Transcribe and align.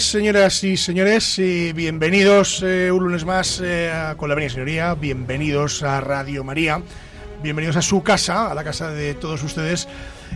Señoras 0.00 0.64
y 0.64 0.76
señores, 0.76 1.36
bienvenidos 1.74 2.62
eh, 2.62 2.90
un 2.90 3.04
lunes 3.04 3.24
más 3.26 3.60
eh, 3.62 3.92
con 4.16 4.28
la 4.28 4.32
Avenida 4.32 4.54
Señoría, 4.54 4.94
bienvenidos 4.94 5.82
a 5.82 6.00
Radio 6.00 6.42
María, 6.42 6.80
bienvenidos 7.42 7.76
a 7.76 7.82
su 7.82 8.02
casa, 8.02 8.50
a 8.50 8.54
la 8.54 8.64
casa 8.64 8.90
de 8.90 9.12
todos 9.14 9.42
ustedes, 9.42 9.88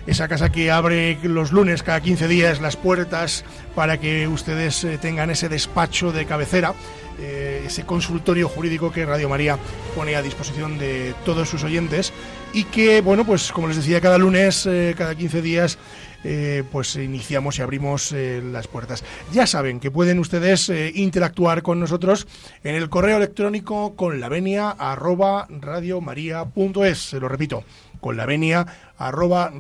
esa 0.07 0.29
casa 0.29 0.53
que 0.53 0.71
abre 0.71 1.19
los 1.23 1.51
lunes 1.51 1.83
cada 1.83 2.01
15 2.01 2.29
días 2.29 2.61
las 2.61 2.77
puertas 2.77 3.45
para 3.75 3.99
que 3.99 4.29
ustedes 4.29 4.85
eh, 4.85 4.99
tengan 4.99 5.31
ese 5.31 5.49
despacho 5.49 6.13
de 6.13 6.27
cabecera, 6.27 6.75
ese 7.19 7.87
consultorio 7.87 8.49
jurídico 8.49 8.91
que 8.91 9.07
Radio 9.07 9.29
María 9.29 9.57
pone 9.95 10.17
a 10.17 10.21
disposición 10.21 10.79
de 10.79 11.15
todos 11.25 11.49
sus 11.49 11.63
oyentes. 11.63 12.13
Y 12.53 12.65
que, 12.65 13.03
bueno, 13.03 13.25
pues 13.25 13.53
como 13.53 13.69
les 13.69 13.77
decía, 13.77 14.01
cada 14.01 14.19
lunes, 14.19 14.69
cada 14.97 15.15
15 15.15 15.41
días, 15.41 15.79
eh, 16.25 16.65
pues 16.73 16.97
iniciamos 16.97 17.59
y 17.59 17.63
abrimos 17.63 18.13
eh, 18.13 18.43
las 18.43 18.67
puertas. 18.67 19.05
Ya 19.33 19.47
saben 19.47 19.79
que 19.79 19.91
pueden 19.91 20.19
ustedes 20.19 20.69
eh, 20.71 20.91
interactuar 20.95 21.63
con 21.63 21.79
nosotros 21.79 22.27
en 22.63 22.75
el 22.75 22.89
correo 22.89 23.19
electrónico 23.19 23.95
con 23.95 24.21
la 24.21 24.29
venia 24.29 24.71
arroba 24.71 25.47
radiomaria.es. 25.51 26.99
Se 26.99 27.21
lo 27.21 27.29
repito, 27.29 27.65
con 28.01 28.17
la 28.17 28.27
venia 28.27 28.67
arroba. 28.99 29.53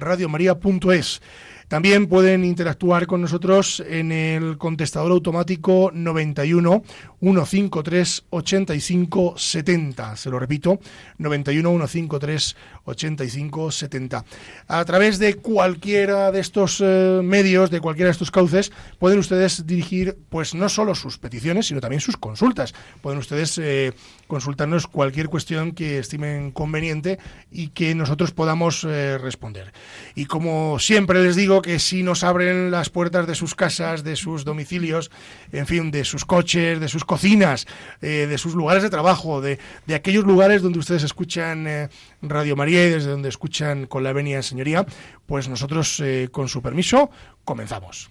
También 1.74 2.06
pueden 2.06 2.44
interactuar 2.44 3.08
con 3.08 3.20
nosotros 3.20 3.82
en 3.84 4.12
el 4.12 4.58
contestador 4.58 5.10
automático 5.10 5.90
91 5.92 6.84
153 7.20 8.26
85 8.30 9.34
70. 9.36 10.14
Se 10.14 10.30
lo 10.30 10.38
repito, 10.38 10.78
91 11.18 11.88
153 11.88 12.56
85 12.84 13.72
70. 13.72 14.24
A 14.68 14.84
través 14.84 15.18
de 15.18 15.34
cualquiera 15.34 16.30
de 16.30 16.38
estos 16.38 16.80
eh, 16.80 17.20
medios, 17.24 17.70
de 17.70 17.80
cualquiera 17.80 18.06
de 18.06 18.12
estos 18.12 18.30
cauces, 18.30 18.70
pueden 19.00 19.18
ustedes 19.18 19.66
dirigir, 19.66 20.16
pues 20.28 20.54
no 20.54 20.68
solo 20.68 20.94
sus 20.94 21.18
peticiones, 21.18 21.66
sino 21.66 21.80
también 21.80 22.00
sus 22.00 22.16
consultas. 22.16 22.72
Pueden 23.02 23.18
ustedes 23.18 23.58
eh, 23.58 23.94
consultarnos 24.28 24.86
cualquier 24.86 25.28
cuestión 25.28 25.72
que 25.72 25.98
estimen 25.98 26.52
conveniente 26.52 27.18
y 27.50 27.68
que 27.68 27.96
nosotros 27.96 28.30
podamos 28.30 28.84
eh, 28.84 29.18
responder. 29.18 29.72
Y 30.14 30.26
como 30.26 30.78
siempre 30.78 31.20
les 31.20 31.34
digo 31.34 31.63
que 31.64 31.78
si 31.78 32.02
nos 32.02 32.24
abren 32.24 32.70
las 32.70 32.90
puertas 32.90 33.26
de 33.26 33.34
sus 33.34 33.54
casas, 33.54 34.04
de 34.04 34.16
sus 34.16 34.44
domicilios, 34.44 35.10
en 35.50 35.66
fin, 35.66 35.90
de 35.90 36.04
sus 36.04 36.26
coches, 36.26 36.78
de 36.78 36.88
sus 36.88 37.06
cocinas, 37.06 37.66
eh, 38.02 38.26
de 38.28 38.36
sus 38.36 38.54
lugares 38.54 38.82
de 38.82 38.90
trabajo, 38.90 39.40
de, 39.40 39.58
de 39.86 39.94
aquellos 39.94 40.24
lugares 40.24 40.60
donde 40.60 40.78
ustedes 40.78 41.04
escuchan 41.04 41.66
eh, 41.66 41.88
Radio 42.20 42.54
María 42.54 42.86
y 42.86 42.90
desde 42.90 43.10
donde 43.10 43.30
escuchan 43.30 43.86
con 43.86 44.04
la 44.04 44.12
venia 44.12 44.42
señoría, 44.42 44.84
pues 45.24 45.48
nosotros, 45.48 46.00
eh, 46.00 46.28
con 46.30 46.48
su 46.48 46.60
permiso, 46.60 47.08
comenzamos. 47.44 48.10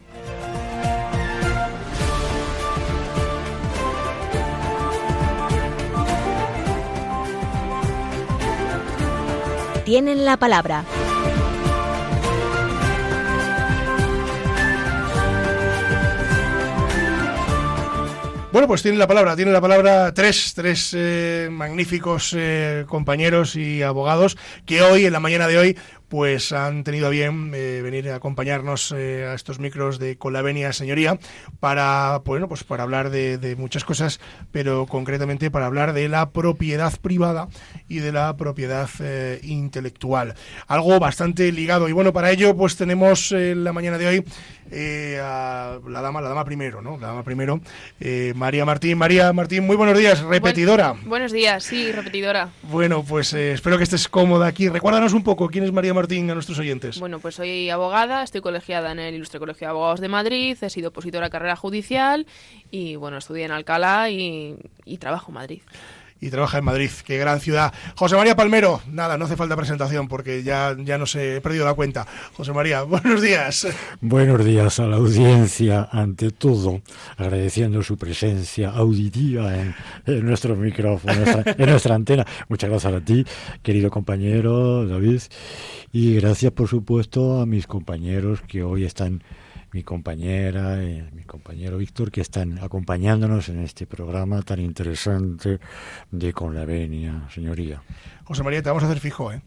Tienen 9.86 10.26
la 10.26 10.38
palabra. 10.38 10.86
Bueno, 18.54 18.68
pues 18.68 18.84
tiene 18.84 19.00
la 19.00 19.08
palabra, 19.08 19.36
tiene 19.36 19.52
la 19.52 19.62
palabra 19.62 20.14
tres, 20.14 20.54
tres 20.54 20.94
eh, 20.96 21.50
magníficos 21.52 22.36
eh, 22.38 22.86
compañeros 22.88 23.56
y 23.56 23.82
abogados 23.82 24.38
que 24.68 24.84
hoy, 24.84 25.08
en 25.08 25.14
la 25.14 25.20
mañana 25.20 25.48
de 25.48 25.58
hoy, 25.58 25.78
pues 26.08 26.52
han 26.52 26.84
tenido 26.84 27.08
a 27.08 27.10
bien 27.10 27.52
eh, 27.56 27.82
venir 27.82 28.12
a 28.12 28.18
acompañarnos 28.18 28.92
a 28.92 29.34
estos 29.34 29.58
micros 29.58 29.98
de 29.98 30.20
Con 30.20 30.34
la 30.34 30.44
Venia 30.44 30.72
Señoría 30.72 31.18
para, 31.60 32.22
bueno, 32.26 32.48
pues 32.48 32.64
para 32.64 32.84
hablar 32.84 33.10
de, 33.10 33.40
de 33.40 33.56
muchas 33.56 33.84
cosas, 33.84 34.20
pero 34.52 34.86
concretamente 34.86 35.50
para 35.50 35.66
hablar 35.66 35.94
de 35.94 36.08
la 36.08 36.30
propiedad 36.30 36.94
privada 37.00 37.48
y 37.88 37.98
de 37.98 38.12
la 38.12 38.38
propiedad 38.38 38.88
intelectual. 39.42 40.36
Algo 40.68 41.00
bastante 41.00 41.52
ligado. 41.52 41.90
Y 41.90 41.94
bueno, 41.94 42.14
para 42.14 42.30
ello, 42.30 42.56
pues 42.56 42.76
tenemos 42.76 43.32
en 43.32 43.64
la 43.64 43.74
mañana 43.74 43.98
de 43.98 44.06
hoy 44.06 44.26
eh, 44.74 45.20
a 45.22 45.80
la 45.88 46.02
dama, 46.02 46.20
la 46.22 46.30
dama 46.30 46.44
primero, 46.46 46.82
¿no? 46.82 46.98
La 46.98 47.08
dama 47.08 47.24
primero, 47.24 47.62
eh, 48.00 48.34
María 48.36 48.66
Martín. 48.66 48.98
María 48.98 49.32
Martín, 49.34 49.66
muy 49.66 49.76
buenos 49.76 49.98
días, 49.98 50.22
repetidora. 50.22 50.94
Buen- 50.94 51.10
buenos 51.10 51.32
días, 51.32 51.64
sí, 51.64 51.92
repetidora. 51.92 52.50
Bueno, 52.64 53.04
pues 53.08 53.34
eh, 53.34 53.54
espero 53.54 53.78
que 53.78 53.84
estés 53.84 54.08
cómoda 54.08 54.48
aquí. 54.48 54.70
Recuérdanos 54.70 55.14
un 55.14 55.24
poco 55.24 55.48
quién 55.50 55.64
es 55.64 55.72
María 55.72 55.94
Martín 55.94 56.30
a 56.32 56.34
nuestros 56.34 56.58
oyentes. 56.60 57.00
Bueno, 57.00 57.20
pues 57.20 57.36
soy 57.36 57.70
abogada, 57.70 58.24
estoy 58.24 58.42
colegiada 58.42 58.92
en 58.92 59.00
el 59.00 59.16
Ilustre 59.16 59.40
Colegio 59.40 59.68
de 59.68 59.70
Abogados 59.72 60.00
de 60.00 60.08
Madrid, 60.08 60.58
he 60.60 60.70
sido 60.70 60.90
opositora 60.90 61.28
a 61.28 61.30
carrera 61.30 61.56
judicial 61.56 62.26
y, 62.72 62.96
bueno, 62.96 63.18
estudié 63.18 63.46
en 63.46 63.52
Alcalá 63.52 64.10
y, 64.10 64.56
y 64.86 64.98
trabajo 64.98 65.32
en 65.32 65.36
Madrid. 65.36 65.62
Y 66.24 66.30
trabaja 66.30 66.58
en 66.58 66.64
Madrid. 66.64 66.90
Qué 67.06 67.18
gran 67.18 67.42
ciudad. 67.42 67.74
José 67.96 68.16
María 68.16 68.36
Palmero, 68.36 68.82
nada, 68.90 69.18
no 69.18 69.26
hace 69.26 69.36
falta 69.36 69.58
presentación 69.58 70.08
porque 70.08 70.42
ya, 70.42 70.76
ya 70.80 70.98
no 70.98 71.06
sé, 71.06 71.36
he 71.36 71.42
perdido 71.42 71.66
la 71.66 71.74
cuenta. 71.74 72.08
José 72.34 72.54
María, 72.54 72.82
buenos 72.84 73.22
días. 73.22 73.68
Buenos 74.00 74.46
días 74.46 74.80
a 74.80 74.88
la 74.88 74.96
audiencia, 74.96 75.90
ante 75.92 76.32
todo, 76.32 76.82
agradeciendo 77.18 77.84
su 77.84 77.98
presencia 77.98 78.70
auditiva 78.70 79.54
en, 79.54 79.76
en 80.06 80.26
nuestro 80.26 80.56
micrófono, 80.56 81.14
en 81.14 81.20
nuestra, 81.26 81.56
en 81.58 81.70
nuestra 81.70 81.96
antena. 81.96 82.26
Muchas 82.48 82.70
gracias 82.70 82.94
a 82.94 83.02
ti, 83.02 83.26
querido 83.62 83.92
compañero 83.92 84.88
David, 84.88 85.22
y 85.92 86.16
gracias, 86.16 86.54
por 86.54 86.70
supuesto, 86.70 87.42
a 87.42 87.46
mis 87.46 87.68
compañeros 87.68 88.42
que 88.48 88.64
hoy 88.64 88.86
están, 88.86 89.24
mi 89.74 89.84
compañera 89.84 90.84
y 90.84 91.02
mi 91.14 91.24
compañero 91.24 91.78
Víctor, 91.78 92.12
que 92.12 92.22
están 92.22 92.60
acompañándonos 92.60 93.50
en 93.50 93.60
este 93.60 93.88
programa 93.88 94.42
tan 94.44 94.60
interesante 94.60 95.60
de 96.12 96.32
Con 96.34 96.54
la 96.54 96.64
Venia, 96.66 97.28
señoría. 97.34 97.82
José 98.24 98.44
María, 98.44 98.62
te 98.62 98.70
vamos 98.70 98.84
a 98.84 98.86
hacer 98.88 99.00
fijo, 99.00 99.32
¿eh? 99.34 99.42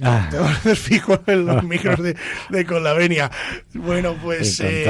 Ah, 0.00 0.28
Te 0.30 0.36
vamos 0.38 0.52
a 0.52 0.56
hacer 0.58 0.76
fijo 0.76 1.18
en 1.26 1.44
los 1.46 1.62
micros 1.64 2.02
de, 2.02 2.16
de 2.50 2.64
Con 2.64 2.82
la 2.82 2.94
Venia. 2.94 3.30
Bueno, 3.74 4.14
pues... 4.22 4.58
eh. 4.60 4.86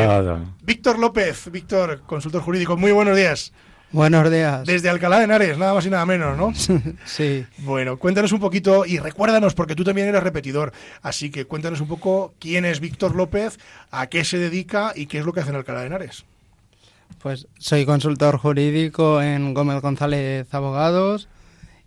Víctor 0.63 0.99
López, 0.99 1.51
Víctor, 1.51 2.03
consultor 2.07 2.43
jurídico, 2.43 2.77
muy 2.77 2.93
buenos 2.93 3.17
días. 3.17 3.53
Buenos 3.91 4.31
días. 4.31 4.67
Desde 4.67 4.91
Alcalá 4.91 5.19
de 5.19 5.25
Henares, 5.25 5.57
nada 5.57 5.73
más 5.73 5.87
y 5.87 5.91
nada 5.91 6.05
menos, 6.05 6.37
¿no? 6.37 6.53
Sí, 7.07 7.47
Bueno, 7.59 7.99
cuéntanos 7.99 8.33
un 8.33 8.41
poquito 8.41 8.85
y 8.85 8.99
recuérdanos, 8.99 9.55
porque 9.55 9.75
tú 9.75 9.83
también 9.83 10.09
eres 10.09 10.23
repetidor, 10.23 10.73
así 11.01 11.31
que 11.31 11.47
cuéntanos 11.47 11.81
un 11.81 11.89
poco 11.89 12.35
quién 12.39 12.67
es 12.67 12.81
Víctor 12.81 13.15
López, 13.17 13.59
a 13.91 14.09
qué 14.09 14.25
se 14.25 14.39
dedica 14.39 14.93
y 14.95 15.07
qué 15.07 15.19
es 15.19 15.25
lo 15.25 15.33
que 15.33 15.41
hace 15.41 15.51
en 15.51 15.57
Alcalá 15.57 15.81
de 15.81 15.87
Henares. 15.87 16.25
pues 17.23 17.47
soy 17.59 17.87
consultor 17.87 18.37
jurídico 18.37 19.23
en 19.23 19.55
Gómez 19.55 19.81
González 19.81 20.53
Abogados 20.53 21.29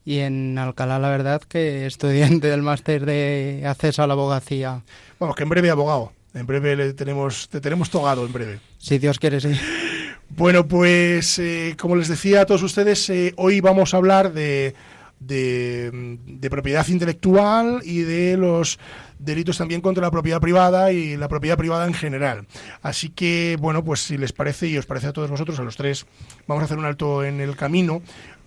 y 0.03 0.19
en 0.19 0.57
Alcalá, 0.57 0.97
la 0.97 1.09
verdad, 1.09 1.43
que 1.47 1.85
estudiante 1.85 2.47
del 2.47 2.63
máster 2.63 3.05
de 3.05 3.63
acceso 3.67 4.01
a 4.01 4.07
la 4.07 4.13
abogacía. 4.13 4.81
Vamos, 5.19 5.35
que 5.35 5.43
en 5.43 5.49
breve 5.49 5.69
abogado, 5.69 6.11
en 6.33 6.47
breve 6.47 6.75
le 6.75 6.93
tenemos, 6.93 7.47
te 7.47 7.61
tenemos 7.61 7.91
togado 7.91 8.25
en 8.25 8.33
breve. 8.33 8.59
Si 8.79 8.97
Dios 8.97 9.19
quiere, 9.19 9.39
sí. 9.39 9.51
Bueno, 10.35 10.65
pues 10.65 11.37
eh, 11.39 11.75
como 11.77 11.97
les 11.97 12.07
decía 12.07 12.41
a 12.41 12.45
todos 12.45 12.63
ustedes, 12.63 13.09
eh, 13.09 13.33
hoy 13.35 13.59
vamos 13.59 13.93
a 13.93 13.97
hablar 13.97 14.31
de, 14.31 14.73
de, 15.19 16.47
propiedad 16.49 16.87
intelectual 16.87 17.81
y 17.83 17.99
de 17.99 18.37
los 18.37 18.79
delitos 19.19 19.57
también 19.57 19.81
contra 19.81 20.01
la 20.01 20.09
propiedad 20.09 20.39
privada 20.39 20.93
y 20.93 21.17
la 21.17 21.27
propiedad 21.27 21.57
privada 21.57 21.85
en 21.85 21.93
general. 21.93 22.47
Así 22.81 23.09
que, 23.09 23.57
bueno, 23.59 23.83
pues 23.83 23.99
si 23.99 24.17
les 24.17 24.31
parece 24.31 24.67
y 24.67 24.77
os 24.77 24.85
parece 24.85 25.07
a 25.07 25.13
todos 25.13 25.29
vosotros, 25.29 25.59
a 25.59 25.63
los 25.63 25.75
tres, 25.75 26.05
vamos 26.47 26.61
a 26.61 26.65
hacer 26.65 26.77
un 26.77 26.85
alto 26.85 27.25
en 27.25 27.41
el 27.41 27.57
camino 27.57 28.01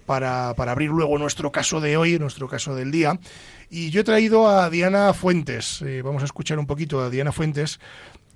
para, 0.06 0.54
para 0.54 0.72
abrir 0.72 0.88
luego 0.88 1.18
nuestro 1.18 1.52
caso 1.52 1.82
de 1.82 1.98
hoy, 1.98 2.18
nuestro 2.18 2.48
caso 2.48 2.74
del 2.74 2.90
día. 2.92 3.18
Y 3.68 3.90
yo 3.90 4.00
he 4.00 4.04
traído 4.04 4.48
a 4.48 4.70
Diana 4.70 5.12
Fuentes. 5.12 5.82
Eh, 5.82 6.00
vamos 6.02 6.22
a 6.22 6.26
escuchar 6.26 6.58
un 6.58 6.66
poquito 6.66 7.02
a 7.02 7.10
Diana 7.10 7.30
Fuentes. 7.30 7.78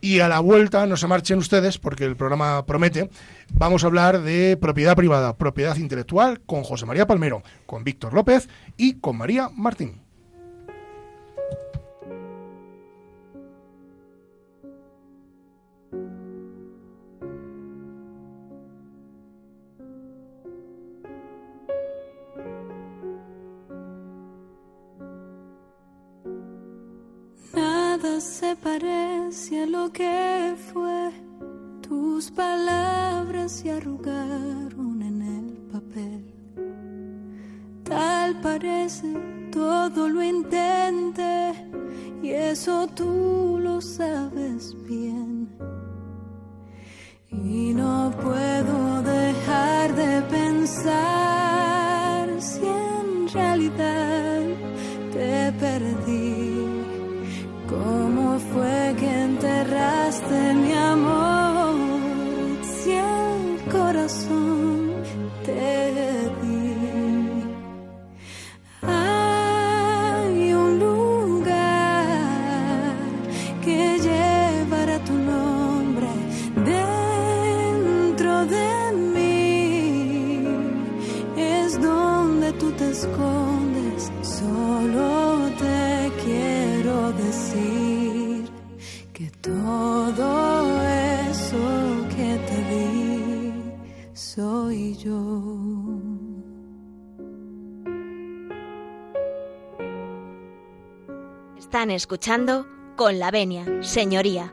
Y 0.00 0.20
a 0.20 0.28
la 0.28 0.40
vuelta, 0.40 0.86
no 0.86 0.96
se 0.96 1.08
marchen 1.08 1.38
ustedes, 1.38 1.78
porque 1.78 2.04
el 2.04 2.16
programa 2.16 2.64
promete, 2.66 3.10
vamos 3.52 3.82
a 3.82 3.88
hablar 3.88 4.22
de 4.22 4.56
propiedad 4.56 4.94
privada, 4.94 5.36
propiedad 5.36 5.76
intelectual, 5.76 6.40
con 6.40 6.62
José 6.62 6.86
María 6.86 7.06
Palmero, 7.06 7.42
con 7.66 7.82
Víctor 7.82 8.14
López 8.14 8.48
y 8.76 8.94
con 9.00 9.16
María 9.16 9.48
Martín. 9.52 10.07
Se 28.20 28.56
parece 28.56 29.62
a 29.62 29.66
lo 29.66 29.92
que 29.92 30.54
fue. 30.72 31.10
Tus 31.86 32.30
palabras 32.30 33.52
se 33.52 33.70
arrugaron 33.72 35.02
en 35.02 35.22
el 35.22 35.56
papel. 35.72 36.24
Tal 37.84 38.40
parece, 38.40 39.08
todo 39.52 40.08
lo 40.08 40.22
intenté 40.22 41.52
y 42.22 42.30
eso 42.30 42.86
tú 42.88 43.58
lo 43.60 43.80
sabes 43.80 44.74
bien. 44.86 45.48
Y 47.30 47.72
no 47.74 48.12
puedo 48.22 49.02
dejar 49.02 49.94
de 49.94 50.22
pensar 50.22 50.88
si 52.40 52.66
en 52.66 53.28
realidad 53.32 54.37
fue 58.58 58.94
que 58.98 59.10
enterraste 59.30 60.54
mi 60.62 60.72
amor? 60.72 61.74
Si 62.72 62.90
el 62.92 63.72
corazón 63.74 64.92
te 65.46 66.30
di. 66.40 66.64
Hay 68.82 70.52
un 70.64 70.70
lugar 70.86 72.06
que 73.64 73.80
llevará 74.06 74.96
tu 75.08 75.16
nombre 75.32 76.10
dentro 76.74 78.32
de 78.56 78.70
mí. 79.14 80.42
Es 81.36 81.80
donde 81.80 82.48
tú 82.60 82.68
te 82.72 82.86
escondes. 82.90 84.02
Solo 84.22 85.06
te 85.62 86.10
quiero 86.24 87.12
decir 87.24 88.07
Están 101.78 101.92
escuchando 101.92 102.66
con 102.96 103.20
la 103.20 103.30
venia, 103.30 103.64
señoría. 103.82 104.52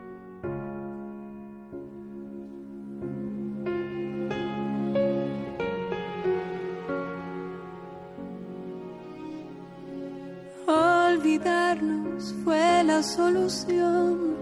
Olvidarnos 10.68 12.32
fue 12.44 12.84
la 12.84 13.02
solución. 13.02 14.36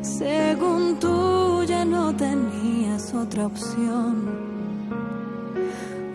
Según 0.00 0.96
tú 1.00 1.64
ya 1.64 1.84
no 1.84 2.14
tenías 2.14 3.12
otra 3.14 3.46
opción. 3.46 4.14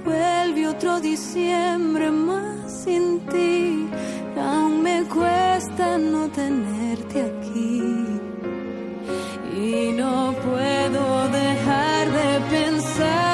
Vuelve 0.06 0.70
otro 0.70 1.02
diciembre 1.02 2.10
más 2.12 2.84
sin 2.86 3.20
ti. 3.28 3.90
Aún 4.38 4.82
me 4.82 5.04
cuesta 5.06 5.98
no 5.98 6.28
tenerte 6.30 7.22
aquí. 7.22 7.82
Y 9.56 9.92
no 9.94 10.34
puedo 10.44 11.30
dejar 11.30 12.12
de 12.12 12.40
pensar 12.50 13.33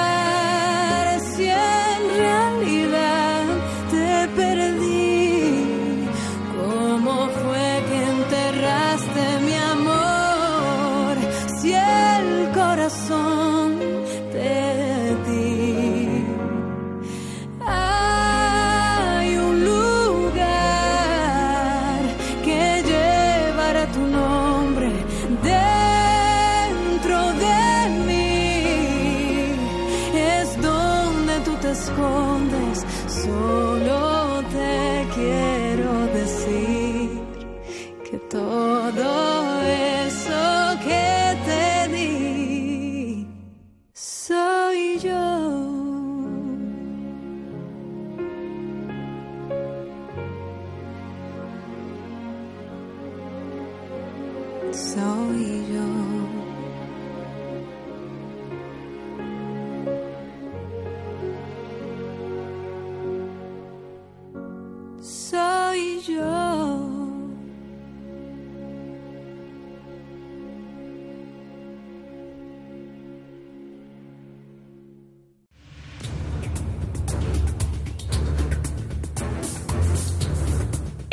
que 38.60 38.92
todo 38.94 39.29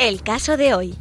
El 0.07 0.21
caso 0.21 0.55
de 0.55 0.73
hoy. 0.73 0.95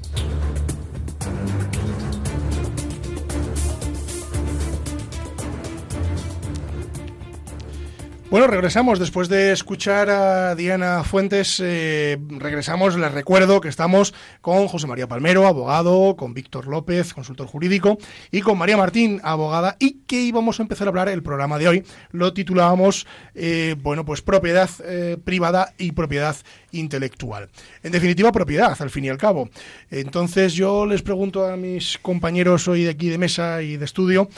Bueno, 8.37 8.49
regresamos 8.49 8.99
después 8.99 9.31
de 9.31 9.51
escuchar 9.51 10.11
a 10.11 10.55
Diana 10.55 11.03
Fuentes. 11.05 11.59
eh, 11.59 12.19
regresamos, 12.29 12.95
les 12.99 13.11
recuerdo 13.11 13.63
que 13.63 13.71
estamos 13.71 14.13
con 14.43 14.69
José 14.69 14.87
María 14.87 15.09
Palmero, 15.09 15.47
abogado, 15.47 16.17
con 16.17 16.35
Víctor 16.35 16.67
López, 16.67 17.15
consultor 17.15 17.47
jurídico, 17.47 17.97
y 18.31 18.43
con 18.43 18.59
María 18.59 18.77
Martín, 18.77 19.23
abogada, 19.25 19.77
y 19.79 20.03
que 20.07 20.21
íbamos 20.21 20.61
a 20.61 20.65
empezar 20.65 20.87
a 20.87 20.91
hablar 20.91 21.09
el 21.09 21.23
programa 21.23 21.57
de 21.57 21.69
hoy. 21.69 21.85
Lo 22.11 22.35
titulábamos, 22.35 23.07
eh, 23.35 23.75
bueno, 23.83 24.05
pues 24.05 24.21
propiedad 24.21 24.69
eh, 24.85 25.17
privada 25.25 25.73
y 25.79 25.93
propiedad 25.93 26.37
intelectual. 26.73 27.49
En 27.83 27.93
definitiva, 27.93 28.33
propiedad, 28.33 28.77
al 28.79 28.91
fin 28.91 29.07
y 29.07 29.09
al 29.09 29.17
cabo. 29.17 29.49
Entonces 29.91 30.53
yo 30.53 30.85
les 30.85 31.01
pregunto 31.01 31.47
a 31.47 31.57
mis 31.57 31.97
compañeros 31.97 32.69
hoy 32.69 32.85
de 32.85 32.91
aquí 32.91 33.09
de 33.09 33.17
mesa 33.17 33.63
y 33.63 33.79
de 33.79 33.87
estudio, 33.87 34.29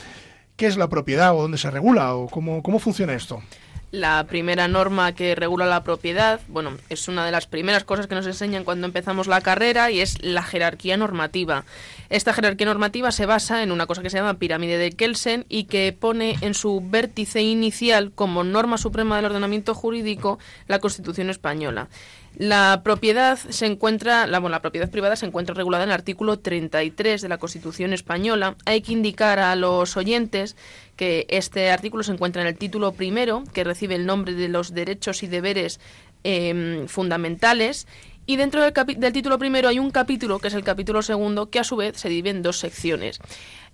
¿qué 0.55 0.69
es 0.69 0.77
la 0.77 0.89
propiedad 0.89 1.35
o 1.35 1.43
dónde 1.43 1.59
se 1.59 1.69
regula 1.69 2.15
o 2.15 2.29
cómo, 2.29 2.63
cómo 2.63 2.79
funciona 2.79 3.15
esto? 3.15 3.43
La 3.91 4.27
primera 4.27 4.69
norma 4.69 5.13
que 5.13 5.35
regula 5.35 5.65
la 5.65 5.83
propiedad, 5.83 6.41
bueno, 6.49 6.77
es 6.91 7.09
una 7.09 7.25
de 7.25 7.33
las 7.33 7.47
primeras 7.47 7.85
cosas 7.85 8.07
que 8.07 8.15
nos 8.15 8.27
enseñan 8.27 8.65
cuando 8.65 8.87
empezamos 8.87 9.29
la 9.29 9.41
carrera 9.41 9.91
y 9.91 10.01
es 10.01 10.23
la 10.23 10.43
jerarquía 10.43 10.99
normativa. 10.99 11.65
Esta 12.11 12.35
jerarquía 12.35 12.67
normativa 12.67 13.13
se 13.13 13.25
basa 13.25 13.63
en 13.63 13.73
una 13.73 13.87
cosa 13.87 14.03
que 14.03 14.11
se 14.11 14.19
llama 14.19 14.39
pirámide 14.39 14.77
de 14.77 14.93
Kelsen 14.93 15.47
y 15.49 15.65
que 15.65 15.97
pone 15.99 16.37
en 16.43 16.53
su 16.53 16.83
vértice 16.85 17.41
inicial 17.41 18.13
como 18.15 18.45
norma 18.45 18.77
suprema 18.77 19.17
del 19.17 19.25
ordenamiento 19.25 19.75
jurídico 19.75 20.39
la 20.67 20.81
Constitución 20.81 21.31
española. 21.31 21.89
La 22.37 22.83
propiedad 22.85 23.39
se 23.39 23.67
encuentra, 23.67 24.27
la, 24.27 24.39
bueno, 24.39 24.55
la 24.55 24.63
propiedad 24.63 24.91
privada 24.91 25.17
se 25.17 25.27
encuentra 25.27 25.55
regulada 25.55 25.85
en 25.85 25.91
el 25.91 25.95
artículo 25.95 26.39
33 26.39 27.23
de 27.23 27.29
la 27.29 27.39
Constitución 27.39 27.93
española. 27.93 28.55
Hay 28.65 28.83
que 28.83 28.93
indicar 28.93 29.39
a 29.39 29.57
los 29.57 29.97
oyentes 29.97 30.57
que 30.99 31.27
este 31.31 31.71
artículo 31.71 32.03
se 32.03 32.13
encuentra 32.13 32.43
en 32.43 32.49
el 32.49 32.59
título 32.59 32.93
primero, 32.93 33.45
que 33.55 33.63
recibe 33.63 33.95
el 33.95 34.05
nombre 34.05 34.35
de 34.35 34.49
los 34.49 34.75
derechos 34.75 35.23
y 35.23 35.29
deberes 35.29 35.79
eh, 36.25 36.85
fundamentales. 36.89 37.87
Y 38.27 38.37
dentro 38.37 38.61
del 38.61 39.13
título 39.13 39.39
primero 39.39 39.69
hay 39.69 39.79
un 39.79 39.93
capítulo, 39.93 40.41
que 40.41 40.49
es 40.49 40.55
el 40.55 40.65
capítulo 40.65 41.01
segundo, 41.01 41.51
que 41.51 41.61
a 41.61 41.65
su 41.65 41.77
vez 41.77 41.97
se 41.97 42.09
divide 42.09 42.31
en 42.31 42.43
dos 42.43 42.59
secciones. 42.59 43.21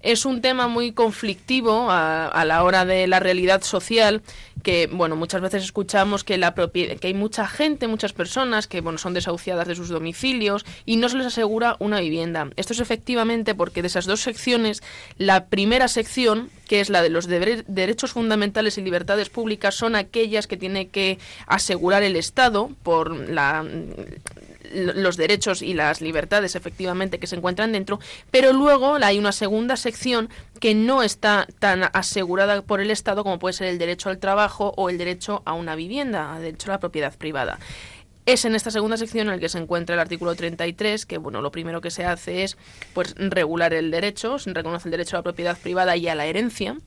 Es 0.04 0.26
un 0.26 0.42
tema 0.42 0.68
muy 0.68 0.92
conflictivo 0.92 1.86
a, 1.90 2.44
la 2.44 2.62
hora 2.62 2.84
de 2.84 3.06
la 3.06 3.20
realidad 3.20 3.62
social, 3.62 4.20
que 4.62 4.86
bueno, 4.92 5.16
muchas 5.16 5.40
veces 5.40 5.64
escuchamos 5.64 6.24
que 6.24 6.36
la 6.36 6.54
que 6.54 6.98
hay 7.06 7.14
mucha 7.14 7.46
gente, 7.46 7.88
muchas 7.88 8.12
personas 8.12 8.66
que 8.66 8.82
bueno, 8.82 8.98
son 8.98 9.14
desahuciadas 9.14 9.66
de 9.66 9.74
sus 9.74 9.88
domicilios 9.88 10.66
y 10.84 10.96
no 10.96 11.08
se 11.08 11.16
les 11.16 11.28
asegura 11.28 11.76
una 11.78 12.00
vivienda. 12.00 12.50
Esto 12.56 12.74
es 12.74 12.80
efectivamente 12.80 13.54
porque 13.54 13.80
de 13.80 13.88
esas 13.88 14.04
dos 14.04 14.20
secciones, 14.20 14.82
la 15.16 15.46
primera 15.46 15.88
sección, 15.88 16.50
que 16.68 16.80
es 16.80 16.90
la 16.90 17.00
de 17.00 17.08
los 17.08 17.26
derechos 17.26 18.12
fundamentales 18.12 18.76
y 18.76 18.82
libertades 18.82 19.30
públicas, 19.30 19.74
son 19.74 19.96
aquellas 19.96 20.46
que 20.46 20.58
tiene 20.58 20.88
que 20.88 21.18
asegurar 21.46 22.02
el 22.02 22.16
Estado 22.16 22.70
por 22.82 23.30
la 23.30 23.64
los 24.74 25.16
derechos 25.16 25.62
y 25.62 25.74
las 25.74 26.00
libertades 26.00 26.54
efectivamente 26.54 27.18
que 27.18 27.26
se 27.26 27.36
encuentran 27.36 27.72
dentro, 27.72 28.00
pero 28.30 28.52
luego 28.52 28.96
hay 29.00 29.18
una 29.18 29.32
segunda 29.32 29.76
sección 29.76 30.28
que 30.60 30.74
no 30.74 31.02
está 31.02 31.46
tan 31.58 31.84
asegurada 31.92 32.62
por 32.62 32.80
el 32.80 32.90
Estado 32.90 33.22
como 33.22 33.38
puede 33.38 33.54
ser 33.54 33.68
el 33.68 33.78
derecho 33.78 34.10
al 34.10 34.18
trabajo 34.18 34.72
o 34.76 34.90
el 34.90 34.98
derecho 34.98 35.42
a 35.44 35.52
una 35.52 35.74
vivienda, 35.74 36.34
el 36.36 36.42
derecho 36.42 36.70
a 36.70 36.74
la 36.74 36.80
propiedad 36.80 37.16
privada. 37.16 37.58
Es 38.26 38.46
en 38.46 38.54
esta 38.54 38.70
segunda 38.70 38.96
sección 38.96 39.26
en 39.26 39.34
la 39.34 39.38
que 39.38 39.50
se 39.50 39.58
encuentra 39.58 39.94
el 39.94 40.00
artículo 40.00 40.34
33, 40.34 41.04
que 41.04 41.18
bueno, 41.18 41.42
lo 41.42 41.52
primero 41.52 41.82
que 41.82 41.90
se 41.90 42.06
hace 42.06 42.42
es 42.42 42.56
pues 42.94 43.14
regular 43.18 43.74
el 43.74 43.90
derecho, 43.90 44.38
se 44.38 44.52
reconoce 44.54 44.88
el 44.88 44.92
derecho 44.92 45.16
a 45.16 45.18
la 45.18 45.24
propiedad 45.24 45.58
privada 45.58 45.94
y 45.96 46.08
a 46.08 46.14
la 46.14 46.24
herencia. 46.24 46.78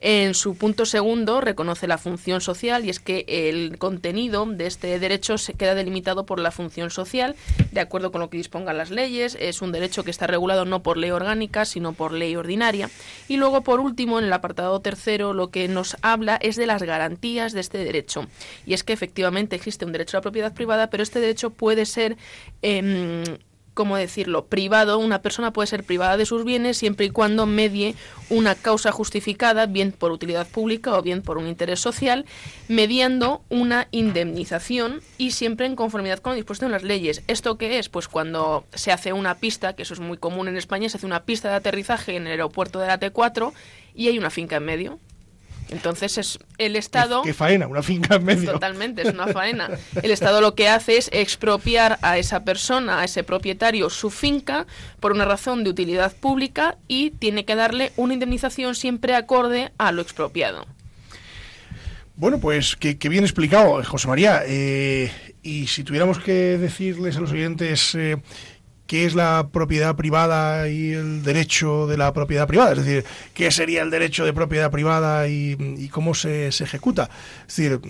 En 0.00 0.34
su 0.34 0.56
punto 0.56 0.86
segundo 0.86 1.40
reconoce 1.40 1.88
la 1.88 1.98
función 1.98 2.40
social 2.40 2.84
y 2.84 2.90
es 2.90 3.00
que 3.00 3.24
el 3.26 3.78
contenido 3.78 4.46
de 4.46 4.66
este 4.66 4.98
derecho 5.00 5.38
se 5.38 5.54
queda 5.54 5.74
delimitado 5.74 6.24
por 6.24 6.38
la 6.38 6.52
función 6.52 6.90
social, 6.90 7.34
de 7.72 7.80
acuerdo 7.80 8.12
con 8.12 8.20
lo 8.20 8.30
que 8.30 8.36
dispongan 8.36 8.78
las 8.78 8.90
leyes. 8.90 9.36
Es 9.40 9.60
un 9.60 9.72
derecho 9.72 10.04
que 10.04 10.12
está 10.12 10.28
regulado 10.28 10.64
no 10.64 10.84
por 10.84 10.98
ley 10.98 11.10
orgánica, 11.10 11.64
sino 11.64 11.94
por 11.94 12.12
ley 12.12 12.36
ordinaria. 12.36 12.90
Y 13.26 13.38
luego, 13.38 13.62
por 13.62 13.80
último, 13.80 14.20
en 14.20 14.26
el 14.26 14.32
apartado 14.32 14.80
tercero, 14.80 15.32
lo 15.32 15.50
que 15.50 15.66
nos 15.66 15.96
habla 16.00 16.38
es 16.40 16.54
de 16.54 16.66
las 16.66 16.84
garantías 16.84 17.52
de 17.52 17.60
este 17.60 17.78
derecho. 17.78 18.26
Y 18.66 18.74
es 18.74 18.84
que 18.84 18.92
efectivamente 18.92 19.56
existe 19.56 19.84
un 19.84 19.92
derecho 19.92 20.16
a 20.16 20.18
la 20.18 20.22
propiedad 20.22 20.54
privada, 20.54 20.90
pero 20.90 21.02
este 21.02 21.18
derecho 21.18 21.50
puede 21.50 21.86
ser 21.86 22.16
em, 22.62 23.24
¿cómo 23.78 23.96
decirlo?, 23.96 24.46
privado, 24.46 24.98
una 24.98 25.22
persona 25.22 25.52
puede 25.52 25.68
ser 25.68 25.84
privada 25.84 26.16
de 26.16 26.26
sus 26.26 26.42
bienes 26.42 26.76
siempre 26.76 27.06
y 27.06 27.10
cuando 27.10 27.46
medie 27.46 27.94
una 28.28 28.56
causa 28.56 28.90
justificada, 28.90 29.66
bien 29.66 29.92
por 29.92 30.10
utilidad 30.10 30.48
pública 30.48 30.98
o 30.98 31.00
bien 31.00 31.22
por 31.22 31.38
un 31.38 31.46
interés 31.46 31.78
social, 31.78 32.26
mediando 32.66 33.40
una 33.50 33.86
indemnización 33.92 35.00
y 35.16 35.30
siempre 35.30 35.66
en 35.66 35.76
conformidad 35.76 36.18
con 36.18 36.32
lo 36.32 36.34
dispuesto 36.34 36.66
en 36.66 36.72
las 36.72 36.82
leyes. 36.82 37.22
¿Esto 37.28 37.56
qué 37.56 37.78
es? 37.78 37.88
Pues 37.88 38.08
cuando 38.08 38.64
se 38.74 38.90
hace 38.90 39.12
una 39.12 39.36
pista, 39.36 39.76
que 39.76 39.84
eso 39.84 39.94
es 39.94 40.00
muy 40.00 40.16
común 40.16 40.48
en 40.48 40.56
España, 40.56 40.88
se 40.88 40.96
hace 40.96 41.06
una 41.06 41.22
pista 41.22 41.48
de 41.48 41.54
aterrizaje 41.54 42.16
en 42.16 42.26
el 42.26 42.32
aeropuerto 42.32 42.80
de 42.80 42.88
la 42.88 42.98
T4 42.98 43.52
y 43.94 44.08
hay 44.08 44.18
una 44.18 44.30
finca 44.30 44.56
en 44.56 44.64
medio. 44.64 44.98
Entonces 45.70 46.18
es 46.18 46.38
el 46.58 46.76
Estado... 46.76 47.22
¿Qué, 47.22 47.34
faena? 47.34 47.66
Una 47.66 47.82
finca 47.82 48.16
en 48.16 48.24
medio. 48.24 48.52
Totalmente, 48.52 49.02
es 49.02 49.12
una 49.14 49.26
faena. 49.32 49.70
El 50.02 50.10
Estado 50.10 50.40
lo 50.40 50.54
que 50.54 50.68
hace 50.68 50.96
es 50.96 51.10
expropiar 51.12 51.98
a 52.02 52.18
esa 52.18 52.44
persona, 52.44 53.00
a 53.00 53.04
ese 53.04 53.24
propietario, 53.24 53.90
su 53.90 54.10
finca 54.10 54.66
por 55.00 55.12
una 55.12 55.24
razón 55.24 55.64
de 55.64 55.70
utilidad 55.70 56.14
pública 56.16 56.78
y 56.88 57.10
tiene 57.10 57.44
que 57.44 57.54
darle 57.54 57.92
una 57.96 58.14
indemnización 58.14 58.74
siempre 58.74 59.14
acorde 59.14 59.72
a 59.78 59.92
lo 59.92 60.02
expropiado. 60.02 60.66
Bueno, 62.16 62.40
pues 62.40 62.74
que, 62.74 62.96
bien 63.08 63.22
explicado, 63.22 63.82
José 63.84 64.08
María. 64.08 64.42
Eh, 64.44 65.12
y 65.42 65.68
si 65.68 65.84
tuviéramos 65.84 66.18
que 66.18 66.58
decirles 66.58 67.16
a 67.16 67.20
los 67.20 67.30
oyentes 67.30 67.94
eh, 67.94 68.16
qué 68.88 69.04
es 69.04 69.14
la 69.14 69.50
propiedad 69.52 69.94
privada 69.94 70.68
y 70.68 70.94
el 70.94 71.22
derecho 71.22 71.86
de 71.86 71.98
la 71.98 72.12
propiedad 72.14 72.48
privada, 72.48 72.72
es 72.72 72.78
decir, 72.78 73.04
qué 73.34 73.50
sería 73.52 73.82
el 73.82 73.90
derecho 73.90 74.24
de 74.24 74.32
propiedad 74.32 74.70
privada 74.70 75.28
y, 75.28 75.88
cómo 75.92 76.14
se, 76.14 76.48
ejecuta. 76.48 77.08
Es 77.46 77.56
decir, 77.56 77.80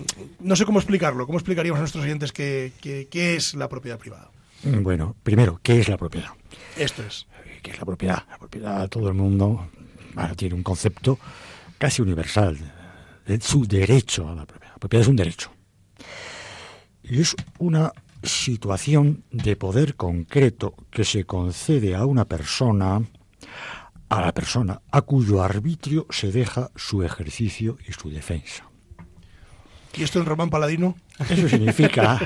no 0.41 0.57
sé 0.57 0.67
cómo 0.67 0.81
explicarlo, 0.81 1.25
cómo 1.25 1.39
explicaríamos 1.39 1.79
a 1.79 1.83
nuestros 1.83 2.05
oyentes 2.05 2.33
qué, 2.33 2.73
qué, 2.83 3.37
es 3.37 3.55
la 3.55 3.69
propiedad 3.69 3.97
privada. 3.97 4.31
Bueno, 4.65 5.15
primero, 5.23 5.61
¿qué 5.63 5.79
es 5.79 5.89
la 5.89 5.97
propiedad? 5.97 6.31
Esto 6.77 7.05
es. 7.05 7.29
¿Qué 7.63 7.71
es 7.71 7.79
la 7.79 7.85
propiedad? 7.85 8.25
La 8.29 8.39
propiedad, 8.39 8.89
todo 8.89 9.09
el 9.09 9.15
mundo 9.15 9.71
tiene 10.37 10.57
un 10.57 10.65
concepto 10.65 11.19
casi 11.79 12.03
universal 12.03 12.59
de 13.25 13.41
su 13.41 13.67
derecho 13.67 14.29
a 14.29 14.35
la 14.35 14.47
propiedad. 14.47 14.73
La 14.75 14.79
propiedad 14.79 15.03
es 15.03 15.09
un 15.09 15.17
derecho. 15.17 15.53
Y 17.05 17.21
es 17.21 17.37
una 17.59 17.93
situación 18.29 19.25
de 19.31 19.57
poder 19.57 19.97
concreto 19.97 20.75
que 20.91 21.05
se 21.05 21.25
concede 21.25 21.95
a 21.95 22.05
una 22.05 22.27
persona, 22.27 23.03
a 24.09 24.21
la 24.21 24.33
persona 24.33 24.81
a 24.91 25.03
cuyo 25.03 25.43
arbitrio 25.43 26.07
se 26.11 26.31
deja 26.31 26.71
su 26.77 27.03
ejercicio 27.03 27.79
y 27.89 27.93
su 27.93 28.11
defensa. 28.11 28.69
¿Y 29.97 30.03
esto 30.03 30.21
en 30.21 30.27
román 30.27 30.51
paladino? 30.51 30.95
Eso 31.19 31.49
significa 31.49 32.19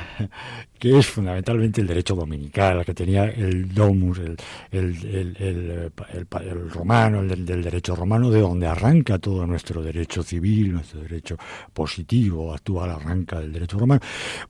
que 0.82 0.98
es 0.98 1.06
fundamentalmente 1.06 1.80
el 1.80 1.86
derecho 1.86 2.16
dominical, 2.16 2.84
que 2.84 2.92
tenía 2.92 3.26
el 3.26 3.72
domus, 3.72 4.18
el, 4.18 4.36
el, 4.72 5.36
el, 5.38 5.92
el 6.12 6.70
romano, 6.70 7.20
el 7.20 7.46
del, 7.46 7.62
derecho 7.62 7.94
romano, 7.94 8.30
de 8.30 8.40
donde 8.40 8.66
arranca 8.66 9.20
todo 9.20 9.46
nuestro 9.46 9.80
derecho 9.80 10.24
civil, 10.24 10.72
nuestro 10.72 11.00
derecho 11.02 11.36
positivo, 11.72 12.52
actual, 12.52 12.90
arranca 12.90 13.38
del 13.38 13.52
derecho 13.52 13.78
romano. 13.78 14.00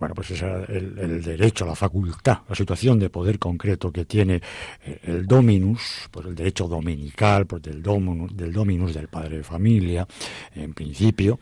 Bueno, 0.01 0.15
pues 0.15 0.31
es 0.31 0.43
el, 0.43 1.23
derecho, 1.23 1.67
la 1.67 1.75
facultad, 1.75 2.39
la 2.49 2.55
situación 2.55 2.99
de 2.99 3.11
poder 3.11 3.39
concreto 3.39 3.93
que 3.93 4.07
tiene 4.07 4.41
eh, 4.87 5.01
el 5.03 5.27
dominus, 5.27 6.09
pues 6.11 6.25
el 6.25 6.35
derecho 6.35 6.67
dominical, 6.67 7.45
pues 7.45 7.63
del 7.63 7.83
dominus, 7.83 8.35
del 8.35 8.55
dominus 8.55 8.95
del 8.95 9.09
padre 9.09 9.37
de 9.37 9.45
familia, 9.45 10.09
en 10.55 10.73
principio, 10.73 11.39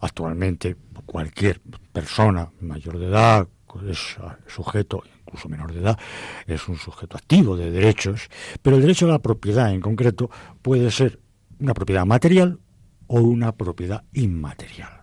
actualmente 0.00 0.76
cualquier 1.06 1.60
persona 1.92 2.35
mayor 2.60 2.98
de 2.98 3.06
edad, 3.06 3.48
es 3.88 4.16
sujeto, 4.46 5.02
incluso 5.26 5.48
menor 5.48 5.72
de 5.72 5.80
edad, 5.80 5.98
es 6.46 6.68
un 6.68 6.76
sujeto 6.76 7.16
activo 7.16 7.56
de 7.56 7.70
derechos, 7.70 8.28
pero 8.62 8.76
el 8.76 8.82
derecho 8.82 9.06
a 9.06 9.10
la 9.10 9.18
propiedad 9.18 9.72
en 9.72 9.80
concreto 9.80 10.30
puede 10.62 10.90
ser 10.90 11.20
una 11.60 11.74
propiedad 11.74 12.06
material 12.06 12.58
o 13.06 13.20
una 13.20 13.52
propiedad 13.52 14.04
inmaterial. 14.12 15.02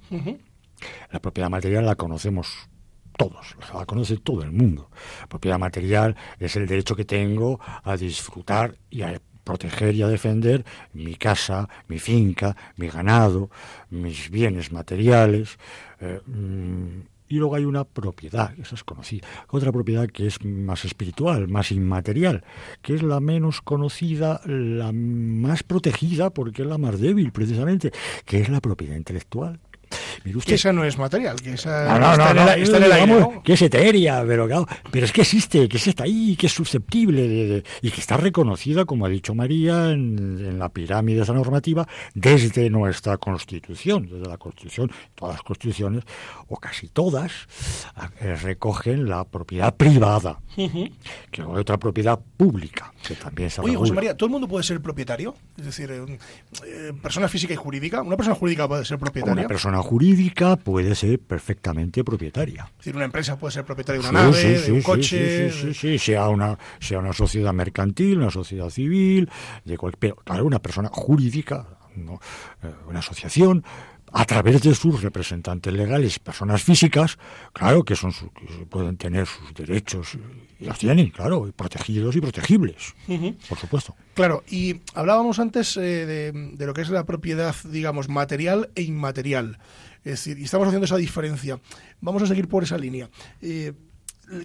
La 1.12 1.20
propiedad 1.20 1.50
material 1.50 1.86
la 1.86 1.96
conocemos 1.96 2.70
todos, 3.18 3.56
la 3.74 3.86
conoce 3.86 4.18
todo 4.18 4.44
el 4.44 4.52
mundo. 4.52 4.90
La 5.22 5.28
propiedad 5.28 5.60
material 5.60 6.16
es 6.40 6.56
el 6.56 6.68
derecho 6.68 6.96
que 6.96 7.06
tengo 7.06 7.60
a 7.84 7.96
disfrutar 7.96 8.76
y 8.90 9.02
a 9.04 9.20
proteger 9.44 9.96
y 9.96 10.02
a 10.02 10.08
defender 10.08 10.66
mi 10.94 11.16
casa, 11.16 11.68
mi 11.88 12.00
finca, 12.00 12.56
mi 12.78 12.88
ganado, 12.88 13.50
mis 13.90 14.30
bienes 14.30 14.72
materiales. 14.72 15.58
Eh, 16.00 16.22
mm, 16.26 17.13
y 17.28 17.38
luego 17.38 17.56
hay 17.56 17.66
una 17.66 17.84
propiedad, 17.84 18.54
esa 18.60 18.76
es 18.76 18.84
conocida, 18.84 19.28
otra 19.50 19.72
propiedad 19.72 20.08
que 20.08 20.28
es 20.28 20.44
más 20.44 20.86
espiritual, 20.86 21.48
más 21.48 21.72
inmaterial, 21.72 22.44
que 22.82 22.94
es 22.94 23.04
la 23.04 23.20
menos 23.20 23.62
conocida, 23.62 24.42
la 24.46 24.92
más 24.92 25.64
protegida, 25.64 26.30
porque 26.30 26.64
es 26.64 26.68
la 26.68 26.78
más 26.78 27.00
débil 27.00 27.32
precisamente, 27.32 27.92
que 28.26 28.40
es 28.42 28.50
la 28.50 28.62
propiedad 28.62 28.96
intelectual. 28.96 29.60
Que 30.46 30.56
esa 30.56 30.74
no 30.74 30.84
es 30.84 30.98
material, 30.98 31.42
que 31.42 31.54
esa 31.54 31.98
no, 31.98 32.00
no, 32.00 32.12
está, 32.12 32.32
en 32.78 32.84
el, 32.84 32.92
aire, 32.92 33.28
Que 33.44 33.54
es 33.54 33.62
etérea, 33.62 34.24
pero 34.26 34.48
pero 34.92 35.06
es 35.06 35.12
que 35.12 35.22
existe, 35.22 35.68
que 35.68 35.78
está 35.78 36.04
ahí, 36.04 36.36
que 36.36 36.48
es 36.48 36.54
susceptible 36.54 37.64
y 37.82 37.92
que 37.92 38.02
está 38.02 38.18
reconocida, 38.18 38.86
como 38.86 39.06
ha 39.06 39.10
dicho 39.10 39.34
María, 39.34 39.92
en, 39.92 40.60
la 40.60 40.70
pirámide 40.70 41.18
de 41.18 41.24
esa 41.24 41.34
normativa 41.34 41.88
desde 42.14 42.70
nuestra 42.70 43.18
Constitución, 43.18 44.08
desde 44.10 44.28
la 44.28 44.38
Constitución, 44.38 44.92
todas 45.16 45.36
las 45.36 45.44
constituciones, 45.44 46.04
o 46.48 46.58
casi 46.58 46.88
todas, 46.88 47.32
recogen 48.42 49.10
la 49.10 49.24
propiedad 49.26 49.76
privada, 49.76 50.40
que 50.56 51.42
es 51.42 51.48
otra 51.48 51.78
propiedad 51.78 52.20
pública, 52.38 52.94
que 53.06 53.16
también 53.16 53.50
se 53.50 53.62
Oye, 53.62 53.76
José 53.76 53.94
María, 53.94 54.16
¿todo 54.16 54.28
el 54.28 54.32
mundo 54.32 54.48
puede 54.48 54.64
ser 54.64 54.82
propietario? 54.82 55.36
Es 55.58 55.66
decir, 55.66 55.92
eh, 55.92 56.20
eh, 56.66 56.94
persona 57.02 57.28
física 57.28 57.54
y 57.54 57.58
jurídica, 57.58 58.02
¿una 58.02 58.18
persona 58.18 58.36
jurídica 58.36 58.68
puede 58.68 58.86
ser 58.86 58.98
propietaria? 59.00 59.42
Una 59.42 59.48
persona 59.48 59.82
jurídica 59.84 60.56
puede 60.56 60.96
ser 60.96 61.20
perfectamente 61.20 62.04
propietaria. 62.04 62.64
Es 62.72 62.78
decir, 62.78 62.96
una 62.96 63.06
empresa 63.06 63.38
puede 63.38 63.52
ser 63.52 63.66
propietaria 63.66 64.02
de 64.02 64.10
una 64.10 64.24
nave, 64.24 64.60
de 64.62 64.72
un 64.72 64.82
coche. 64.82 65.52
Sí, 65.52 65.74
sí, 65.74 66.00
sea 66.00 66.30
una, 66.30 66.58
sea 66.80 67.00
una 67.00 67.14
sociedad 67.14 67.54
mercantil, 67.54 68.18
una 68.18 68.32
sociedad 68.32 68.70
civil, 68.70 69.30
de 69.66 69.78
cualquier, 69.78 70.16
claro, 70.24 70.46
una 70.46 70.60
persona 70.60 70.90
jurídica, 70.92 71.68
eh, 71.96 72.74
una 72.88 73.00
asociación, 73.00 73.64
a 74.14 74.26
través 74.26 74.62
de 74.62 74.76
sus 74.76 75.02
representantes 75.02 75.74
legales, 75.74 76.20
personas 76.20 76.62
físicas, 76.62 77.18
claro 77.52 77.84
que 77.84 77.96
son 77.96 78.14
pueden 78.70 78.96
tener 78.96 79.26
sus 79.26 79.54
derechos 79.56 80.18
y 80.60 80.66
los 80.66 80.78
tienen, 80.78 81.10
claro, 81.10 81.52
protegidos 81.56 82.16
y 82.16 82.22
protegibles, 82.22 82.94
por 83.50 83.58
supuesto. 83.58 83.96
Claro, 84.14 84.44
y 84.48 84.82
hablábamos 84.94 85.40
antes 85.40 85.76
eh, 85.78 86.32
de, 86.32 86.66
lo 86.66 86.74
que 86.74 86.82
es 86.82 86.90
la 86.90 87.06
propiedad, 87.06 87.56
digamos, 87.66 88.08
material 88.08 88.70
e 88.76 88.84
inmaterial. 88.84 89.58
Es 90.04 90.12
decir, 90.12 90.38
y 90.38 90.44
estamos 90.44 90.68
haciendo 90.68 90.86
esa 90.86 90.98
diferencia. 90.98 91.60
Vamos 92.00 92.22
a 92.22 92.28
seguir 92.28 92.48
por 92.48 92.64
esa 92.64 92.78
línea. 92.78 93.10
Eh, 93.42 93.74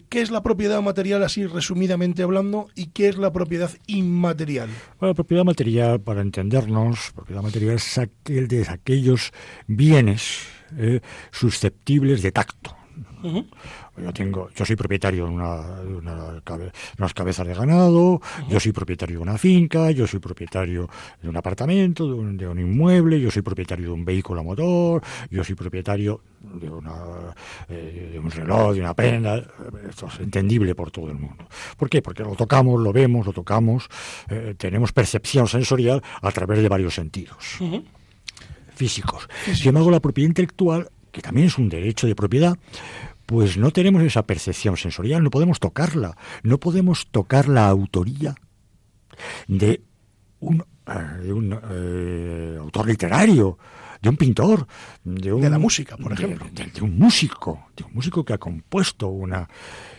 ¿Qué 0.08 0.20
es 0.20 0.30
la 0.30 0.42
propiedad 0.42 0.82
material, 0.82 1.22
así 1.22 1.46
resumidamente 1.46 2.22
hablando, 2.22 2.68
y 2.74 2.86
qué 2.86 3.08
es 3.08 3.16
la 3.16 3.32
propiedad 3.32 3.70
inmaterial? 3.86 4.68
Bueno, 4.98 5.12
la 5.12 5.14
propiedad 5.14 5.44
material, 5.44 6.00
para 6.00 6.20
entendernos, 6.20 7.12
propiedad 7.14 7.42
material 7.42 7.76
es 7.76 7.96
aquel 7.98 8.48
de 8.48 8.66
aquellos 8.68 9.32
bienes 9.66 10.48
eh, 10.76 11.00
susceptibles 11.30 12.22
de 12.22 12.32
tacto, 12.32 12.76
Yo 14.02 14.12
tengo, 14.12 14.48
yo 14.54 14.64
soy 14.64 14.76
propietario 14.76 15.26
de, 15.26 15.30
una, 15.30 16.40
unas 16.98 17.14
cabezas 17.14 17.46
de 17.46 17.54
ganado, 17.54 18.20
yo 18.48 18.60
soy 18.60 18.72
propietario 18.72 19.16
de 19.18 19.22
una 19.22 19.38
finca, 19.38 19.90
yo 19.90 20.06
soy 20.06 20.20
propietario 20.20 20.88
de 21.20 21.28
un 21.28 21.36
apartamento, 21.36 22.06
de 22.06 22.46
un, 22.46 22.58
inmueble, 22.58 23.20
yo 23.20 23.30
soy 23.30 23.42
propietario 23.42 23.86
de 23.86 23.92
un 23.92 24.04
vehículo 24.04 24.40
a 24.40 24.44
motor, 24.44 25.02
yo 25.30 25.42
soy 25.44 25.54
propietario 25.54 26.20
de, 26.40 26.70
una, 26.70 27.34
eh, 27.68 28.10
de 28.12 28.18
un 28.18 28.30
reloj, 28.30 28.74
de 28.74 28.80
una 28.80 28.94
prenda. 28.94 29.42
Esto 29.88 30.06
es 30.06 30.20
entendible 30.20 30.74
por 30.74 30.90
todo 30.90 31.08
el 31.08 31.18
mundo. 31.18 31.46
¿Por 31.76 31.88
qué? 31.88 32.02
Porque 32.02 32.22
lo 32.22 32.34
tocamos, 32.34 32.80
lo 32.80 32.92
vemos, 32.92 33.26
lo 33.26 33.32
tocamos, 33.32 33.88
eh, 34.28 34.54
tenemos 34.56 34.92
percepción 34.92 35.48
sensorial 35.48 36.02
a 36.22 36.30
través 36.30 36.62
de 36.62 36.68
varios 36.68 36.94
sentidos. 36.94 37.58
Físicos. 38.74 39.28
Sin 39.54 39.68
embargo, 39.68 39.90
la 39.90 40.00
propiedad 40.00 40.28
intelectual, 40.28 40.88
que 41.10 41.20
también 41.20 41.48
es 41.48 41.58
un 41.58 41.68
derecho 41.68 42.06
de 42.06 42.14
propiedad, 42.14 42.56
pues 43.28 43.58
no 43.58 43.72
tenemos 43.72 44.02
esa 44.02 44.22
percepción 44.22 44.78
sensorial, 44.78 45.22
no 45.22 45.28
podemos 45.28 45.60
tocarla, 45.60 46.16
no 46.42 46.56
podemos 46.58 47.08
tocar 47.08 47.46
la 47.46 47.68
autoría 47.68 48.34
de 49.46 49.82
un, 50.40 50.64
eh, 50.86 51.52
eh, 51.70 52.56
autor 52.58 52.86
literario, 52.86 53.58
de 54.00 54.08
un 54.08 54.16
pintor, 54.16 54.66
de, 55.04 55.30
un, 55.30 55.42
de 55.42 55.50
la 55.50 55.58
música, 55.58 55.98
por 55.98 56.14
ejemplo. 56.14 56.46
De, 56.50 56.80
un 56.80 56.98
músico, 56.98 57.66
de 57.76 57.84
un 57.84 57.92
músico 57.92 58.24
que 58.24 58.32
ha 58.32 58.38
compuesto 58.38 59.08
una... 59.08 59.46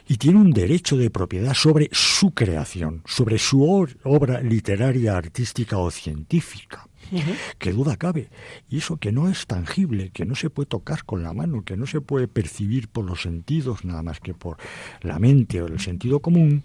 y 0.07 0.17
tiene 0.17 0.39
un 0.39 0.49
derecho 0.49 0.97
de 0.97 1.11
propiedad 1.11 1.53
sobre 1.53 1.87
su 1.91 2.31
creación, 2.31 3.03
sobre 3.05 3.37
su 3.37 3.63
obra 4.05 4.41
literaria, 4.41 5.15
artística 5.15 5.77
o 5.77 5.91
científica 5.91 6.88
que 7.57 7.71
duda 7.71 7.97
cabe. 7.97 8.29
Y 8.69 8.77
eso 8.77 8.97
que 8.97 9.11
no 9.11 9.29
es 9.29 9.45
tangible, 9.45 10.11
que 10.11 10.25
no 10.25 10.35
se 10.35 10.49
puede 10.49 10.67
tocar 10.67 11.05
con 11.05 11.23
la 11.23 11.33
mano, 11.33 11.63
que 11.63 11.77
no 11.77 11.87
se 11.87 12.01
puede 12.01 12.27
percibir 12.27 12.87
por 12.87 13.05
los 13.05 13.21
sentidos 13.21 13.85
nada 13.85 14.03
más 14.03 14.19
que 14.19 14.33
por 14.33 14.57
la 15.01 15.19
mente 15.19 15.61
o 15.61 15.67
el 15.67 15.79
sentido 15.79 16.19
común, 16.19 16.63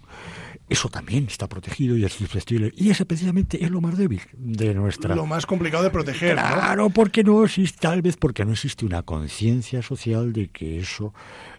eso 0.67 0.89
también 0.89 1.27
está 1.27 1.47
protegido 1.47 1.97
y 1.97 2.05
es 2.05 2.13
susceptible. 2.13 2.71
Y 2.75 2.89
ese 2.89 3.05
precisamente 3.05 3.63
es 3.63 3.69
lo 3.69 3.81
más 3.81 3.97
débil 3.97 4.21
de 4.33 4.73
nuestra... 4.73 5.15
Lo 5.15 5.25
más 5.25 5.45
complicado 5.45 5.83
de 5.83 5.91
proteger. 5.91 6.35
Claro, 6.35 6.89
porque 6.89 7.23
no 7.23 7.43
existe, 7.43 7.79
tal 7.79 8.01
vez 8.01 8.17
porque 8.17 8.45
no 8.45 8.53
existe 8.53 8.85
una 8.85 9.03
conciencia 9.03 9.81
social 9.81 10.33
de 10.33 10.47
que 10.49 10.79
eso 10.79 11.13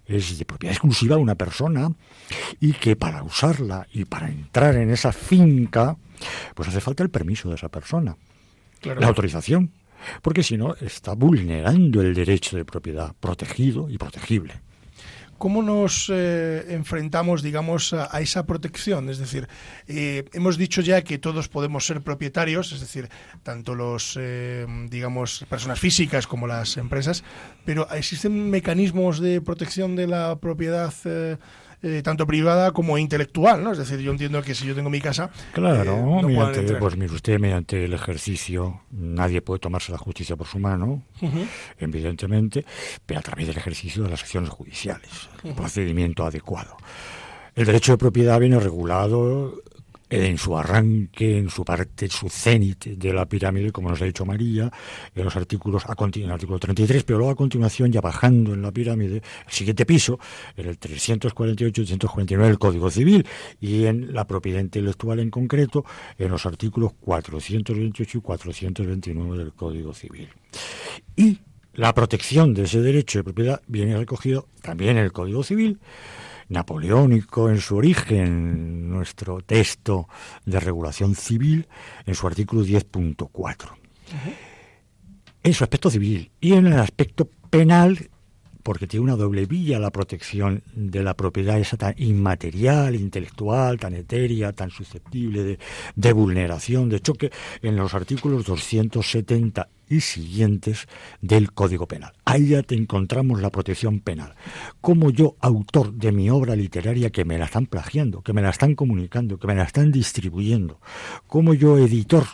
es 0.06 0.38
de 0.38 0.44
propiedad 0.44 0.72
exclusiva 0.72 1.16
de 1.16 1.22
una 1.22 1.34
persona 1.34 1.92
y 2.60 2.72
que 2.72 2.96
para 2.96 3.22
usarla 3.22 3.86
y 3.92 4.04
para 4.04 4.28
entrar 4.28 4.76
en 4.76 4.90
esa 4.90 5.12
finca, 5.12 5.96
pues 6.54 6.68
hace 6.68 6.80
falta 6.80 7.02
el 7.02 7.10
permiso 7.10 7.48
de 7.48 7.56
esa 7.56 7.68
persona 7.68 8.16
la 8.94 9.06
autorización, 9.06 9.72
porque 10.22 10.42
si 10.42 10.56
no 10.56 10.74
está 10.76 11.14
vulnerando 11.14 12.00
el 12.00 12.14
derecho 12.14 12.56
de 12.56 12.64
propiedad 12.64 13.14
protegido 13.20 13.88
y 13.90 13.98
protegible. 13.98 14.54
¿Cómo 15.38 15.62
nos 15.62 16.10
eh, 16.10 16.64
enfrentamos, 16.70 17.42
digamos, 17.42 17.92
a, 17.92 18.20
esa 18.20 18.46
protección? 18.46 19.10
Es 19.10 19.18
decir, 19.18 19.46
eh, 19.86 20.24
hemos 20.32 20.56
dicho 20.56 20.80
ya 20.80 21.02
que 21.02 21.18
todos 21.18 21.48
podemos 21.48 21.84
ser 21.84 22.00
propietarios, 22.00 22.72
es 22.72 22.80
decir, 22.80 23.10
tanto 23.42 23.74
los, 23.74 24.16
eh, 24.18 24.66
digamos, 24.88 25.44
personas 25.50 25.78
físicas 25.78 26.26
como 26.26 26.46
las 26.46 26.78
empresas, 26.78 27.22
pero 27.66 27.86
¿existen 27.90 28.48
mecanismos 28.48 29.20
de 29.20 29.42
protección 29.42 29.94
de 29.94 30.06
la 30.06 30.36
propiedad? 30.36 30.94
Eh, 31.82 32.00
tanto 32.02 32.26
privada 32.26 32.72
como 32.72 32.96
intelectual, 32.96 33.62
¿no? 33.62 33.72
Es 33.72 33.78
decir, 33.78 34.00
yo 34.00 34.10
entiendo 34.10 34.42
que 34.42 34.54
si 34.54 34.66
yo 34.66 34.74
tengo 34.74 34.88
mi 34.88 35.00
casa... 35.00 35.30
Claro, 35.52 36.20
eh, 36.20 36.22
mediante, 36.24 36.74
pues 36.76 36.96
mire 36.96 37.14
usted, 37.14 37.38
mediante 37.38 37.84
el 37.84 37.92
ejercicio, 37.92 38.80
nadie 38.90 39.42
puede 39.42 39.60
tomarse 39.60 39.92
la 39.92 39.98
justicia 39.98 40.36
por 40.36 40.46
su 40.46 40.58
mano, 40.58 41.02
evidentemente, 41.78 42.64
pero 43.04 43.20
a 43.20 43.22
través 43.22 43.46
del 43.48 43.58
ejercicio 43.58 44.02
de 44.02 44.10
las 44.10 44.22
acciones 44.22 44.50
judiciales, 44.50 45.28
el 45.44 45.54
procedimiento 45.54 46.24
adecuado. 46.24 46.76
El 47.54 47.66
derecho 47.66 47.92
de 47.92 47.98
propiedad 47.98 48.40
viene 48.40 48.58
regulado 48.58 49.62
en 50.08 50.38
su 50.38 50.56
arranque, 50.56 51.38
en 51.38 51.50
su 51.50 51.64
parte, 51.64 52.08
su 52.08 52.28
cenit 52.28 52.84
de 52.84 53.12
la 53.12 53.26
pirámide, 53.26 53.72
como 53.72 53.90
nos 53.90 54.00
ha 54.02 54.04
dicho 54.04 54.24
María, 54.24 54.70
en 55.14 55.24
los 55.24 55.34
artículos, 55.36 55.84
a 55.86 55.96
en 56.06 56.22
el 56.22 56.30
artículo 56.30 56.58
33, 56.58 57.02
pero 57.02 57.18
luego 57.18 57.32
a 57.32 57.36
continuación, 57.36 57.90
ya 57.90 58.00
bajando 58.00 58.54
en 58.54 58.62
la 58.62 58.70
pirámide, 58.70 59.16
el 59.16 59.52
siguiente 59.52 59.84
piso, 59.84 60.18
en 60.56 60.68
el 60.68 60.78
348-349 60.78 62.46
del 62.46 62.58
Código 62.58 62.90
Civil, 62.90 63.26
y 63.60 63.86
en 63.86 64.12
la 64.14 64.26
propiedad 64.26 64.60
intelectual 64.60 65.18
en 65.18 65.30
concreto, 65.30 65.84
en 66.18 66.30
los 66.30 66.46
artículos 66.46 66.92
428 67.00 68.18
y 68.18 68.20
429 68.20 69.38
del 69.38 69.52
Código 69.52 69.92
Civil. 69.92 70.28
Y 71.16 71.38
la 71.74 71.92
protección 71.92 72.54
de 72.54 72.62
ese 72.62 72.80
derecho 72.80 73.18
de 73.18 73.24
propiedad 73.24 73.60
viene 73.66 73.96
recogido 73.96 74.48
también 74.62 74.96
en 74.96 75.04
el 75.04 75.12
Código 75.12 75.42
Civil, 75.42 75.78
napoleónico 76.48 77.48
en 77.50 77.60
su 77.60 77.76
origen, 77.76 78.88
nuestro 78.90 79.40
texto 79.40 80.08
de 80.44 80.60
regulación 80.60 81.14
civil, 81.14 81.68
en 82.04 82.14
su 82.14 82.26
artículo 82.26 82.64
10.4. 82.64 83.70
En 85.42 85.54
su 85.54 85.64
aspecto 85.64 85.90
civil 85.90 86.30
y 86.40 86.54
en 86.54 86.66
el 86.66 86.78
aspecto 86.78 87.28
penal, 87.50 88.10
porque 88.62 88.86
tiene 88.86 89.04
una 89.04 89.16
doble 89.16 89.46
vía 89.46 89.78
la 89.78 89.90
protección 89.90 90.62
de 90.74 91.02
la 91.02 91.14
propiedad 91.14 91.58
esa 91.58 91.76
tan 91.76 91.94
inmaterial, 91.98 92.96
intelectual, 92.96 93.78
tan 93.78 93.94
etérea, 93.94 94.52
tan 94.52 94.70
susceptible 94.70 95.44
de, 95.44 95.58
de 95.94 96.12
vulneración, 96.12 96.88
de 96.88 97.00
choque, 97.00 97.30
en 97.62 97.76
los 97.76 97.94
artículos 97.94 98.44
270 98.44 99.68
y 99.88 100.00
siguientes 100.00 100.88
del 101.20 101.52
Código 101.52 101.86
Penal. 101.86 102.12
Ahí 102.24 102.48
ya 102.48 102.62
te 102.62 102.74
encontramos 102.74 103.40
la 103.40 103.50
protección 103.50 104.00
penal. 104.00 104.34
Como 104.80 105.10
yo, 105.10 105.36
autor 105.40 105.92
de 105.92 106.12
mi 106.12 106.30
obra 106.30 106.56
literaria, 106.56 107.10
que 107.10 107.24
me 107.24 107.38
la 107.38 107.46
están 107.46 107.66
plagiando, 107.66 108.22
que 108.22 108.32
me 108.32 108.42
la 108.42 108.50
están 108.50 108.74
comunicando, 108.74 109.38
que 109.38 109.46
me 109.46 109.54
la 109.54 109.64
están 109.64 109.92
distribuyendo, 109.92 110.80
como 111.26 111.54
yo, 111.54 111.78
editor, 111.78 112.24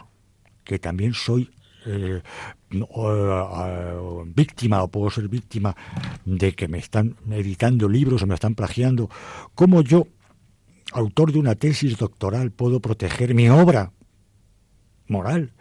que 0.65 0.79
también 0.79 1.15
soy 1.15 1.51
eh, 1.87 2.23
víctima 4.27 4.83
o 4.83 4.89
puedo 4.89 5.11
ser 5.11 5.29
víctima 5.29 5.77
de 6.25 6.53
que 6.53 6.69
me 6.69 6.79
están 6.79 7.17
editando 7.31 7.89
libros 7.89 8.23
o 8.23 8.27
me 8.27 8.35
están 8.35 8.55
plagiando, 8.55 9.11
como 9.55 9.83
yo, 9.83 10.07
autor 10.93 11.33
de 11.33 11.39
una 11.39 11.55
tesis 11.55 11.97
doctoral, 11.99 12.51
puedo 12.51 12.81
proteger 12.81 13.35
mi 13.35 13.49
obra 13.49 13.93
moral 15.09 15.53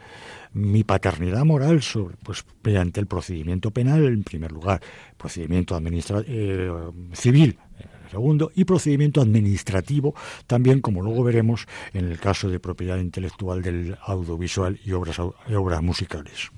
mi 0.54 0.84
paternidad 0.84 1.46
moral 1.46 1.82
sobre, 1.82 2.16
pues, 2.24 2.44
mediante 2.64 3.00
el 3.00 3.08
procedimiento 3.08 3.72
penal, 3.72 4.06
en 4.06 4.24
primer 4.24 4.52
lugar, 4.52 4.82
procedimiento 5.18 5.80
eh, 6.28 6.72
civil, 7.14 7.58
en 7.80 8.10
segundo, 8.12 8.52
y 8.56 8.66
procedimiento 8.66 9.22
administrativo, 9.22 10.14
también, 10.48 10.82
como 10.82 11.02
luego 11.02 11.24
veremos, 11.24 11.68
en 11.94 12.12
el 12.12 12.20
caso 12.20 12.50
de 12.50 12.60
propiedad 12.60 12.98
intelectual 12.98 13.62
del 13.62 13.98
audiovisual 14.06 14.80
y 14.84 14.92
obras, 14.92 15.20
obras 15.20 15.82
musicales. 15.82 16.52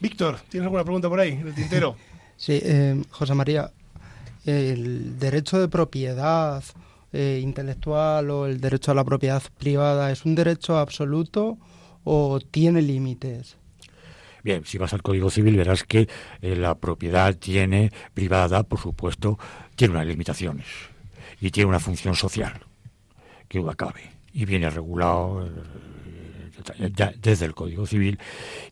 Víctor, 0.00 0.38
¿tienes 0.48 0.66
alguna 0.66 0.84
pregunta 0.84 1.08
por 1.08 1.20
ahí, 1.20 1.32
en 1.32 1.48
el 1.48 1.54
tintero? 1.54 1.96
Sí, 2.34 2.58
eh, 2.60 3.00
José 3.10 3.34
María, 3.34 3.70
el 4.44 5.16
derecho 5.16 5.60
de 5.60 5.68
propiedad 5.68 6.64
eh, 7.12 7.38
intelectual 7.40 8.30
o 8.30 8.46
el 8.46 8.60
derecho 8.60 8.90
a 8.90 8.94
la 8.94 9.04
propiedad 9.04 9.42
privada 9.58 10.10
es 10.10 10.24
un 10.24 10.34
derecho 10.34 10.76
absoluto 10.76 11.58
o 12.04 12.40
tiene 12.40 12.82
límites? 12.82 13.56
Bien, 14.42 14.64
si 14.64 14.76
vas 14.76 14.92
al 14.92 15.02
Código 15.02 15.30
Civil 15.30 15.56
verás 15.56 15.84
que 15.84 16.08
eh, 16.40 16.56
la 16.56 16.74
propiedad 16.74 17.36
tiene 17.36 17.92
privada, 18.12 18.64
por 18.64 18.80
supuesto, 18.80 19.38
tiene 19.76 19.94
unas 19.94 20.06
limitaciones 20.06 20.66
y 21.40 21.50
tiene 21.50 21.68
una 21.68 21.78
función 21.78 22.16
social, 22.16 22.60
que 23.48 23.60
duda 23.60 23.74
cabe, 23.74 24.10
y 24.32 24.44
viene 24.44 24.68
regulado 24.68 25.46
eh, 26.78 26.92
desde 27.20 27.44
el 27.46 27.54
Código 27.54 27.86
Civil, 27.86 28.18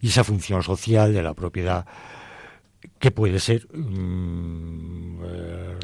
y 0.00 0.08
esa 0.08 0.24
función 0.24 0.62
social 0.62 1.12
de 1.12 1.22
la 1.22 1.34
propiedad 1.34 1.86
que 3.00 3.10
puede 3.10 3.40
ser 3.40 3.66
mm, 3.72 5.20
eh, 5.24 5.78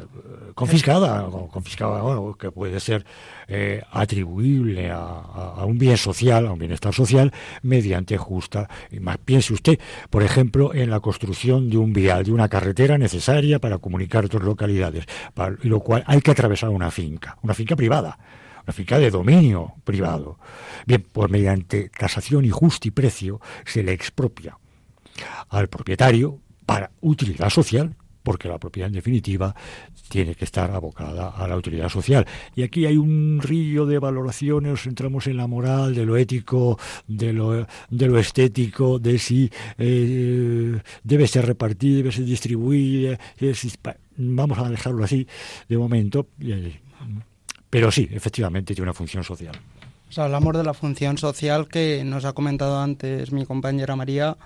confiscada, 0.55 1.27
o 1.27 1.49
confiscada, 1.49 2.03
que 2.39 2.53
puede 2.53 2.79
ser 2.79 3.07
eh, 3.49 3.83
atribuible 3.91 4.91
a, 4.93 5.65
un 5.67 5.79
bien 5.79 5.97
social, 5.97 6.47
a 6.47 6.53
un 6.53 6.59
bienestar 6.59 6.95
social, 6.95 7.33
mediante 7.63 8.19
justa. 8.19 8.69
Y 8.91 9.01
más, 9.01 9.17
piense 9.17 9.55
usted, 9.55 9.81
por 10.11 10.23
ejemplo, 10.23 10.75
en 10.75 10.91
la 10.91 11.01
construcción 11.01 11.71
de 11.71 11.79
un 11.79 11.95
vial, 11.95 12.25
de 12.25 12.33
una 12.33 12.49
carretera 12.49 12.99
necesaria 12.99 13.59
para 13.59 13.79
comunicar 13.79 14.29
dos 14.29 14.43
localidades, 14.43 15.07
para, 15.33 15.57
lo 15.63 15.81
cual 15.81 16.05
hay 16.07 16.21
que 16.21 16.31
atravesar 16.31 16.69
una 16.69 16.91
finca, 16.91 17.39
una 17.43 17.55
finca 17.55 17.75
privada 17.75 18.19
una 18.67 18.73
finca 18.73 18.99
de 18.99 19.13
dominio 19.13 19.75
privado. 19.85 20.41
Bien, 20.87 21.07
pues 21.13 21.31
mediante 21.31 21.89
tasación 21.89 22.45
y 22.45 22.91
precio 22.91 23.41
se 23.65 23.85
le 23.85 23.93
expropia 23.93 24.59
al 25.51 25.69
propietario 25.69 26.41
para 26.67 26.91
utilidad 27.01 27.49
social, 27.49 27.95
porque 28.23 28.49
la 28.49 28.59
propiedad 28.59 28.89
en 28.89 28.95
definitiva 28.95 29.55
tiene 30.09 30.35
que 30.35 30.45
estar 30.45 30.71
abocada 30.73 31.29
a 31.31 31.47
la 31.47 31.57
utilidad 31.57 31.89
social. 31.89 32.27
Y 32.57 32.65
aquí 32.65 32.85
hay 32.85 32.97
un 32.97 33.41
río 33.41 33.87
de 33.87 34.01
valoraciones, 34.01 34.85
entramos 34.87 35.29
en 35.29 35.37
la 35.37 35.47
moral, 35.47 35.95
de 35.95 36.05
lo 36.05 36.17
ético, 36.17 36.77
de 37.07 37.33
lo, 37.33 37.67
de 37.89 38.07
lo 38.07 38.19
estético, 38.19 38.99
de 38.99 39.19
si 39.21 39.49
eh, 39.79 40.81
debe 41.05 41.29
ser 41.29 41.47
repartido, 41.47 41.99
debe 41.99 42.11
ser 42.13 42.25
distribuido. 42.25 43.17
vamos 44.17 44.59
a 44.59 44.69
dejarlo 44.71 45.05
así 45.05 45.27
de 45.69 45.79
momento. 45.79 46.27
Pero 47.71 47.93
sí, 47.93 48.09
efectivamente 48.11 48.75
tiene 48.75 48.91
una 48.91 48.95
función 48.95 49.23
social. 49.23 49.55
Hablamos 50.17 50.57
de 50.57 50.65
la 50.65 50.75
función 50.75 51.19
social 51.19 51.69
que 51.69 52.03
nos 52.05 52.25
ha 52.25 52.33
comentado 52.33 52.81
antes 52.81 53.33
mi 53.33 53.45
compañera 53.45 53.97
María, 53.97 54.31
eh, 54.31 54.37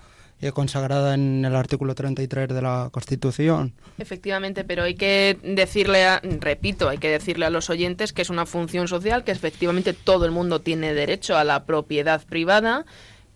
consagrada 0.51 1.13
en 1.13 1.45
el 1.45 1.55
artículo 1.55 1.93
33 1.93 2.49
de 2.49 2.61
la 2.61 2.89
Constitución. 2.91 3.73
Efectivamente, 3.99 4.63
pero 4.63 4.83
hay 4.83 4.95
que 4.95 5.37
decirle, 5.43 6.05
a, 6.05 6.19
repito, 6.39 6.89
hay 6.89 6.97
que 6.97 7.09
decirle 7.09 7.45
a 7.45 7.51
los 7.51 7.69
oyentes 7.69 8.13
que 8.13 8.23
es 8.23 8.31
una 8.31 8.47
función 8.47 8.87
social, 8.87 9.23
que 9.23 9.31
efectivamente 9.31 9.93
todo 9.93 10.25
el 10.25 10.31
mundo 10.31 10.61
tiene 10.61 10.93
derecho 10.95 11.37
a 11.37 11.43
la 11.43 11.65
propiedad 11.65 12.25
privada 12.25 12.85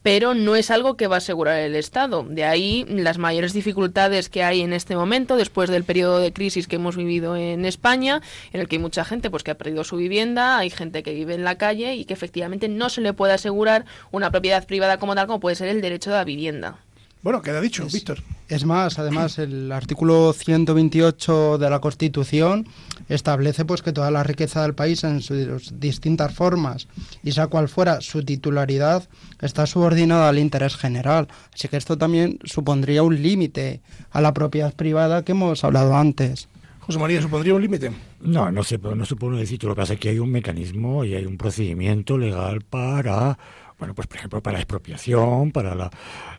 pero 0.06 0.36
no 0.36 0.56
es 0.56 0.70
algo 0.70 0.98
que 0.98 1.08
va 1.08 1.16
a 1.16 1.18
asegurar 1.18 1.58
el 1.58 1.76
Estado. 1.76 2.22
De 2.22 2.44
ahí 2.44 2.86
las 2.88 3.18
mayores 3.18 3.54
dificultades 3.54 4.30
que 4.30 4.44
hay 4.44 4.62
en 4.62 4.72
este 4.72 4.96
momento, 4.96 5.36
después 5.36 5.68
del 5.68 5.84
periodo 5.84 6.20
de 6.20 6.32
crisis 6.32 6.68
que 6.68 6.76
hemos 6.76 6.96
vivido 6.96 7.36
en 7.36 7.66
España, 7.66 8.22
en 8.54 8.62
el 8.62 8.68
que 8.68 8.76
hay 8.76 8.82
mucha 8.84 9.04
gente 9.04 9.32
pues 9.32 9.42
que 9.42 9.50
ha 9.50 9.58
perdido 9.58 9.84
su 9.84 9.98
vivienda, 9.98 10.60
hay 10.60 10.70
gente 10.70 11.02
que 11.02 11.16
vive 11.16 11.34
en 11.34 11.44
la 11.44 11.58
calle 11.58 11.96
y 11.96 12.06
que 12.06 12.14
efectivamente 12.14 12.70
no 12.70 12.90
se 12.90 13.02
le 13.02 13.14
puede 13.14 13.34
asegurar 13.34 13.86
una 14.12 14.30
propiedad 14.30 14.68
privada 14.68 15.00
como 15.00 15.16
tal, 15.16 15.26
como 15.26 15.40
puede 15.40 15.56
ser 15.56 15.70
el 15.70 15.82
derecho 15.82 16.12
a 16.12 16.18
la 16.18 16.24
vivienda. 16.24 16.85
Bueno, 17.26 17.42
queda 17.42 17.60
dicho, 17.60 17.88
Víctor. 17.92 18.20
Es 18.50 18.66
más, 18.66 19.00
además, 19.00 19.40
el 19.40 19.72
artículo 19.72 20.32
128 20.32 21.58
de 21.58 21.70
la 21.72 21.80
Constitución 21.80 22.68
establece 23.10 23.66
pues 23.66 23.82
que 23.82 23.92
toda 23.92 24.12
la 24.12 24.22
riqueza 24.22 24.62
del 24.62 24.76
país 24.76 25.04
en 25.04 25.24
sus 25.24 25.80
distintas 25.80 26.36
formas 26.36 26.88
y 27.24 27.32
sea 27.32 27.48
cual 27.48 27.68
fuera 27.68 28.00
su 28.02 28.24
titularidad 28.24 29.10
está 29.42 29.66
subordinada 29.66 30.30
al 30.30 30.38
interés 30.38 30.76
general. 30.76 31.28
Así 31.52 31.68
que 31.68 31.78
esto 31.78 31.98
también 31.98 32.38
supondría 32.44 33.02
un 33.02 33.20
límite 33.20 33.82
a 34.12 34.22
la 34.22 34.32
propiedad 34.32 34.76
privada 34.76 35.26
que 35.26 35.32
hemos 35.32 35.64
hablado 35.64 35.98
antes. 35.98 36.48
José 36.82 37.00
María, 37.00 37.20
¿supondría 37.24 37.56
un 37.56 37.62
límite? 37.64 37.92
No, 38.22 38.52
no 38.52 38.64
se, 38.64 38.78
no 38.78 39.04
se 39.04 39.16
puede 39.16 39.40
decir. 39.40 39.64
Lo 39.64 39.74
que 39.74 39.82
pasa 39.82 39.94
es 39.94 40.00
que 40.00 40.10
hay 40.10 40.20
un 40.20 40.30
mecanismo 40.30 41.04
y 41.04 41.16
hay 41.16 41.26
un 41.26 41.38
procedimiento 41.38 42.20
legal 42.20 42.62
para 42.62 43.40
bueno, 43.78 43.94
pues 43.94 44.08
por 44.08 44.18
ejemplo, 44.18 44.42
para 44.42 44.54
la 44.54 44.60
expropiación, 44.62 45.52
para 45.52 45.76
la 45.76 45.90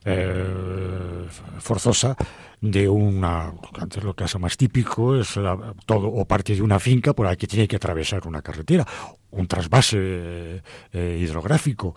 eh, 0.05 1.27
forzosa 1.59 2.17
de 2.61 2.89
una, 2.89 3.53
antes 3.79 4.03
lo 4.03 4.15
es 4.17 4.39
más 4.39 4.57
típico 4.57 5.17
es 5.17 5.39
todo 5.85 6.09
o 6.09 6.25
parte 6.25 6.55
de 6.55 6.63
una 6.63 6.79
finca 6.79 7.13
por 7.13 7.27
la 7.27 7.37
que 7.37 7.47
tiene 7.47 7.69
que 7.69 7.77
atravesar 7.77 8.27
una 8.27 8.41
carretera, 8.41 8.87
un 9.31 9.47
trasvase 9.47 10.63
eh, 10.93 11.19
hidrográfico. 11.21 11.95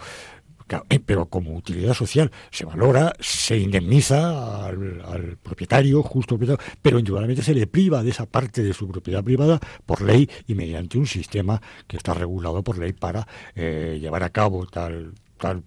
Eh, 0.87 0.99
pero 0.99 1.25
como 1.25 1.55
utilidad 1.55 1.95
social 1.95 2.31
se 2.51 2.63
valora, 2.63 3.11
se 3.19 3.57
indemniza 3.57 4.67
al, 4.67 5.37
propietario, 5.41 6.03
justo 6.03 6.37
propietario, 6.37 6.63
pero 6.79 6.99
indudablemente 6.99 7.41
se 7.41 7.55
le 7.55 7.65
priva 7.65 8.03
de 8.03 8.11
esa 8.11 8.27
parte 8.27 8.61
de 8.61 8.73
su 8.73 8.87
propiedad 8.87 9.23
privada 9.23 9.59
por 9.87 10.01
ley 10.01 10.29
y 10.45 10.53
mediante 10.53 10.99
un 10.99 11.07
sistema 11.07 11.59
que 11.87 11.97
está 11.97 12.13
regulado 12.13 12.61
por 12.61 12.77
ley 12.77 12.93
para 12.93 13.27
llevar 13.55 14.21
a 14.21 14.29
cabo 14.29 14.67
tal 14.67 15.15
tal, 15.39 15.63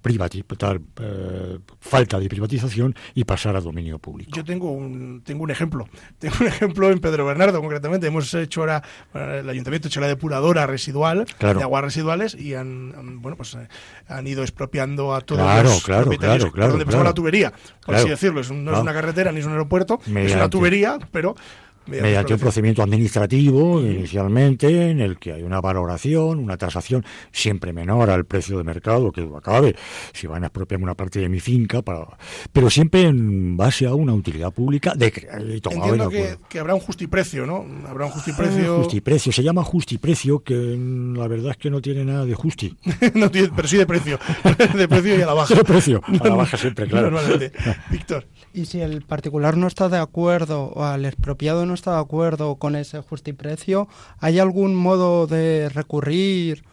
tal 0.59 0.81
eh, 1.01 1.59
falta 1.81 2.21
de 2.21 2.29
privatización 2.29 2.95
y 3.15 3.25
pasar 3.25 3.57
a 3.57 3.61
dominio 3.61 3.99
público. 3.99 4.31
Yo 4.35 4.45
tengo 4.45 4.71
un, 4.71 5.23
tengo 5.25 5.43
un 5.43 5.51
ejemplo. 5.51 5.89
Tengo 6.19 6.37
un 6.41 6.47
ejemplo 6.47 6.91
en 6.91 7.01
Pedro 7.01 7.27
Bernardo, 7.27 7.61
concretamente. 7.61 8.07
Hemos 8.07 8.33
hecho 8.35 8.61
ahora, 8.61 8.83
el 9.15 9.49
ayuntamiento 9.49 9.87
ha 9.87 9.89
hecho 9.89 10.01
la 10.01 10.07
depuradora 10.07 10.67
residual 10.67 11.27
de 11.41 11.63
aguas 11.63 11.83
residuales 11.83 12.35
y 12.35 12.55
han, 12.55 13.21
bueno, 13.21 13.37
pues, 13.37 13.55
eh, 13.55 13.69
han 14.07 14.27
ido 14.27 14.43
expropiando 14.43 15.15
a 15.15 15.21
todos 15.21 15.41
los 15.65 15.83
claro, 15.83 16.03
propietarios 16.03 16.53
claro, 16.53 16.71
donde 16.71 16.85
pasaba 16.85 17.05
la 17.05 17.15
tubería, 17.15 17.53
por 17.85 17.95
así 17.95 18.09
decirlo. 18.09 18.43
no 18.53 18.75
es 18.75 18.79
una 18.79 18.93
carretera 18.93 19.33
ni 19.33 19.41
es 19.41 19.47
un 19.47 19.53
aeropuerto, 19.53 20.01
es 20.07 20.35
una 20.35 20.49
tubería, 20.49 20.99
pero 21.11 21.35
mediante 21.87 22.35
un 22.35 22.41
procedimiento 22.41 22.83
administrativo 22.83 23.81
inicialmente 23.81 24.91
en 24.91 25.01
el 25.01 25.19
que 25.19 25.33
hay 25.33 25.43
una 25.43 25.61
valoración, 25.61 26.39
una 26.39 26.57
tasación 26.57 27.05
siempre 27.31 27.73
menor 27.73 28.11
al 28.11 28.25
precio 28.25 28.59
de 28.59 28.65
mercado 28.65 29.11
que 29.13 29.29
acabe 29.37 29.75
si 30.13 30.27
van 30.27 30.45
a 30.45 30.47
expropiarme 30.47 30.85
una 30.85 30.95
parte 30.95 31.21
de 31.21 31.29
mi 31.29 31.41
finca, 31.41 31.83
para, 31.83 32.07
pero 32.53 32.71
siempre 32.71 33.03
en 33.03 33.57
base 33.57 33.87
a 33.87 33.95
una 33.95 34.15
utilidad 34.15 34.53
pública 34.53 34.95
de 34.95 35.13
crédito. 35.13 35.71
Entiendo 35.71 36.09
que, 36.09 36.37
que, 36.49 36.59
habrá 36.59 36.75
un 36.75 36.81
justiprecio, 36.81 37.47
¿no? 37.47 37.67
Habrá 37.89 38.07
un 38.07 38.13
justiprecio. 38.13 38.79
justiprecio, 38.79 39.33
se 39.33 39.43
llama 39.43 39.65
justiprecio, 39.65 40.41
que 40.41 40.55
la 40.55 41.29
verdad 41.29 41.53
es 41.53 41.57
que 41.57 41.71
no 41.71 41.81
tiene 41.81 42.05
nada 42.05 42.25
de 42.25 42.35
justi. 42.35 42.77
no 43.15 43.31
tiene, 43.31 43.51
pero 43.55 43.69
sí 43.69 43.77
de 43.77 43.87
precio, 43.87 44.19
de 44.75 44.89
precio 44.89 45.19
y 45.19 45.23
a 45.23 45.27
la 45.27 45.35
baja. 45.35 45.55
De 45.63 45.65
precio, 45.65 46.01
a 46.07 46.29
la 46.29 46.35
baja 46.35 46.57
siempre, 46.57 46.87
claro. 46.87 47.11
Normalmente. 47.11 47.53
Víctor. 47.91 48.27
Y 48.55 48.67
si 48.67 48.81
el 48.81 49.03
particular 49.03 49.57
no 49.57 49.67
está 49.67 49.89
de 49.89 49.99
acuerdo 49.99 50.65
o 50.65 50.85
al 50.85 51.05
expropiado 51.05 51.65
no 51.67 51.72
está 51.75 51.93
de 51.93 52.01
acuerdo 52.01 52.57
con 52.57 52.77
ese 52.77 53.01
justiprecio, 53.01 53.89
¿hay 54.19 54.39
algún 54.39 54.75
modo 54.75 55.27
de 55.27 55.69
recurrir? 55.69 56.65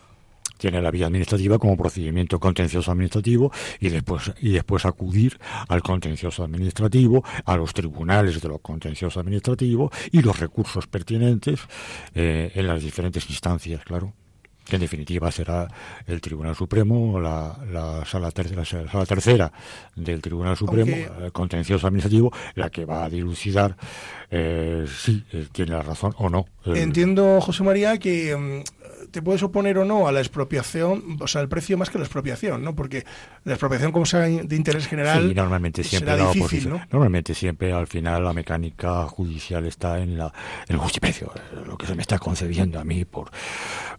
tiene 0.59 0.81
la 0.81 0.91
vía 0.91 1.07
administrativa 1.07 1.57
como 1.57 1.77
procedimiento 1.77 2.39
contencioso 2.39 2.91
administrativo 2.91 3.51
y 3.79 3.89
después 3.89 4.33
y 4.41 4.49
después 4.49 4.85
acudir 4.85 5.39
al 5.69 5.81
contencioso 5.81 6.43
administrativo, 6.43 7.23
a 7.45 7.55
los 7.55 7.73
tribunales 7.73 8.41
de 8.41 8.49
los 8.49 8.59
contenciosos 8.59 9.21
administrativos 9.21 9.91
y 10.11 10.21
los 10.21 10.37
recursos 10.37 10.85
pertinentes 10.85 11.61
eh, 12.13 12.51
en 12.53 12.67
las 12.67 12.83
diferentes 12.83 13.27
instancias, 13.29 13.83
claro 13.85 14.13
que 14.69 14.75
en 14.75 14.81
definitiva 14.81 15.31
será 15.31 15.67
el 16.07 16.21
Tribunal 16.21 16.55
Supremo, 16.55 17.19
la, 17.19 17.57
la, 17.71 18.05
sala, 18.05 18.31
tercera, 18.31 18.63
sala 18.63 19.05
tercera 19.05 19.51
del 19.95 20.21
Tribunal 20.21 20.55
Supremo, 20.55 20.95
el 21.21 21.31
contencioso 21.31 21.87
administrativo, 21.87 22.31
la 22.55 22.69
que 22.69 22.85
va 22.85 23.05
a 23.05 23.09
dilucidar 23.09 23.75
eh, 24.31 24.85
si 24.87 25.23
eh, 25.33 25.47
tiene 25.51 25.71
la 25.73 25.81
razón 25.81 26.13
o 26.17 26.29
no. 26.29 26.45
Entiendo, 26.65 27.41
José 27.41 27.63
María, 27.63 27.97
que 27.97 28.35
mm, 28.35 28.78
te 29.11 29.21
puedes 29.21 29.43
oponer 29.43 29.77
o 29.77 29.85
no 29.85 30.07
a 30.07 30.11
la 30.11 30.19
expropiación, 30.19 31.17
o 31.19 31.27
sea, 31.27 31.41
el 31.41 31.49
precio 31.49 31.77
más 31.77 31.89
que 31.89 31.97
la 31.97 32.03
expropiación, 32.03 32.63
¿no? 32.63 32.75
Porque 32.75 33.05
la 33.43 33.53
expropiación, 33.53 33.91
como 33.91 34.05
sea 34.05 34.21
de 34.21 34.55
interés 34.55 34.87
general, 34.87 35.33
normalmente 35.35 35.83
siempre 35.83 36.13
será 36.13 36.31
difícil, 36.31 36.69
¿no? 36.69 36.81
Normalmente 36.91 37.33
siempre, 37.33 37.73
al 37.73 37.87
final, 37.87 38.23
la 38.23 38.33
mecánica 38.33 39.07
judicial 39.07 39.65
está 39.65 39.99
en, 39.99 40.17
la, 40.17 40.33
en 40.67 40.75
el 40.75 40.77
justiprecio, 40.77 41.31
lo 41.65 41.77
que 41.77 41.85
se 41.85 41.95
me 41.95 42.01
está 42.01 42.19
concediendo 42.19 42.79
a 42.79 42.83
mí 42.83 43.05
por 43.05 43.31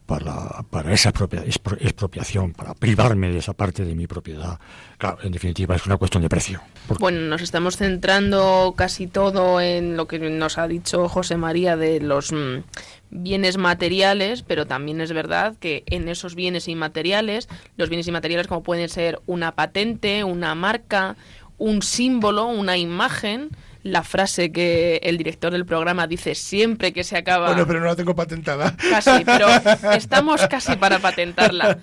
para, 0.07 0.64
para 0.68 0.92
esa 0.92 1.12
propia 1.12 1.44
expropiación, 1.44 2.53
para 2.53 2.75
privarme 2.75 3.31
de 3.31 3.38
esa 3.38 3.53
parte 3.53 3.85
de 3.85 3.94
mi 3.94 4.09
propiedad. 4.09 4.59
Claro, 5.00 5.16
en 5.22 5.32
definitiva, 5.32 5.74
es 5.74 5.86
una 5.86 5.96
cuestión 5.96 6.22
de 6.22 6.28
precio. 6.28 6.60
Bueno, 6.98 7.20
nos 7.20 7.40
estamos 7.40 7.78
centrando 7.78 8.74
casi 8.76 9.06
todo 9.06 9.58
en 9.58 9.96
lo 9.96 10.06
que 10.06 10.18
nos 10.18 10.58
ha 10.58 10.68
dicho 10.68 11.08
José 11.08 11.38
María 11.38 11.74
de 11.74 12.00
los 12.00 12.32
mm, 12.32 12.64
bienes 13.08 13.56
materiales, 13.56 14.42
pero 14.42 14.66
también 14.66 15.00
es 15.00 15.14
verdad 15.14 15.54
que 15.58 15.84
en 15.86 16.06
esos 16.10 16.34
bienes 16.34 16.68
inmateriales, 16.68 17.48
los 17.78 17.88
bienes 17.88 18.08
inmateriales 18.08 18.46
como 18.46 18.62
pueden 18.62 18.90
ser 18.90 19.22
una 19.24 19.54
patente, 19.54 20.22
una 20.22 20.54
marca, 20.54 21.16
un 21.56 21.80
símbolo, 21.80 22.44
una 22.48 22.76
imagen, 22.76 23.48
la 23.82 24.02
frase 24.02 24.52
que 24.52 25.00
el 25.02 25.16
director 25.16 25.52
del 25.52 25.64
programa 25.64 26.06
dice 26.06 26.34
siempre 26.34 26.92
que 26.92 27.04
se 27.04 27.16
acaba. 27.16 27.48
Bueno, 27.48 27.66
pero 27.66 27.80
no 27.80 27.86
la 27.86 27.96
tengo 27.96 28.14
patentada. 28.14 28.76
Casi, 28.76 29.24
pero 29.24 29.48
estamos 29.94 30.46
casi 30.48 30.76
para 30.76 30.98
patentarla. 30.98 31.78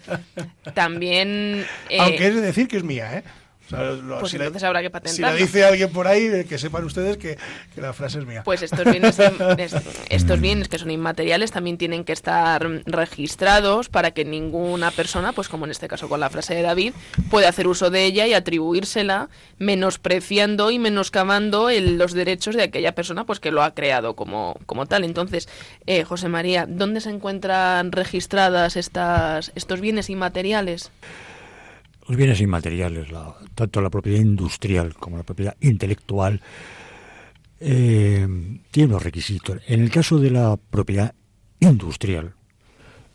También. 0.74 1.66
Eh, 1.90 2.00
Aunque 2.00 2.28
es 2.28 2.36
decir 2.42 2.68
que 2.68 2.78
es 2.78 2.84
mía, 2.84 3.18
¿eh? 3.18 3.24
Pues 3.70 4.32
si 4.32 4.38
entonces 4.38 4.64
habrá 4.64 4.82
que 4.82 4.90
patentarla. 4.90 5.30
Si 5.30 5.40
la 5.40 5.46
dice 5.46 5.66
alguien 5.66 5.92
por 5.92 6.08
ahí, 6.08 6.26
eh, 6.26 6.46
que 6.48 6.58
sepan 6.58 6.84
ustedes 6.86 7.18
que, 7.18 7.38
la 7.76 7.94
frase 7.94 8.20
es 8.20 8.26
mía. 8.26 8.44
Pues 8.44 8.62
estos 8.62 8.86
bienes, 8.86 9.18
estos 10.10 10.40
bienes 10.42 10.68
que 10.68 10.78
son 10.80 10.92
inmateriales 10.92 11.52
también 11.52 11.78
tienen 11.78 12.04
que 12.04 12.14
estar 12.14 12.68
registrados 12.86 13.90
para 13.90 14.12
que 14.12 14.26
ninguna 14.26 14.92
persona, 14.92 15.34
pues 15.34 15.50
como 15.50 15.66
en 15.66 15.72
este 15.72 15.88
caso 15.88 16.10
con 16.10 16.20
la 16.20 16.30
frase 16.30 16.56
de 16.56 16.62
David, 16.62 16.94
pueda 17.30 17.50
hacer 17.50 17.68
uso 17.68 17.90
de 17.90 18.06
ella 18.06 18.28
y 18.28 18.34
atribuírsela 18.34 19.30
menospreciando 19.60 20.72
y 20.72 20.80
menoscabando 20.80 21.70
los 21.72 22.14
derechos 22.14 22.56
de 22.56 22.64
aquella 22.64 22.94
persona 22.94 23.26
pues 23.26 23.40
que 23.40 23.52
lo 23.52 23.64
ha 23.64 23.74
creado 23.74 24.16
como, 24.16 24.58
como 24.66 24.86
tal. 24.86 25.04
Entonces, 25.04 25.50
eh, 25.86 26.04
José 26.04 26.30
María, 26.30 26.66
¿dónde 26.68 27.02
se 27.02 27.10
encuentran 27.10 27.92
registradas 27.92 28.76
estas, 28.76 29.52
estos 29.56 29.82
bienes 29.82 30.10
inmateriales? 30.10 30.92
Los 32.08 32.16
bienes 32.16 32.40
inmateriales, 32.40 33.08
tanto 33.54 33.82
la 33.82 33.90
propiedad 33.90 34.20
industrial 34.20 34.96
como 34.96 35.18
la 35.18 35.24
propiedad 35.24 35.58
intelectual, 35.60 36.42
eh, 37.60 38.28
tienen 38.72 38.92
los 38.92 39.04
requisitos. 39.04 39.62
En 39.68 39.82
el 39.82 39.90
caso 39.90 40.18
de 40.18 40.32
la 40.32 40.58
propiedad 40.58 41.14
industrial, 41.60 42.34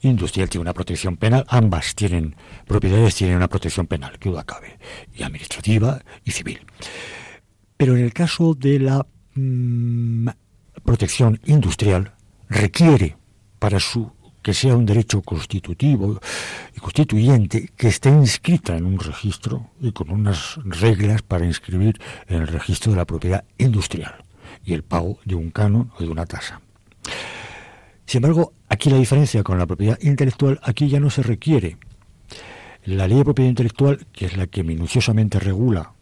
industrial 0.03 0.49
tiene 0.51 0.63
una 0.63 0.75
protección 0.75 1.17
penal, 1.17 1.45
ambas 1.49 1.95
tienen, 1.95 2.37
propiedades 2.67 3.15
tienen 3.15 3.37
una 3.37 3.49
protección 3.49 3.87
penal, 3.87 4.19
que 4.19 4.29
duda 4.29 4.45
cabe, 4.45 4.79
y 5.15 5.23
administrativa 5.23 6.03
y 6.25 6.33
civil. 6.33 6.61
Pero 7.77 7.97
en 7.97 8.05
el 8.05 8.13
caso 8.13 8.55
de 8.55 8.79
la 8.79 9.07
mm, 9.35 10.29
protección 10.85 11.41
industrial, 11.47 12.13
requiere 12.49 13.17
para 13.59 13.81
su 13.81 14.13
que 14.43 14.55
sea 14.55 14.77
un 14.77 14.85
derecho 14.85 15.23
constitutivo 15.23 16.21
y 16.77 16.81
constituyente 16.81 17.71
que 17.77 17.89
esté 17.89 18.11
inscrita 18.11 18.77
en 18.77 18.87
un 18.87 18.99
registro 18.99 19.71
y 19.81 19.93
con 19.93 20.11
unas 20.11 20.59
reglas 20.65 21.23
para 21.23 21.47
inscribir 21.47 22.01
en 22.29 22.43
el 22.43 22.49
registro 22.49 22.93
de 22.93 22.99
la 22.99 23.07
propiedad 23.07 23.45
industrial. 23.59 24.15
y 24.65 24.75
el 24.75 24.85
pago 24.85 25.19
de 25.25 25.35
un 25.35 25.51
canon 25.51 25.91
o 25.99 26.03
de 26.05 26.09
una 26.09 26.27
tasa. 26.27 26.61
Sin 28.07 28.19
embargo, 28.19 28.53
aquí 28.69 28.91
la 28.91 28.99
diferencia 28.99 29.43
con 29.43 29.59
la 29.59 29.67
propiedad 29.67 29.99
intelectual, 30.03 30.61
aquí 30.63 30.89
ya 30.89 31.01
no 31.01 31.11
se 31.11 31.23
requiere. 31.23 31.79
La 32.85 33.09
ley 33.09 33.19
de 33.19 33.25
propiedad 33.25 33.49
intelectual, 33.49 34.07
que 34.13 34.27
es 34.27 34.37
la 34.37 34.47
que 34.47 34.63
minuciosamente 34.63 35.41
regula 35.41 35.95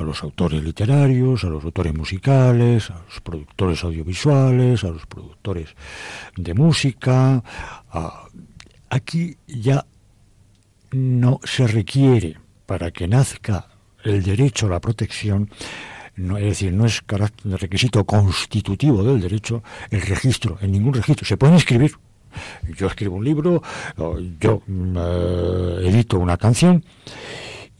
a 0.00 0.02
los 0.02 0.22
autores 0.22 0.62
literarios, 0.64 1.44
a 1.44 1.48
los 1.48 1.62
autores 1.62 1.94
musicales, 1.94 2.90
a 2.90 3.02
los 3.04 3.20
productores 3.20 3.84
audiovisuales, 3.84 4.82
a 4.84 4.88
los 4.88 5.06
productores 5.06 5.74
de 6.36 6.54
música. 6.54 7.42
aquí 8.88 9.36
ya 9.46 9.84
no 10.92 11.38
se 11.44 11.66
requiere 11.66 12.38
para 12.64 12.90
que 12.90 13.06
nazca 13.06 13.68
el 14.02 14.22
derecho 14.22 14.66
a 14.66 14.70
la 14.70 14.80
protección, 14.80 15.50
no, 16.16 16.38
es 16.38 16.44
decir, 16.44 16.72
no 16.72 16.86
es 16.86 17.02
requisito 17.44 18.04
constitutivo 18.04 19.02
del 19.04 19.20
derecho 19.20 19.62
el 19.90 20.00
registro, 20.00 20.58
en 20.62 20.72
ningún 20.72 20.94
registro. 20.94 21.26
Se 21.26 21.36
pueden 21.36 21.56
escribir. 21.56 21.92
Yo 22.76 22.86
escribo 22.86 23.16
un 23.16 23.24
libro, 23.24 23.60
yo 24.38 24.62
eh, 24.68 25.88
edito 25.88 26.16
una 26.18 26.36
canción 26.36 26.84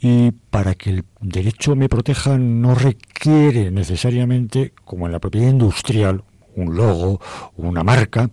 y 0.01 0.31
para 0.31 0.75
que 0.75 0.91
el 0.91 1.05
derecho 1.21 1.77
me 1.77 1.89
proteja 1.89 2.39
no 2.39 2.75
requiere 2.75 3.71
necesariamente, 3.71 4.73
como 4.85 5.07
en 5.07 5.13
la 5.13 5.19
propiedad 5.19 5.51
industrial, 5.51 6.25
un 6.57 6.77
logo, 6.77 7.21
una 7.57 7.85
marca, 7.85 8.31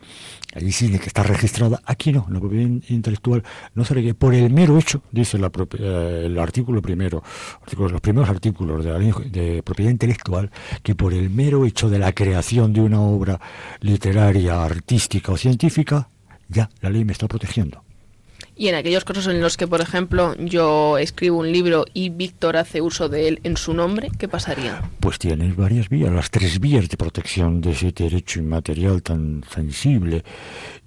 allí 0.55 0.71
sí 0.71 0.89
que 0.97 1.05
está 1.05 1.23
registrada, 1.23 1.81
aquí 1.85 2.11
no, 2.11 2.25
la 2.29 2.39
propiedad 2.39 2.69
intelectual 2.89 3.43
no 3.75 3.85
se 3.85 3.93
requiere, 3.93 4.15
por 4.15 4.33
el 4.33 4.51
mero 4.51 4.77
hecho, 4.77 5.01
dice 5.11 5.37
la 5.37 5.51
eh, 5.77 6.23
el 6.25 6.39
artículo 6.39 6.81
primero, 6.81 7.21
los 7.77 8.01
primeros 8.01 8.29
artículos 8.29 8.83
de 8.83 8.91
la 8.91 8.97
ley 8.97 9.11
de 9.29 9.61
propiedad 9.61 9.91
intelectual, 9.91 10.51
que 10.83 10.95
por 10.95 11.13
el 11.13 11.29
mero 11.29 11.65
hecho 11.65 11.89
de 11.89 11.99
la 11.99 12.13
creación 12.13 12.73
de 12.73 12.81
una 12.81 13.01
obra 13.01 13.39
literaria, 13.81 14.63
artística 14.63 15.31
o 15.31 15.37
científica, 15.37 16.09
ya 16.49 16.69
la 16.81 16.89
ley 16.89 17.05
me 17.05 17.11
está 17.11 17.27
protegiendo. 17.27 17.86
Y 18.57 18.69
en 18.69 18.75
aquellos 18.75 19.05
casos 19.05 19.27
en 19.27 19.39
los 19.39 19.55
que, 19.55 19.67
por 19.67 19.81
ejemplo, 19.81 20.35
yo 20.39 20.97
escribo 20.97 21.37
un 21.37 21.51
libro 21.51 21.85
y 21.93 22.09
Víctor 22.09 22.57
hace 22.57 22.81
uso 22.81 23.07
de 23.07 23.27
él 23.27 23.39
en 23.43 23.55
su 23.55 23.75
nombre, 23.75 24.09
¿qué 24.17 24.27
pasaría? 24.27 24.81
Pues 24.99 25.19
tienes 25.19 25.55
varias 25.55 25.89
vías, 25.89 26.11
las 26.11 26.31
tres 26.31 26.59
vías 26.59 26.89
de 26.89 26.97
protección 26.97 27.61
de 27.61 27.71
ese 27.71 27.91
derecho 27.91 28.39
inmaterial 28.39 29.03
tan 29.03 29.43
sensible. 29.53 30.23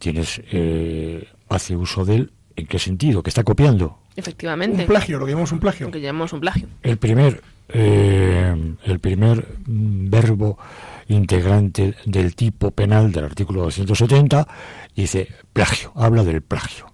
Tienes, 0.01 0.43
eh, 0.51 1.29
hace 1.49 1.77
uso 1.77 2.05
de 2.05 2.17
él, 2.17 2.33
¿en 2.57 2.67
qué 2.67 2.81
sentido? 2.81 3.23
¿Que 3.23 3.31
está 3.31 3.45
copiando? 3.45 3.99
Efectivamente. 4.17 4.83
Un 4.83 4.89
plagio, 4.89 5.21
lo 5.21 5.27
que 5.27 5.31
llamamos 5.31 5.53
un 5.53 5.61
plagio. 5.61 5.87
Lo 5.87 5.93
que 5.93 6.01
llamamos 6.01 6.33
un 6.33 6.41
plagio. 6.41 6.67
El 6.83 6.97
primer, 6.97 7.41
eh, 7.69 8.75
el 8.85 8.99
primer 8.99 9.47
mm, 9.65 10.11
verbo 10.11 10.59
integrante 11.07 11.95
del 12.05 12.35
tipo 12.35 12.73
penal 12.73 13.13
del 13.13 13.27
artículo 13.27 13.63
270 13.63 14.49
dice 14.97 15.29
plagio, 15.53 15.93
habla 15.95 16.25
del 16.25 16.43
plagio 16.43 16.90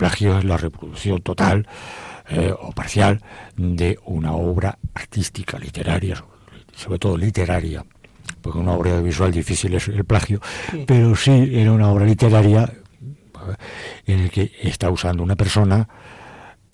plagio 0.00 0.38
es 0.38 0.44
la 0.44 0.56
reproducción 0.56 1.20
total 1.20 1.68
eh, 2.30 2.54
o 2.58 2.72
parcial 2.72 3.20
de 3.54 3.98
una 4.06 4.32
obra 4.32 4.78
artística, 4.94 5.58
literaria, 5.58 6.24
sobre 6.74 6.98
todo 6.98 7.18
literaria, 7.18 7.84
porque 8.40 8.58
una 8.58 8.72
obra 8.72 8.98
visual 9.02 9.30
difícil 9.30 9.74
es 9.74 9.88
el 9.88 10.06
plagio, 10.06 10.40
pero 10.86 11.14
sí 11.14 11.50
era 11.52 11.70
una 11.72 11.90
obra 11.90 12.06
literaria 12.06 12.64
eh, 12.64 13.56
en 14.06 14.24
la 14.24 14.30
que 14.30 14.50
está 14.62 14.88
usando 14.88 15.22
una 15.22 15.36
persona 15.36 15.86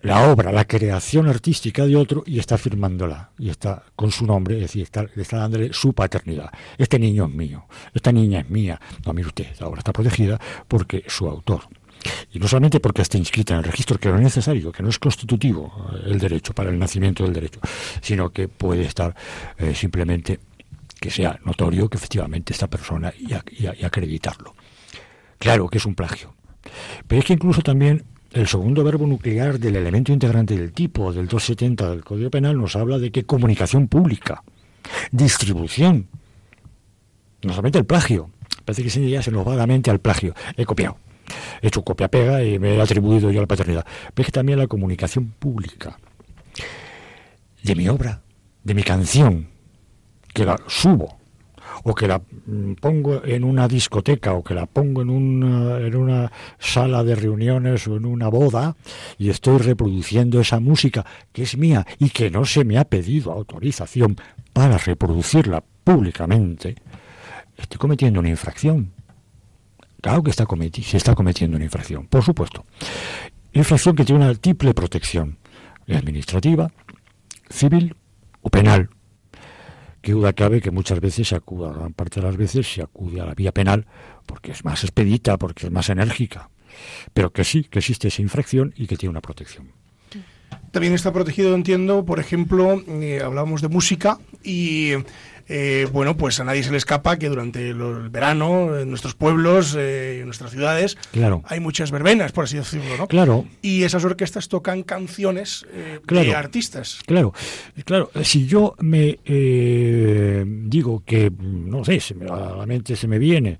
la 0.03 0.31
obra, 0.31 0.53
la 0.53 0.65
creación 0.65 1.27
artística 1.27 1.85
de 1.85 1.97
otro 1.97 2.23
y 2.27 2.39
está 2.39 2.57
firmándola 2.57 3.31
y 3.37 3.51
está 3.51 3.83
con 3.97 4.13
su 4.13 4.25
nombre, 4.25 4.55
es 4.55 4.61
decir, 4.61 4.83
está, 4.85 5.05
está 5.17 5.39
dándole 5.39 5.73
su 5.73 5.95
paternidad. 5.95 6.51
Este 6.79 6.97
niño 6.97 7.25
es 7.25 7.35
mío, 7.35 7.65
esta 7.93 8.13
niña 8.13 8.39
es 8.39 8.49
mía. 8.49 8.81
No, 9.05 9.13
mire 9.13 9.27
usted, 9.27 9.49
la 9.59 9.67
obra 9.67 9.81
está 9.81 9.93
protegida 9.93 10.39
porque 10.69 11.03
su 11.09 11.27
autor 11.27 11.63
y 12.33 12.39
no 12.39 12.49
solamente 12.49 12.81
porque 12.81 13.03
esté 13.03 13.19
inscrita 13.19 13.55
en 13.55 13.59
el 13.59 13.65
registro, 13.65 13.99
que 13.99 14.09
no 14.09 14.17
es 14.17 14.23
necesario, 14.23 14.73
que 14.73 14.83
no 14.83 14.89
es 14.89 14.99
constitutivo 14.99 15.91
eh, 15.93 16.11
el 16.11 16.19
derecho 16.19 16.53
para 16.53 16.71
el 16.71 16.79
nacimiento 16.79 17.25
del 17.25 17.33
derecho, 17.33 17.61
sino 18.01 18.31
que 18.31 18.49
puede 18.49 18.83
estar 18.83 19.15
eh, 19.59 19.75
simplemente 19.75 20.41
que 21.01 21.11
sea 21.11 21.39
notorio 21.45 21.89
que 21.89 21.99
efectivamente 21.99 22.53
esta 22.53 22.69
persona 22.69 23.13
y, 23.19 23.35
acreditarlo. 23.85 24.55
Claro 25.39 25.69
que 25.69 25.79
es 25.79 25.87
un 25.87 25.95
plagio. 25.95 26.35
Pero 27.07 27.21
es 27.21 27.27
que 27.27 27.35
incluso 27.35 27.61
también 27.61 28.05
el 28.33 28.49
segundo 28.49 28.83
verbo 28.83 29.07
nuclear 29.07 29.59
del 29.59 29.77
elemento 29.77 30.13
integrante 30.13 30.57
del 30.57 30.73
tipo 30.73 31.13
del 31.13 31.29
270 31.29 31.91
del 31.91 32.05
Código 32.05 32.31
Penal 32.31 32.59
nos 32.59 32.77
habla 32.77 32.99
de 32.99 33.13
que 33.13 33.25
comunicación 33.25 33.89
pública, 33.89 34.43
distribución, 35.11 36.09
no 37.43 37.51
solamente 37.51 37.79
el 37.79 37.87
plagio, 37.87 38.31
parece 38.65 38.83
que 38.83 39.11
ya 39.11 39.23
se 39.23 39.31
nos 39.31 39.47
va 39.47 39.55
la 39.55 39.65
al 39.65 40.01
plagio. 40.01 40.35
He 40.57 40.65
copiado 40.65 40.99
he 41.63 41.69
hecho 41.69 41.83
copia-pega 41.83 42.43
y 42.45 42.59
me 42.59 42.77
he 42.77 42.81
atribuido 42.81 43.31
yo 43.31 43.41
la 43.41 43.47
paternidad. 43.47 43.87
Pero 44.15 44.27
que 44.27 44.33
también 44.33 44.59
la 44.59 44.67
comunicación 44.67 45.35
pública 45.39 45.99
de 47.63 47.75
mi 47.75 47.89
obra, 47.89 48.23
de 48.63 48.75
mi 48.75 48.83
canción, 48.83 49.49
que 50.33 50.45
la 50.45 50.59
subo, 50.69 51.19
o 51.85 51.95
que 51.95 52.09
la 52.09 52.19
mm, 52.19 52.75
pongo 52.75 53.25
en 53.25 53.45
una 53.45 53.69
discoteca, 53.69 54.33
o 54.35 54.43
que 54.43 54.55
la 54.55 54.67
pongo 54.67 55.03
en 55.03 55.11
una, 55.11 55.79
en 55.79 55.97
una 55.97 56.33
sala 56.59 57.05
de 57.05 57.15
reuniones 57.15 57.87
o 57.89 57.97
en 57.97 58.07
una 58.07 58.29
boda, 58.29 58.77
y 59.19 59.31
estoy 59.31 59.59
reproduciendo 59.59 60.41
esa 60.41 60.61
música 60.61 61.05
que 61.33 61.43
es 61.43 61.57
mía 61.57 61.87
y 61.99 62.11
que 62.11 62.31
no 62.31 62.45
se 62.45 62.65
me 62.65 62.79
ha 62.79 62.85
pedido 62.85 63.33
autorización 63.33 64.17
para 64.53 64.79
reproducirla 64.79 65.63
públicamente, 65.85 66.77
estoy 67.57 67.79
cometiendo 67.79 68.21
una 68.21 68.31
infracción. 68.31 68.96
Claro 70.07 70.23
que 70.23 70.31
está 70.31 70.47
se 70.85 70.97
está 70.99 71.17
cometiendo 71.17 71.57
una 71.57 71.65
infracción, 71.65 72.07
por 72.07 72.23
supuesto. 72.23 72.65
Infracción 73.53 73.97
que 73.97 74.05
tiene 74.05 74.25
una 74.25 74.33
triple 74.37 74.73
protección, 74.73 75.37
administrativa, 75.89 76.71
civil 77.51 77.97
o 78.41 78.49
penal. 78.49 78.89
Que 80.03 80.13
duda 80.13 80.33
cabe 80.33 80.61
que 80.61 80.71
muchas 80.71 81.01
veces 81.01 81.27
se 81.27 81.35
acuda, 81.35 81.73
gran 81.73 81.93
parte 81.93 82.21
de 82.21 82.27
las 82.29 82.37
veces 82.37 82.73
se 82.73 82.83
acude 82.83 83.21
a 83.21 83.27
la 83.27 83.35
vía 83.35 83.51
penal 83.51 83.89
porque 84.27 84.53
es 84.53 84.65
más 84.65 84.85
expedita, 84.85 85.39
porque 85.39 85.67
es 85.67 85.73
más 85.73 85.91
enérgica. 85.91 86.51
Pero 87.13 87.33
que 87.33 87.43
sí, 87.43 87.65
que 87.65 87.81
existe 87.81 88.07
esa 88.07 88.23
infracción 88.23 88.75
y 88.77 88.87
que 88.87 88.97
tiene 88.97 89.11
una 89.11 89.21
protección. 89.21 89.73
También 90.71 90.95
está 90.95 91.13
protegido, 91.13 91.53
entiendo, 91.57 92.05
por 92.05 92.21
ejemplo, 92.21 92.81
eh, 92.87 93.23
hablábamos 93.25 93.61
de 93.61 93.69
música 93.69 94.21
y 94.45 94.93
eh, 95.49 95.87
bueno, 95.93 96.17
pues 96.17 96.41
a 96.41 96.45
nadie 96.45 96.63
se 96.63 96.71
le 96.71 96.77
escapa 96.77 97.19
que 97.19 97.29
durante 97.29 97.71
el 97.71 98.09
verano 98.11 98.77
en 98.79 98.89
nuestros 98.89 99.15
pueblos, 99.15 99.77
eh, 99.79 100.21
en 100.21 100.25
nuestras 100.25 100.51
ciudades, 100.51 100.99
hay 101.45 101.61
muchas 101.61 101.91
verbenas, 101.91 102.33
por 102.33 102.45
así 102.45 102.57
decirlo, 102.57 102.97
¿no? 102.97 103.07
Claro. 103.07 103.47
Y 103.63 103.85
esas 103.85 104.05
orquestas 104.05 104.49
tocan 104.49 104.83
canciones 104.83 105.65
eh, 105.73 106.01
de 106.07 106.35
artistas. 106.35 106.99
Claro, 107.07 107.33
claro. 107.85 108.11
Si 108.23 108.47
yo 108.47 108.75
me 108.81 109.19
digo 110.67 111.03
que, 111.05 111.31
no 111.39 111.85
sé, 111.85 112.01
se 112.01 112.15
me, 112.15 112.27
a 112.27 112.57
la 112.57 112.67
mente 112.67 112.97
se 112.97 113.07
me 113.07 113.19
viene 113.19 113.59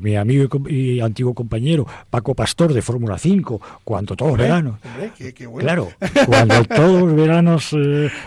mi 0.00 0.16
amigo 0.16 0.48
y, 0.68 1.00
antiguo 1.00 1.34
compañero 1.34 1.86
Paco 2.10 2.34
Pastor 2.34 2.72
de 2.72 2.82
Fórmula 2.82 3.18
5, 3.18 3.60
cuando 3.84 4.14
todos 4.16 4.32
los 4.32 4.40
veranos. 4.40 4.78
Claro, 5.58 5.90
cuando 6.26 6.64
todos 6.76 7.02
los 7.02 7.14
veranos 7.16 7.76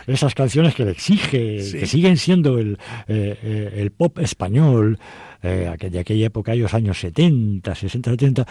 esas 0.08 0.34
canciones 0.34 0.74
que 0.74 0.86
le 0.86 0.92
exige, 0.92 1.58
que 1.80 1.86
siguen 1.86 2.18
siendo 2.18 2.39
el, 2.48 2.78
eh, 3.08 3.38
eh, 3.42 3.74
el 3.78 3.92
pop 3.92 4.20
español 4.20 5.00
eh, 5.42 5.74
de 5.80 6.00
aquella 6.00 6.28
época, 6.28 6.56
los 6.56 6.74
años 6.74 7.00
70, 7.00 7.74
60, 7.74 8.10
70, 8.12 8.48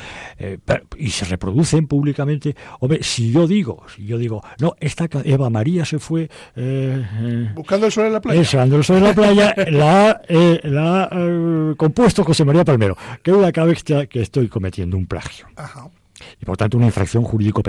y 0.96 1.10
se 1.10 1.24
reproducen 1.26 1.86
públicamente. 1.86 2.56
Hombre, 2.80 3.02
si 3.02 3.30
yo 3.30 3.46
digo, 3.46 3.84
si 3.94 4.06
yo 4.06 4.18
digo, 4.18 4.42
no, 4.60 4.74
esta 4.80 5.08
Eva 5.24 5.50
María 5.50 5.84
se 5.84 5.98
fue... 5.98 6.30
Buscando 7.54 7.86
el 7.86 7.92
sol 7.92 8.06
en 8.06 8.12
la 8.14 8.20
playa. 8.20 8.40
Buscando 8.40 8.76
el 8.76 8.84
sol 8.84 8.96
en 8.98 9.04
la 9.04 9.14
playa, 9.14 9.54
la, 9.70 10.22
la 10.62 11.04
ha 11.04 11.74
compuesto 11.76 12.24
José 12.24 12.44
María 12.44 12.64
Palmero. 12.64 12.96
Que 13.22 13.32
duda 13.32 13.52
cabe 13.52 13.76
que 14.08 14.22
estoy 14.22 14.48
cometiendo 14.48 14.96
un 14.96 15.06
plagio. 15.06 15.46
Y 16.40 16.44
por 16.44 16.56
tanto 16.56 16.76
una 16.76 16.86
infracción 16.86 17.22
jurídico 17.22 17.62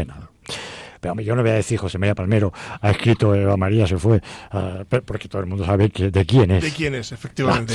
Pero 1.00 1.20
yo 1.22 1.36
no 1.36 1.42
voy 1.42 1.52
a 1.52 1.56
decir 1.56 1.80
José 1.80 1.98
María 1.98 2.16
Palmero 2.16 2.52
ha 2.82 2.92
escrito 2.92 3.34
Eva 3.34 3.58
María 3.58 3.88
se 3.88 3.98
fue, 3.98 4.22
ah, 4.52 4.84
porque 5.06 5.28
todo 5.28 5.42
el 5.42 5.48
mundo 5.48 5.66
sabe 5.66 5.90
que, 5.90 6.12
de 6.12 6.26
quién 6.26 6.52
es. 6.52 6.64
De 6.64 6.72
quién 6.72 6.96
es, 6.96 7.12
efectivamente. 7.12 7.74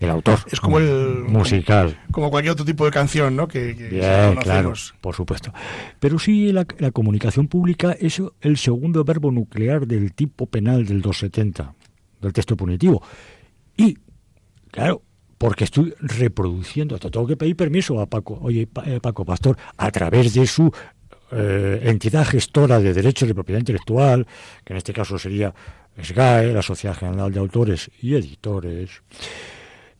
el 0.00 0.10
autor. 0.10 0.38
Es 0.50 0.60
como 0.60 0.78
el 0.78 1.24
musical. 1.26 1.98
Como, 2.10 2.30
cualquier 2.30 2.52
otro 2.52 2.64
tipo 2.64 2.84
de 2.84 2.90
canción, 2.90 3.36
¿no? 3.36 3.48
Que, 3.48 3.72
Bien, 3.72 4.36
claro, 4.36 4.72
por 5.00 5.14
supuesto. 5.14 5.52
Pero 6.00 6.18
sí 6.18 6.52
la, 6.52 6.64
comunicación 6.92 7.48
pública 7.48 7.92
es 7.92 8.22
el 8.40 8.56
segundo 8.56 9.04
verbo 9.04 9.30
nuclear 9.30 9.86
del 9.86 10.12
tipo 10.12 10.46
penal 10.46 10.86
del 10.86 11.02
270, 11.02 11.74
del 12.20 12.32
texto 12.32 12.56
punitivo. 12.56 13.02
Y, 13.76 13.98
claro, 14.70 15.02
porque 15.38 15.64
estoy 15.64 15.92
reproduciendo, 15.98 16.94
hasta 16.94 17.10
tengo 17.10 17.26
que 17.26 17.36
pedir 17.36 17.56
permiso 17.56 18.00
a 18.00 18.06
Paco, 18.06 18.38
oye, 18.42 18.68
eh, 18.86 19.00
Paco 19.00 19.24
Pastor, 19.24 19.56
a 19.76 19.90
través 19.90 20.34
de 20.34 20.46
su 20.46 20.72
eh, 21.32 21.80
entidad 21.84 22.26
gestora 22.26 22.78
de 22.78 22.92
derechos 22.92 23.28
de 23.28 23.34
propiedad 23.34 23.60
intelectual, 23.60 24.26
que 24.64 24.72
en 24.72 24.76
este 24.76 24.92
caso 24.92 25.18
sería 25.18 25.54
SGAE, 26.00 26.52
la 26.52 26.62
Sociedad 26.62 26.96
General 26.96 27.32
de 27.32 27.40
Autores 27.40 27.90
y 28.00 28.14
Editores, 28.14 29.02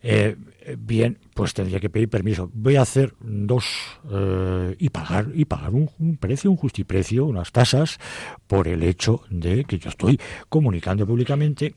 eh, 0.03 0.37
bien, 0.79 1.19
pues 1.33 1.55
tendría 1.55 1.79
que 1.79 1.89
pedir 1.89 2.09
permiso. 2.09 2.51
Voy 2.53 2.77
a 2.77 2.83
hacer 2.83 3.15
dos 3.21 3.65
eh, 4.11 4.75
y 4.79 4.89
pagar 4.91 5.29
y 5.33 5.45
pagar 5.45 5.71
un, 5.71 5.89
un, 5.99 6.17
precio, 6.17 6.51
un 6.51 6.57
justiprecio, 6.57 7.25
unas 7.25 7.53
tasas 7.53 7.99
por 8.47 8.67
el 8.67 8.83
hecho 8.83 9.23
de 9.31 9.65
que 9.65 9.79
yo 9.79 9.91
estoy 9.91 10.19
comunicando 10.49 11.07
públicamente, 11.07 11.75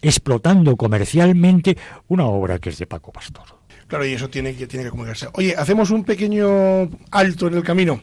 explotando 0.00 0.76
comercialmente 0.76 1.76
una 2.08 2.24
obra 2.24 2.58
que 2.58 2.70
es 2.70 2.78
de 2.78 2.86
Paco 2.86 3.12
Pastor. 3.12 3.61
Claro, 3.92 4.06
y 4.06 4.14
eso 4.14 4.30
tiene 4.30 4.54
que, 4.54 4.88
comunicarse. 4.88 5.28
Oye, 5.34 5.54
hacemos 5.54 5.90
un 5.90 6.02
pequeño 6.04 6.88
alto 7.10 7.48
en 7.48 7.52
el 7.52 7.62
camino. 7.62 8.00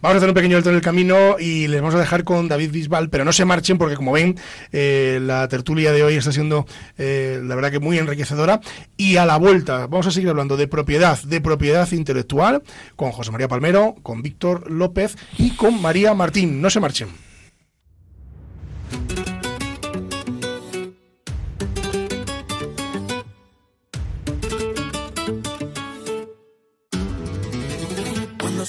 Vamos 0.00 0.14
a 0.14 0.16
hacer 0.16 0.28
un 0.28 0.34
pequeño 0.34 0.56
alto 0.56 0.70
en 0.70 0.74
el 0.74 0.80
camino 0.82 1.38
y 1.38 1.68
les 1.68 1.80
vamos 1.80 1.94
a 1.94 2.00
dejar 2.00 2.24
con 2.24 2.48
David 2.48 2.72
Bisbal, 2.72 3.10
pero 3.10 3.24
no 3.24 3.32
se 3.32 3.44
marchen 3.44 3.78
porque 3.78 3.94
como 3.94 4.10
ven, 4.10 4.36
eh, 4.72 5.20
la 5.22 5.46
tertulia 5.46 5.92
de 5.92 6.02
hoy 6.02 6.16
está 6.16 6.32
siendo, 6.32 6.66
eh, 6.98 7.40
la 7.44 7.54
verdad 7.54 7.70
que 7.70 7.78
muy 7.78 7.96
enriquecedora. 7.96 8.60
Y 8.96 9.18
a 9.18 9.24
la 9.24 9.36
vuelta 9.36 9.86
vamos 9.86 10.08
a 10.08 10.10
seguir 10.10 10.30
hablando 10.30 10.56
de 10.56 10.66
propiedad, 10.66 11.22
de 11.22 11.40
propiedad 11.40 11.88
intelectual, 11.92 12.64
con 12.96 13.12
José 13.12 13.30
María 13.30 13.46
Palmero, 13.46 13.94
con 14.02 14.22
Víctor 14.22 14.68
López 14.68 15.16
y 15.38 15.50
con 15.50 15.80
María 15.80 16.12
Martín. 16.12 16.60
No 16.60 16.70
se 16.70 16.80
marchen. 16.80 17.29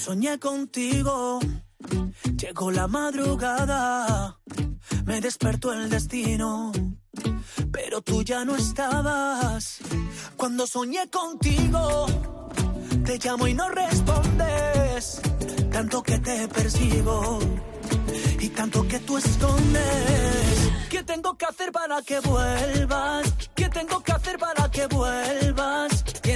Soñé 0.02 0.40
contigo. 0.40 1.40
Llegó 2.36 2.72
la 2.72 2.88
madrugada, 2.88 4.40
me 5.06 5.22
despertó 5.22 5.74
el 5.74 5.90
destino, 5.90 6.72
pero 7.72 8.02
tú 8.02 8.24
ya 8.24 8.44
no 8.44 8.56
estabas. 8.56 9.78
Cuando 10.36 10.66
soñé 10.66 11.08
contigo, 11.10 12.08
te 13.06 13.20
llamo 13.20 13.48
y 13.48 13.54
no 13.54 13.70
respondes, 13.70 15.22
tanto 15.72 16.02
que 16.02 16.18
te 16.18 16.48
persigo 16.48 17.40
y 18.40 18.50
tanto 18.50 18.88
que 18.88 19.00
tú 19.00 19.18
escondes. 19.18 20.72
¿Qué 20.90 21.04
tengo 21.04 21.38
que 21.38 21.46
hacer 21.46 21.72
para 21.72 22.02
que 22.02 22.20
vuelvas? 22.22 23.34
¿Qué 23.54 23.70
tengo 23.70 24.02
que 24.02 24.12
hacer 24.12 24.40
para 24.40 24.70
que 24.72 24.88
vuelvas? 24.88 25.90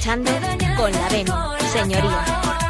Escuchando 0.00 0.30
con 0.78 0.90
la 0.92 1.08
venia, 1.10 1.58
señoría. 1.72 2.69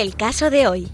El 0.00 0.16
caso 0.16 0.48
de 0.48 0.66
hoy. 0.66 0.88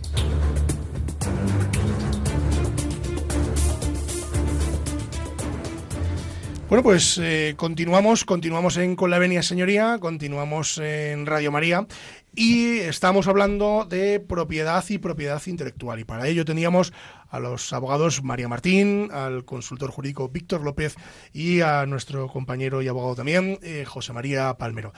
Bueno, 6.69 6.83
pues 6.83 7.17
eh, 7.23 7.55
continuamos, 7.57 8.25
continuamos 8.25 8.77
en 8.79 8.97
Con 8.97 9.13
la 9.13 9.21
Venia 9.21 9.45
Señoría, 9.45 9.99
continuamos 10.01 10.79
en 10.79 11.25
Radio 11.25 11.53
María 11.53 11.87
y 12.35 12.81
estamos 12.81 13.29
hablando 13.29 13.87
de 13.89 14.19
propiedad 14.19 14.85
y 14.89 14.99
propiedad 14.99 15.41
intelectual. 15.47 16.01
Y 16.01 16.05
para 16.05 16.27
ello 16.27 16.45
teníamos 16.45 16.93
a 17.31 17.39
los 17.39 17.73
abogados 17.73 18.25
María 18.25 18.49
Martín, 18.49 19.11
al 19.13 19.45
consultor 19.45 19.93
jurídico 19.93 20.29
Víctor 20.29 20.63
López 20.63 20.97
y 21.33 21.61
a 21.61 21.87
nuestro 21.87 22.27
compañero 22.27 22.83
y 22.83 22.89
abogado 22.89 23.15
también, 23.15 23.61
eh, 23.63 23.85
José 23.87 24.13
María 24.13 24.55
Palmero. 24.55 24.93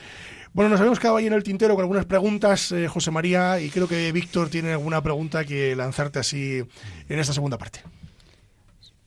Bueno, 0.53 0.71
nos 0.71 0.81
habíamos 0.81 0.99
quedado 0.99 1.17
ahí 1.17 1.27
en 1.27 1.33
el 1.33 1.43
tintero 1.43 1.75
con 1.75 1.83
algunas 1.83 2.07
preguntas, 2.07 2.73
eh, 2.73 2.89
José 2.89 3.11
María, 3.11 3.61
y 3.61 3.71
creo 3.71 3.87
que 3.87 4.11
Víctor 4.13 4.49
tiene 4.49 4.73
alguna 4.73 5.03
pregunta 5.03 5.45
que 5.45 5.77
lanzarte 5.77 6.19
así 6.19 6.63
en 7.09 7.19
esta 7.19 7.33
segunda 7.33 7.59
parte. 7.59 7.81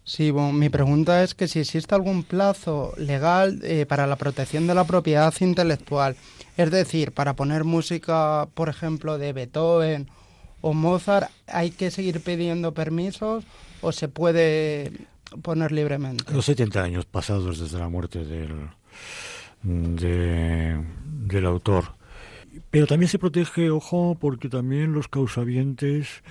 Sí, 0.04 0.32
bueno, 0.32 0.52
mi 0.52 0.70
pregunta 0.70 1.24
es 1.24 1.36
que 1.36 1.48
si 1.48 1.60
existe 1.60 1.94
algún 1.96 2.24
plazo 2.24 2.94
legal 2.98 3.60
eh, 3.64 3.86
para 3.86 4.08
la 4.08 4.16
protección 4.16 4.68
de 4.68 4.76
la 4.76 4.84
propiedad 4.84 5.34
intelectual. 5.39 6.16
Es 6.58 6.72
decir, 6.72 7.12
para 7.12 7.36
poner 7.36 7.64
música, 7.64 8.48
por 8.54 8.68
ejemplo, 8.68 9.18
de 9.18 9.32
Beethoven 9.32 10.10
o 10.62 10.74
Mozart, 10.74 11.30
¿hay 11.48 11.72
que 11.72 11.92
seguir 11.92 12.22
pidiendo 12.22 12.74
permisos 12.74 13.46
o 13.82 13.92
se 13.92 14.08
puede 14.08 14.92
poner 15.44 15.72
libremente? 15.72 16.26
Los 16.34 16.46
70 16.46 16.84
años 16.84 17.06
pasados 17.06 17.60
desde 17.60 17.80
la 17.80 17.88
muerte 17.88 18.26
del, 18.26 18.70
de- 19.64 20.84
del 21.28 21.45
autor. 21.45 21.95
Pero 22.70 22.88
también 22.88 23.09
se 23.09 23.20
protege, 23.20 23.70
ojo, 23.70 24.18
porque 24.20 24.49
también 24.49 24.93
los 24.93 25.07
causavientes 25.07 26.24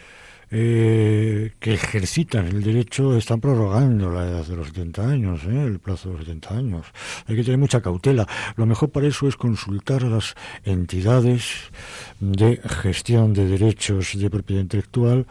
eh, 0.51 1.53
que 1.61 1.75
ejercitan 1.75 2.47
el 2.47 2.63
derecho 2.63 3.17
están 3.17 3.41
prorrogando 3.41 4.11
la 4.11 4.29
edad 4.29 4.45
de 4.45 4.57
los 4.57 4.69
70 4.69 5.09
años, 5.09 5.45
¿eh? 5.45 5.65
el 5.65 5.79
plazo 5.79 6.09
de 6.09 6.17
los 6.17 6.25
70 6.25 6.57
años. 6.57 6.87
Hay 7.27 7.37
que 7.37 7.45
tener 7.45 7.59
mucha 7.59 7.81
cautela. 7.81 8.27
Lo 8.57 8.67
mejor 8.67 8.91
para 8.91 9.07
eso 9.07 9.29
es 9.29 9.37
consultar 9.37 10.05
a 10.05 10.09
las 10.09 10.35
entidades 10.65 11.71
de 12.19 12.61
gestión 12.83 13.33
de 13.33 13.47
derechos 13.47 14.19
de 14.19 14.31
propiedad 14.31 14.63
intelectual 14.63 15.27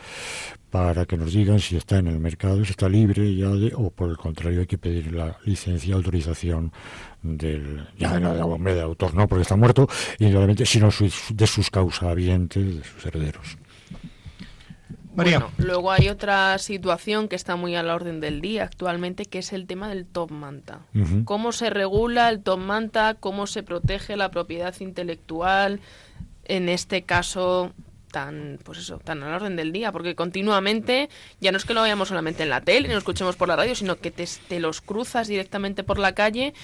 para 0.70 1.06
que 1.06 1.18
nos 1.18 1.34
digan 1.34 1.60
si 1.60 1.76
está 1.76 1.98
en 1.98 2.08
el 2.08 2.20
mercado, 2.20 2.64
si 2.64 2.72
está 2.72 2.88
libre 2.88 3.36
ya 3.36 3.50
de, 3.50 3.74
o 3.76 3.90
por 3.90 4.10
el 4.10 4.18
contrario 4.18 4.62
hay 4.62 4.68
que 4.68 4.78
pedir 4.78 5.12
la 5.14 5.38
licencia, 5.46 5.96
autorización 5.96 6.72
del, 7.22 7.88
ya 7.98 8.20
de 8.20 8.42
hombre 8.42 8.76
de 8.76 8.82
autor, 8.82 9.14
no, 9.16 9.28
porque 9.28 9.42
está 9.42 9.56
muerto, 9.56 9.90
indudablemente, 10.20 10.66
sino 10.66 10.90
de 11.34 11.48
sus 11.48 11.70
causavientes, 11.70 12.78
de 12.78 12.84
sus 12.84 13.06
herederos. 13.06 13.59
María. 15.20 15.40
Bueno, 15.40 15.54
luego 15.58 15.92
hay 15.92 16.10
otra 16.10 16.58
situación 16.58 17.28
que 17.28 17.36
está 17.36 17.56
muy 17.56 17.76
a 17.76 17.84
la 17.84 17.94
orden 17.94 18.20
del 18.20 18.42
día 18.42 18.64
actualmente, 18.64 19.26
que 19.26 19.40
es 19.40 19.54
el 19.54 19.68
tema 19.68 19.90
del 19.90 20.06
top 20.06 20.32
manta. 20.32 20.80
¿Cómo 21.26 21.52
se 21.52 21.70
regula 21.70 22.30
el 22.30 22.42
top 22.42 22.60
manta? 22.60 23.16
¿Cómo 23.20 23.46
se 23.46 23.62
protege 23.62 24.16
la 24.16 24.32
propiedad 24.32 24.74
intelectual? 24.80 25.82
En 26.46 26.70
este 26.70 27.04
caso 27.04 27.74
tan 28.12 28.58
pues 28.64 28.80
eso 28.80 28.98
tan 28.98 29.22
a 29.22 29.30
la 29.30 29.36
orden 29.36 29.56
del 29.56 29.72
día 29.72 29.92
porque 29.92 30.16
continuamente 30.16 31.10
ya 31.40 31.52
no 31.52 31.60
es 31.60 31.66
que 31.66 31.76
lo 31.76 31.84
veamos 31.84 32.08
solamente 32.08 32.42
en 32.42 32.50
la 32.50 32.62
tele 32.62 32.88
ni 32.88 32.94
lo 32.94 32.98
escuchemos 32.98 33.36
por 33.36 33.48
la 33.48 33.56
radio 33.56 33.76
sino 33.76 33.98
que 33.98 34.10
te, 34.10 34.28
te 34.48 34.60
los 34.60 34.82
cruzas 34.82 35.28
directamente 35.28 35.84
por 35.84 36.00
la 36.00 36.14
calle 36.16 36.56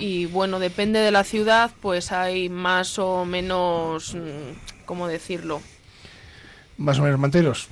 y 0.00 0.26
bueno 0.26 0.58
depende 0.58 0.98
de 0.98 1.12
la 1.12 1.22
ciudad 1.22 1.70
pues 1.80 2.10
hay 2.10 2.48
más 2.48 2.98
o 2.98 3.24
menos 3.24 4.16
mm, 4.16 4.86
cómo 4.86 5.06
decirlo 5.06 5.62
Más 6.78 6.98
o 6.98 7.02
menos 7.02 7.20
manteros. 7.20 7.68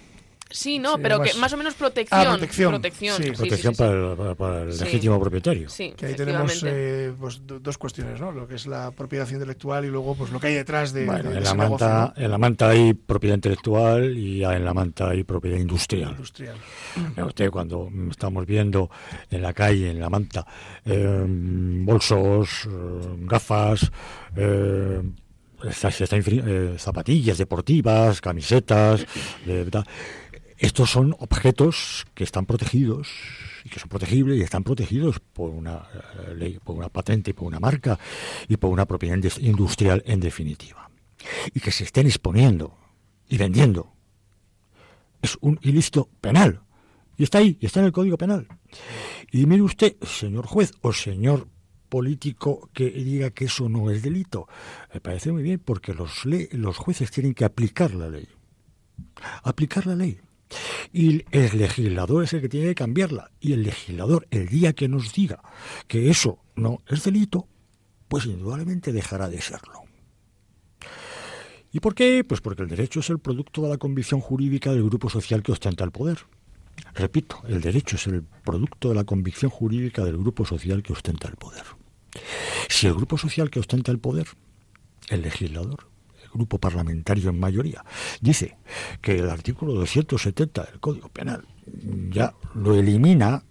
Sí, 0.48 0.78
no, 0.78 0.94
Sí, 0.94 1.00
pero 1.02 1.18
más- 1.18 1.32
que 1.32 1.38
más 1.38 1.52
o 1.52 1.56
menos 1.56 1.74
protección. 1.74 2.20
Ah, 2.20 2.30
protección, 2.30 2.70
Protección, 2.72 3.16
sí. 3.16 3.30
Protección 3.32 3.74
sí, 3.74 3.82
sí. 3.82 3.82
Para, 4.16 4.30
el, 4.30 4.36
para- 4.36 4.64
legítimo 4.64 5.18
propietario. 5.20 5.68
Sí, 5.68 5.92
Que 5.96 6.06
ahí 6.06 6.14
tenemos 6.14 6.62
eh, 6.64 7.12
pues, 7.18 7.44
do- 7.44 7.58
dos 7.58 7.76
cuestiones, 7.78 8.20
¿no? 8.20 8.30
Lo 8.30 8.46
que 8.46 8.54
es 8.54 8.66
la 8.68 8.92
propiedad 8.92 9.28
intelectual 9.28 9.84
y 9.84 9.88
luego 9.88 10.14
pues 10.14 10.30
lo 10.30 10.38
que 10.38 10.46
hay 10.46 10.54
detrás 10.54 10.92
de, 10.92 11.04
Bueno, 11.04 11.24
de- 11.24 11.30
de 11.30 11.38
en, 11.38 11.44
la 11.44 11.54
negocio, 11.54 11.86
manta, 11.88 12.14
¿no? 12.16 12.24
en 12.24 12.30
la 12.30 12.38
manta 12.38 12.68
hay 12.68 12.94
propiedad 12.94 13.34
intelectual 13.34 14.16
y 14.16 14.44
en 14.44 14.64
la 14.64 14.72
manta 14.72 15.08
hay 15.10 15.24
propiedad 15.24 15.58
industrial. 15.58 16.10
industrial. 16.12 16.56
Vea 17.16 17.24
usted 17.26 17.50
cuando 17.50 17.90
estamos 18.08 18.46
viendo 18.46 18.88
en 19.30 19.42
la 19.42 19.52
calle, 19.52 19.90
en 19.90 19.98
la 20.00 20.08
manta, 20.10 20.46
eh, 20.84 21.24
bolsos, 21.84 22.66
eh, 22.66 23.16
gafas, 23.22 23.90
eh, 24.36 25.02
está- 25.68 25.90
se 25.90 26.04
está 26.04 26.16
infri- 26.16 26.42
eh, 26.46 26.78
zapatillas 26.78 27.38
deportivas, 27.38 28.20
camisetas, 28.20 29.04
de 29.44 29.54
verdad. 29.64 29.84
Estos 30.58 30.90
son 30.90 31.14
objetos 31.18 32.06
que 32.14 32.24
están 32.24 32.46
protegidos 32.46 33.08
y 33.64 33.68
que 33.68 33.78
son 33.78 33.88
protegibles 33.88 34.38
y 34.38 34.42
están 34.42 34.64
protegidos 34.64 35.20
por 35.20 35.50
una 35.50 35.86
eh, 36.28 36.34
ley, 36.34 36.58
por 36.62 36.76
una 36.76 36.88
patente, 36.88 37.34
por 37.34 37.46
una 37.46 37.60
marca 37.60 37.98
y 38.48 38.56
por 38.56 38.70
una 38.70 38.86
propiedad 38.86 39.18
industrial 39.40 40.02
en 40.06 40.20
definitiva. 40.20 40.90
Y 41.52 41.60
que 41.60 41.72
se 41.72 41.84
estén 41.84 42.06
exponiendo 42.06 42.78
y 43.28 43.36
vendiendo 43.36 43.96
es 45.22 45.36
un 45.40 45.58
ilícito 45.62 46.08
penal. 46.20 46.62
Y 47.18 47.24
está 47.24 47.38
ahí, 47.38 47.58
y 47.60 47.66
está 47.66 47.80
en 47.80 47.86
el 47.86 47.92
Código 47.92 48.18
Penal. 48.18 48.46
Y 49.32 49.46
mire 49.46 49.62
usted, 49.62 49.96
señor 50.02 50.46
juez 50.46 50.72
o 50.82 50.92
señor 50.92 51.48
político 51.88 52.68
que 52.72 52.90
diga 52.90 53.30
que 53.30 53.46
eso 53.46 53.68
no 53.68 53.90
es 53.90 54.02
delito. 54.02 54.48
Me 54.92 55.00
parece 55.00 55.32
muy 55.32 55.42
bien 55.42 55.58
porque 55.58 55.94
los, 55.94 56.24
los 56.24 56.76
jueces 56.76 57.10
tienen 57.10 57.34
que 57.34 57.44
aplicar 57.44 57.94
la 57.94 58.08
ley. 58.08 58.28
Aplicar 59.42 59.86
la 59.86 59.96
ley. 59.96 60.20
Y 60.92 61.24
el 61.30 61.58
legislador 61.58 62.24
es 62.24 62.32
el 62.32 62.40
que 62.40 62.48
tiene 62.48 62.68
que 62.68 62.74
cambiarla. 62.74 63.30
Y 63.40 63.52
el 63.52 63.62
legislador, 63.62 64.26
el 64.30 64.48
día 64.48 64.72
que 64.72 64.88
nos 64.88 65.12
diga 65.12 65.42
que 65.88 66.10
eso 66.10 66.38
no 66.54 66.82
es 66.88 67.04
delito, 67.04 67.48
pues 68.08 68.26
indudablemente 68.26 68.92
dejará 68.92 69.28
de 69.28 69.40
serlo. 69.40 69.82
¿Y 71.72 71.80
por 71.80 71.94
qué? 71.94 72.24
Pues 72.24 72.40
porque 72.40 72.62
el 72.62 72.68
derecho 72.68 73.00
es 73.00 73.10
el 73.10 73.18
producto 73.18 73.62
de 73.62 73.68
la 73.68 73.76
convicción 73.76 74.20
jurídica 74.20 74.72
del 74.72 74.84
grupo 74.84 75.10
social 75.10 75.42
que 75.42 75.52
ostenta 75.52 75.84
el 75.84 75.90
poder. 75.90 76.18
Repito, 76.94 77.42
el 77.48 77.60
derecho 77.60 77.96
es 77.96 78.06
el 78.06 78.22
producto 78.22 78.88
de 78.88 78.94
la 78.94 79.04
convicción 79.04 79.50
jurídica 79.50 80.04
del 80.04 80.16
grupo 80.16 80.44
social 80.46 80.82
que 80.82 80.92
ostenta 80.92 81.28
el 81.28 81.36
poder. 81.36 81.64
Si 82.68 82.86
el 82.86 82.94
grupo 82.94 83.18
social 83.18 83.50
que 83.50 83.60
ostenta 83.60 83.92
el 83.92 83.98
poder, 83.98 84.26
el 85.08 85.22
legislador, 85.22 85.88
grupo 86.36 86.58
parlamentario 86.58 87.30
en 87.30 87.40
mayoría, 87.40 87.84
dice 88.20 88.56
que 89.00 89.18
el 89.18 89.30
artículo 89.30 89.72
270 89.74 90.64
del 90.64 90.80
Código 90.80 91.08
Penal 91.08 91.44
ya 92.10 92.34
lo 92.54 92.74
elimina, 92.74 93.42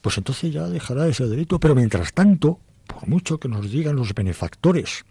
pues 0.00 0.18
entonces 0.18 0.52
ya 0.52 0.66
dejará 0.68 1.06
ese 1.06 1.26
delito. 1.26 1.58
Pero 1.58 1.74
mientras 1.74 2.12
tanto, 2.12 2.60
por 2.86 3.08
mucho 3.08 3.38
que 3.38 3.48
nos 3.48 3.70
digan 3.70 3.96
los 3.96 4.14
benefactores 4.14 5.04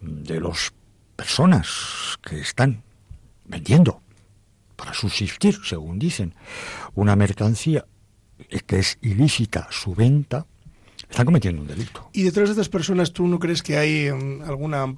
de 0.00 0.40
las 0.40 0.72
personas 1.16 2.18
que 2.22 2.40
están 2.40 2.82
vendiendo 3.44 4.02
para 4.76 4.94
subsistir, 4.94 5.58
según 5.64 5.98
dicen, 5.98 6.34
una 6.94 7.16
mercancía 7.16 7.84
que 8.66 8.78
es 8.78 8.98
ilícita 9.02 9.66
su 9.70 9.94
venta, 9.94 10.46
están 11.10 11.26
cometiendo 11.26 11.62
un 11.62 11.68
delito. 11.68 12.10
Y 12.12 12.22
detrás 12.22 12.48
de 12.48 12.52
estas 12.52 12.68
personas, 12.68 13.12
¿tú 13.12 13.26
no 13.26 13.38
crees 13.38 13.62
que 13.62 13.76
hay 13.76 14.12
mm, 14.12 14.42
alguna 14.42 14.94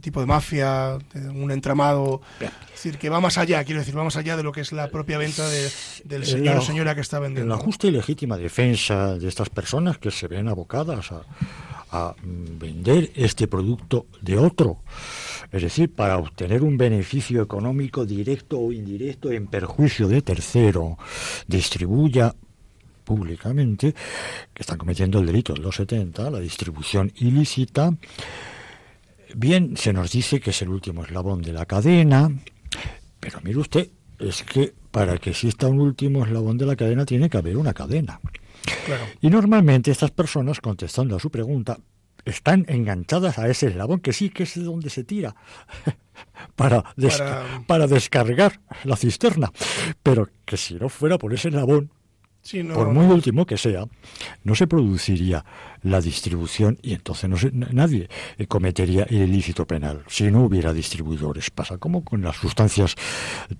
tipo 0.00 0.20
de 0.20 0.26
mafia, 0.26 0.98
de 1.14 1.28
un 1.28 1.50
entramado? 1.50 2.20
Bien. 2.40 2.50
Es 2.66 2.84
decir, 2.84 2.98
que 2.98 3.08
va 3.08 3.20
más 3.20 3.38
allá, 3.38 3.64
quiero 3.64 3.80
decir, 3.80 3.96
va 3.96 4.04
más 4.04 4.16
allá 4.16 4.36
de 4.36 4.42
lo 4.42 4.52
que 4.52 4.60
es 4.60 4.72
la 4.72 4.88
propia 4.88 5.18
venta 5.18 5.48
de- 5.48 5.70
del 6.04 6.22
En 6.22 6.28
señor 6.28 6.54
la- 6.54 6.60
o 6.60 6.64
señora 6.64 6.94
que 6.94 7.00
está 7.00 7.16
En 7.18 7.24
vendiendo. 7.24 7.54
la 7.56 7.60
justa 7.60 7.86
y 7.86 7.90
legítima 7.90 8.36
defensa 8.36 9.18
de 9.18 9.26
estas 9.28 9.50
personas 9.50 9.98
que 9.98 10.10
se 10.10 10.28
ven 10.28 10.48
abocadas 10.48 11.10
a, 11.12 11.22
a, 11.90 12.14
vender 12.22 13.10
este 13.14 13.48
producto 13.48 14.06
de 14.20 14.36
otro, 14.38 14.82
es 15.50 15.62
decir, 15.62 15.92
para 15.92 16.18
obtener 16.18 16.62
un 16.62 16.76
beneficio 16.76 17.42
económico 17.42 18.04
directo 18.06 18.58
o 18.60 18.72
indirecto 18.72 19.32
en 19.32 19.46
perjuicio 19.46 20.06
de 20.06 20.20
tercero, 20.22 20.98
distribuya 21.46 22.34
públicamente, 23.04 23.94
que 24.52 24.62
están 24.62 24.76
cometiendo 24.76 25.18
el 25.20 25.26
delito 25.26 25.54
del 25.54 25.62
270, 25.62 26.30
la 26.30 26.40
distribución 26.40 27.10
ilícita, 27.16 27.94
bien 29.34 29.76
se 29.76 29.92
nos 29.92 30.12
dice 30.12 30.40
que 30.40 30.50
es 30.50 30.62
el 30.62 30.68
último 30.68 31.04
eslabón 31.04 31.42
de 31.42 31.52
la 31.52 31.66
cadena, 31.66 32.30
pero 33.20 33.40
mire 33.42 33.58
usted, 33.58 33.88
es 34.18 34.42
que 34.42 34.74
para 34.90 35.18
que 35.18 35.30
exista 35.30 35.66
un 35.68 35.80
último 35.80 36.24
eslabón 36.24 36.58
de 36.58 36.66
la 36.66 36.76
cadena 36.76 37.04
tiene 37.04 37.28
que 37.30 37.38
haber 37.38 37.56
una 37.56 37.72
cadena. 37.74 38.20
Claro. 38.86 39.04
Y 39.20 39.30
normalmente 39.30 39.90
estas 39.90 40.10
personas, 40.10 40.60
contestando 40.60 41.16
a 41.16 41.20
su 41.20 41.30
pregunta, 41.30 41.78
están 42.24 42.64
enganchadas 42.68 43.38
a 43.38 43.48
ese 43.48 43.68
eslabón, 43.68 44.00
que 44.00 44.12
sí, 44.12 44.30
que 44.30 44.42
es 44.42 44.54
de 44.54 44.62
donde 44.62 44.90
se 44.90 45.04
tira, 45.04 45.34
para, 46.56 46.84
des- 46.96 47.18
Para- 47.18 47.62
para 47.66 47.86
descargar 47.86 48.60
la 48.84 48.96
cisterna. 48.96 49.52
Pero 50.02 50.28
que 50.44 50.56
si 50.56 50.74
no 50.74 50.88
fuera 50.88 51.16
por 51.18 51.32
ese 51.32 51.48
eslabón, 51.48 51.90
Sí, 52.48 52.62
no, 52.62 52.72
por 52.72 52.88
muy 52.88 53.04
último 53.04 53.44
que 53.44 53.58
sea, 53.58 53.84
no 54.42 54.54
se 54.54 54.66
produciría 54.66 55.44
la 55.82 56.00
distribución 56.00 56.78
y 56.80 56.94
entonces 56.94 57.28
no 57.28 57.36
se- 57.36 57.50
nadie 57.52 58.08
eh, 58.38 58.46
cometería 58.46 59.02
el 59.04 59.28
ilícito 59.28 59.66
penal 59.66 60.02
si 60.08 60.30
no 60.30 60.44
hubiera 60.44 60.72
distribuidores. 60.72 61.50
Pasa 61.50 61.76
como 61.76 62.02
con 62.02 62.22
las 62.22 62.36
sustancias 62.36 62.94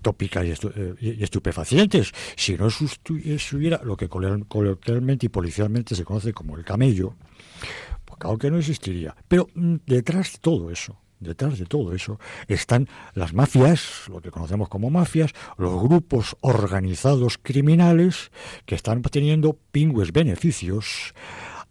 tópicas 0.00 0.46
y, 0.46 0.48
estu- 0.52 0.72
eh, 0.74 0.94
y 1.18 1.22
estupefacientes. 1.22 2.12
Si 2.34 2.56
no 2.56 2.68
sustu- 2.70 3.22
estuviera 3.26 3.78
lo 3.84 3.94
que 3.94 4.08
coloquial- 4.08 4.46
coloquialmente 4.48 5.26
y 5.26 5.28
policialmente 5.28 5.94
se 5.94 6.04
conoce 6.04 6.32
como 6.32 6.56
el 6.56 6.64
camello, 6.64 7.14
pues 8.06 8.18
claro 8.18 8.38
que 8.38 8.50
no 8.50 8.56
existiría. 8.58 9.14
Pero 9.28 9.48
mm, 9.54 9.74
detrás 9.86 10.32
de 10.32 10.38
todo 10.38 10.70
eso, 10.70 10.98
detrás 11.20 11.58
de 11.58 11.66
todo 11.66 11.94
eso, 11.94 12.18
están 12.46 12.88
las 13.14 13.32
mafias, 13.34 14.08
lo 14.08 14.20
que 14.20 14.30
conocemos 14.30 14.68
como 14.68 14.90
mafias, 14.90 15.32
los 15.56 15.80
grupos 15.82 16.36
organizados 16.40 17.38
criminales 17.38 18.30
que 18.66 18.74
están 18.74 18.98
obteniendo 18.98 19.56
pingües 19.72 20.12
beneficios, 20.12 21.14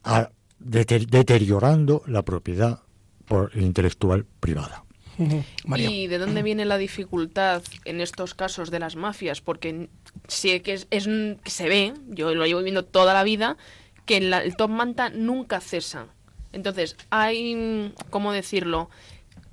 a- 0.03 0.29
deter- 0.59 1.07
deteriorando 1.07 2.01
la 2.07 2.23
propiedad 2.23 2.81
por- 3.27 3.51
intelectual 3.55 4.25
privada. 4.39 4.83
María. 5.65 5.89
¿Y 5.89 6.05
de 6.07 6.19
dónde 6.19 6.43
viene 6.43 6.63
la 6.65 6.77
dificultad 6.77 7.63
en 7.85 8.01
estos 8.01 8.35
casos 8.35 8.69
de 8.69 8.77
las 8.79 8.95
mafias? 8.95 9.41
Porque 9.41 9.89
sí 10.27 10.59
que 10.59 10.73
es, 10.73 10.87
es- 10.91 11.07
que 11.43 11.49
se 11.49 11.67
ve, 11.67 11.93
yo 12.09 12.35
lo 12.35 12.45
llevo 12.45 12.61
viendo 12.61 12.85
toda 12.85 13.13
la 13.15 13.23
vida, 13.23 13.57
que 14.05 14.21
la- 14.21 14.43
el 14.43 14.55
top 14.55 14.69
manta 14.69 15.09
nunca 15.09 15.59
cesa. 15.59 16.05
Entonces, 16.53 16.95
hay, 17.09 17.93
¿cómo 18.11 18.31
decirlo? 18.31 18.89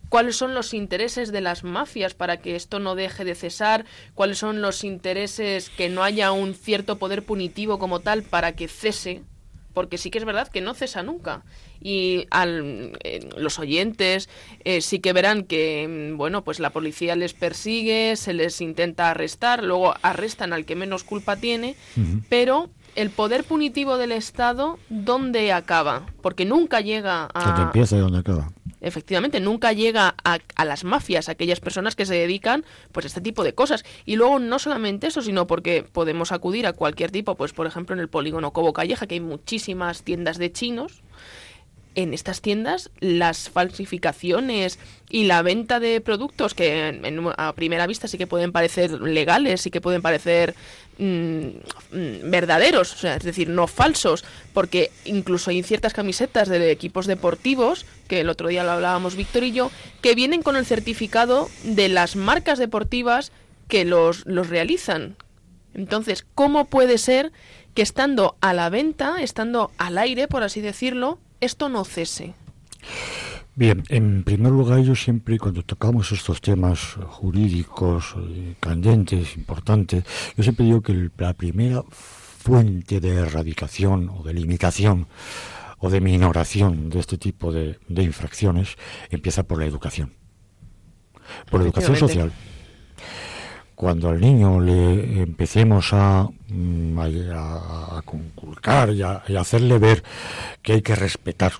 Cuáles 0.09 0.37
son 0.37 0.55
los 0.55 0.75
intereses 0.75 1.33
de 1.33 1.41
las 1.41 1.65
mafias 1.65 2.15
para 2.15 2.39
que 2.39 2.57
esto 2.57 2.79
no 2.79 2.95
deje 2.95 3.25
de 3.25 3.35
cesar, 3.35 3.85
cuáles 4.15 4.39
son 4.39 4.63
los 4.63 4.85
intereses 4.85 5.71
que 5.71 5.89
no 5.89 6.03
haya 6.03 6.33
un 6.33 6.55
cierto 6.55 6.99
poder 6.99 7.25
punitivo 7.25 7.79
como 7.79 8.01
tal 8.01 8.23
para 8.23 8.53
que 8.53 8.69
cese, 8.69 9.23
porque 9.73 9.99
sí 9.99 10.11
que 10.11 10.19
es 10.19 10.25
verdad 10.25 10.49
que 10.49 10.61
no 10.61 10.73
cesa 10.73 11.03
nunca. 11.03 11.43
Y 11.81 12.27
al, 12.31 12.93
eh, 13.03 13.29
los 13.37 13.59
oyentes 13.59 14.31
eh, 14.65 14.81
sí 14.81 15.01
que 15.01 15.13
verán 15.13 15.43
que, 15.43 16.13
mm, 16.13 16.17
bueno, 16.17 16.45
pues 16.45 16.61
la 16.61 16.71
policía 16.71 17.17
les 17.17 17.35
persigue, 17.35 18.17
se 18.17 18.33
les 18.33 18.61
intenta 18.61 19.11
arrestar, 19.11 19.63
luego 19.63 19.95
arrestan 20.01 20.53
al 20.53 20.65
que 20.65 20.77
menos 20.77 21.05
culpa 21.05 21.37
tiene, 21.37 21.77
pero 22.31 22.71
el 22.95 23.11
poder 23.11 23.45
punitivo 23.45 23.99
del 23.99 24.13
Estado, 24.13 24.79
¿dónde 24.89 25.53
acaba? 25.53 26.07
Porque 26.23 26.45
nunca 26.45 26.81
llega 26.81 27.29
a... 27.35 27.45
¿Dónde 27.45 27.63
empieza 27.63 27.97
y 27.97 28.01
dónde 28.01 28.19
acaba? 28.19 28.53
Efectivamente 28.85 29.41
nunca 29.41 29.73
llega 29.73 30.15
a, 30.25 30.39
a, 30.55 30.65
las 30.65 30.85
mafias, 30.85 31.29
a 31.29 31.33
aquellas 31.33 31.61
personas 31.61 31.97
que 31.97 32.07
se 32.07 32.15
dedican 32.15 32.65
pues 32.93 33.07
a 33.07 33.09
este 33.09 33.21
tipo 33.21 33.45
de 33.45 33.55
cosas. 33.55 33.85
Y 34.05 34.17
luego 34.17 34.39
no 34.39 34.59
solamente 34.59 35.07
eso, 35.07 35.23
sino 35.23 35.47
porque 35.47 35.83
podemos 35.83 36.33
acudir 36.33 36.67
a 36.67 36.73
cualquier 36.73 37.11
tipo, 37.11 37.35
pues 37.35 37.53
por 37.53 37.67
ejemplo 37.67 37.95
en 37.95 38.01
el 38.01 38.09
polígono 38.09 38.53
Cobo 38.53 38.73
Calleja, 38.73 39.07
que 39.07 39.15
hay 39.15 39.21
muchísimas 39.21 40.03
tiendas 40.03 40.39
de 40.39 40.53
chinos, 40.53 41.03
en 41.95 42.13
estas 42.13 42.41
tiendas 42.41 42.91
las 43.01 43.49
falsificaciones 43.49 44.79
y 45.11 45.25
la 45.25 45.43
venta 45.43 45.81
de 45.81 46.01
productos 46.01 46.55
que 46.55 46.89
en, 46.89 47.21
a 47.37 47.53
primera 47.55 47.87
vista 47.87 48.09
sí 48.09 48.19
que 48.19 48.27
pueden 48.27 48.53
parecer 48.53 48.91
legales, 49.01 49.61
sí 49.61 49.71
que 49.71 49.81
pueden 49.81 50.03
parecer 50.03 50.55
mm, 50.99 51.47
mm, 51.93 52.31
verdaderos, 52.31 52.93
o 52.95 52.97
sea, 52.97 53.17
es 53.17 53.23
decir, 53.23 53.49
no 53.49 53.67
falsos, 53.67 54.25
porque 54.53 54.91
incluso 55.05 55.51
hay 55.51 55.63
ciertas 55.63 55.93
camisetas 55.93 56.49
de 56.49 56.71
equipos 56.71 57.07
deportivos, 57.07 57.87
que 58.09 58.21
el 58.21 58.29
otro 58.29 58.49
día 58.49 58.65
lo 58.65 58.73
hablábamos 58.73 59.17
Víctor 59.17 59.45
y 59.45 59.53
yo, 59.53 59.71
que 60.01 60.15
vienen 60.15 60.43
con 60.43 60.57
el 60.57 60.67
certificado 60.67 61.49
de 61.63 61.89
las 61.89 62.17
marcas 62.17 62.59
deportivas 62.59 63.33
que 63.69 63.85
los, 63.85 64.27
los 64.27 64.49
realizan. 64.49 65.17
Entonces, 65.75 66.25
¿cómo 66.35 66.67
puede 66.67 66.99
ser 66.99 67.33
que 67.75 67.83
estando 67.83 68.37
a 68.41 68.53
la 68.53 68.71
venta, 68.71 69.17
estando 69.21 69.73
al 69.79 69.99
aire, 69.99 70.29
por 70.29 70.43
así 70.43 70.61
decirlo, 70.61 71.19
esto 71.41 71.69
no 71.69 71.85
cese? 71.85 72.35
Bien, 73.57 73.85
en 73.89 74.25
primer 74.25 74.51
lugar, 74.51 74.81
yo 74.81 74.97
siempre, 74.97 75.39
cuando 75.39 75.63
tocamos 75.63 76.11
estos 76.11 76.41
temas 76.41 76.97
jurídicos, 77.07 78.17
candentes, 78.59 79.37
importantes, 79.37 80.03
yo 80.37 80.43
siempre 80.43 80.67
digo 80.67 80.81
que 80.81 81.11
la 81.17 81.35
primera 81.35 81.85
fuente 81.89 82.99
de 82.99 83.11
erradicación 83.15 84.11
o 84.11 84.25
de 84.25 84.35
limitación 84.35 85.07
o 85.79 85.89
de 85.89 86.01
minoración 86.01 86.91
de 86.91 86.99
este 86.99 87.17
tipo 87.17 87.53
de, 87.53 87.79
de 87.87 88.03
infracciones 88.03 88.77
empieza 89.11 89.45
por 89.45 89.61
la 89.61 89.67
educación, 89.67 90.13
por 91.49 91.61
la 91.61 91.67
educación 91.67 91.95
social. 91.95 92.33
Cuando 93.77 94.09
al 94.09 94.21
niño 94.21 94.61
le 94.61 95.23
empecemos 95.23 95.93
a, 95.93 96.29
mm, 96.49 96.99
a, 96.99 97.99
a 97.99 98.03
conculcar 98.03 98.91
y 98.91 99.03
a, 99.03 99.23
y 99.29 99.37
a 99.37 99.43
hacerle 99.43 99.79
ver 99.79 100.03
que 100.61 100.73
hay 100.73 100.83
que 100.83 100.97
respetar 100.97 101.53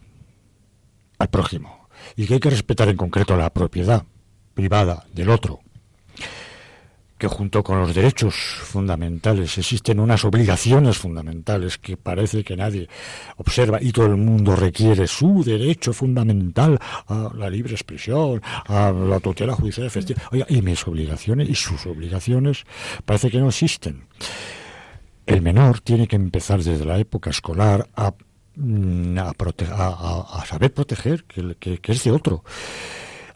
al 1.19 1.29
prójimo 1.29 1.84
y 2.17 2.27
que 2.27 2.35
hay 2.35 2.41
que 2.41 2.51
respetar 2.51 2.89
en 2.89 2.97
concreto 2.97 3.37
la 3.37 3.53
propiedad 3.53 4.05
privada 4.55 5.05
del 5.13 5.31
otro, 5.31 5.61
que 7.19 7.27
junto 7.29 7.63
con 7.63 7.81
los 7.81 7.95
derechos 7.95 8.35
fundamentales 8.35 9.57
existen 9.59 10.01
unas 10.01 10.25
obligaciones 10.25 10.99
fundamentales 10.99 11.79
que 11.79 11.97
parece 11.97 12.45
que 12.45 12.57
nadie 12.57 12.89
observa 13.37 13.83
y 13.83 13.93
todo 13.93 14.07
el 14.07 14.17
mundo 14.17 14.57
requiere 14.57 15.07
su 15.07 15.43
derecho 15.45 15.93
fundamental 15.93 16.79
a 17.07 17.31
la 17.35 17.51
libre 17.51 17.75
expresión, 17.75 18.43
a 18.67 18.93
la 18.93 19.21
tutela 19.21 19.55
judicial 19.55 19.87
efectiva. 19.87 20.23
Oiga, 20.33 20.47
y 20.49 20.63
mis 20.63 20.87
obligaciones 20.87 21.49
y 21.49 21.55
sus 21.55 21.87
obligaciones 21.87 22.65
parece 23.05 23.31
que 23.31 23.39
no 23.39 23.49
existen. 23.49 24.07
El 25.27 25.41
menor 25.41 25.81
tiene 25.81 26.07
que 26.07 26.17
empezar 26.17 26.63
desde 26.63 26.85
la 26.85 26.99
época 26.99 27.31
escolar 27.31 27.89
a, 27.97 28.13
a, 28.57 29.33
prote 29.35 29.67
a, 29.71 30.39
a, 30.41 30.47
saber 30.47 30.73
proteger 30.73 31.25
que, 31.25 31.81
es 31.83 32.05
de 32.05 32.11
otro 32.11 32.45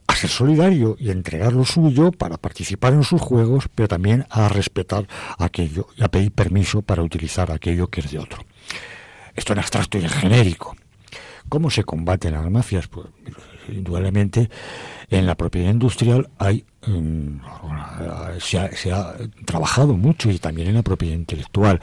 a 0.07 0.14
ser 0.14 0.31
solidario 0.31 0.97
y 0.99 1.11
entregar 1.11 1.53
lo 1.53 1.64
suyo 1.64 2.12
para 2.12 2.39
participar 2.39 2.95
en 2.95 3.05
sus 3.05 3.21
juegos, 3.21 3.69
pero 3.75 3.89
también 3.89 4.27
a 4.31 4.49
respetar 4.49 5.07
aquello 5.39 5.89
y 5.97 6.03
a 6.03 6.09
pedir 6.09 6.33
permiso 6.33 6.81
para 6.81 7.03
utilizar 7.03 7.53
aquello 7.53 7.89
que 7.89 8.01
es 8.01 8.11
de 8.11 8.19
otro. 8.19 8.43
Esto 9.35 9.53
en 9.53 9.59
abstracto 9.59 9.99
y 9.99 10.05
en 10.05 10.09
genérico. 10.09 10.75
¿Cómo 11.51 11.69
se 11.71 11.85
combaten 11.85 12.33
las 12.33 12.51
mafias? 12.51 12.89
Pues 12.89 13.07
indudablemente 13.69 14.49
en 15.11 15.27
la 15.27 15.35
propiedad 15.35 15.71
industrial 15.71 16.31
hay 16.39 16.64
ha, 17.45 18.33
se 18.41 18.93
ha 18.93 19.14
trabajado 19.45 19.95
mucho 19.95 20.31
y 20.31 20.39
también 20.39 20.69
en 20.69 20.75
la 20.75 20.83
propiedad 20.83 21.16
intelectual 21.16 21.81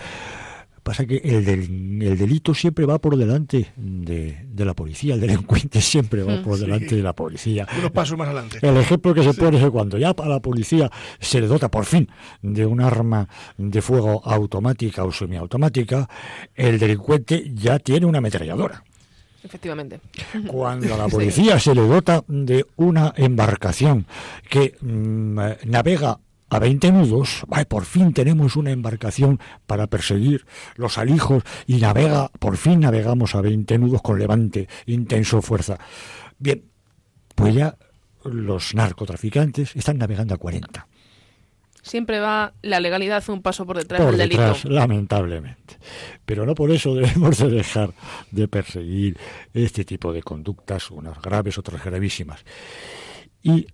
Pasa 0.85 1.03
que 1.07 1.17
el, 1.17 1.43
del, 1.43 1.99
el 2.03 2.15
delito 2.15 2.53
siempre 2.53 2.85
va 2.85 2.99
por 2.99 3.17
delante 3.17 3.73
de, 3.75 4.45
de, 4.47 4.65
la 4.65 4.75
policía, 4.75 5.15
el 5.15 5.19
delincuente 5.19 5.81
siempre 5.81 6.21
va 6.21 6.43
por 6.43 6.59
delante 6.59 6.89
sí. 6.89 6.97
de 6.97 7.01
la 7.01 7.13
policía. 7.13 7.67
Unos 7.79 7.89
pasos 7.89 8.15
más 8.15 8.27
adelante. 8.27 8.59
El 8.61 8.77
ejemplo 8.77 9.11
que 9.15 9.23
se 9.23 9.33
sí. 9.33 9.39
pone 9.39 9.57
es 9.57 9.67
cuando 9.71 9.97
ya 9.97 10.11
a 10.15 10.27
la 10.27 10.39
policía 10.39 10.91
se 11.19 11.41
le 11.41 11.47
dota 11.47 11.71
por 11.71 11.85
fin 11.85 12.07
de 12.43 12.67
un 12.67 12.81
arma 12.81 13.27
de 13.57 13.81
fuego 13.81 14.21
automática 14.23 15.03
o 15.05 15.11
semiautomática, 15.11 16.07
el 16.53 16.77
delincuente 16.77 17.51
ya 17.55 17.79
tiene 17.79 18.05
una 18.05 18.19
ametralladora. 18.19 18.83
Efectivamente. 19.43 20.01
Cuando 20.45 20.93
a 20.93 20.97
la 20.99 21.07
policía 21.09 21.57
sí. 21.57 21.71
se 21.71 21.73
le 21.73 21.81
dota 21.81 22.23
de 22.27 22.63
una 22.75 23.11
embarcación 23.17 24.05
que 24.47 24.75
mmm, 24.81 25.39
navega 25.65 26.19
a 26.55 26.59
20 26.59 26.91
nudos, 26.91 27.45
ay, 27.51 27.65
por 27.65 27.85
fin 27.85 28.13
tenemos 28.13 28.55
una 28.55 28.71
embarcación 28.71 29.39
para 29.67 29.87
perseguir 29.87 30.45
los 30.75 30.97
alijos 30.97 31.43
y 31.67 31.77
navega, 31.77 32.29
por 32.39 32.57
fin 32.57 32.79
navegamos 32.79 33.35
a 33.35 33.41
20 33.41 33.77
nudos 33.77 34.01
con 34.01 34.17
levante, 34.17 34.67
intenso, 34.85 35.41
fuerza. 35.41 35.77
Bien, 36.39 36.63
pues 37.35 37.53
ya 37.55 37.77
los 38.23 38.73
narcotraficantes 38.73 39.75
están 39.75 39.97
navegando 39.97 40.33
a 40.33 40.37
40. 40.37 40.87
Siempre 41.81 42.19
va 42.19 42.53
la 42.63 42.79
legalidad 42.79 43.23
un 43.29 43.43
paso 43.43 43.65
por 43.65 43.77
detrás 43.77 44.01
por 44.01 44.17
del 44.17 44.29
detrás, 44.29 44.63
delito. 44.63 44.79
Lamentablemente. 44.79 45.77
Pero 46.25 46.45
no 46.45 46.55
por 46.55 46.71
eso 46.71 46.95
debemos 46.95 47.37
de 47.37 47.49
dejar 47.49 47.93
de 48.31 48.47
perseguir 48.47 49.17
este 49.53 49.85
tipo 49.85 50.11
de 50.11 50.23
conductas, 50.23 50.89
unas 50.89 51.21
graves, 51.21 51.57
otras 51.59 51.83
gravísimas. 51.83 52.43
Y 53.43 53.67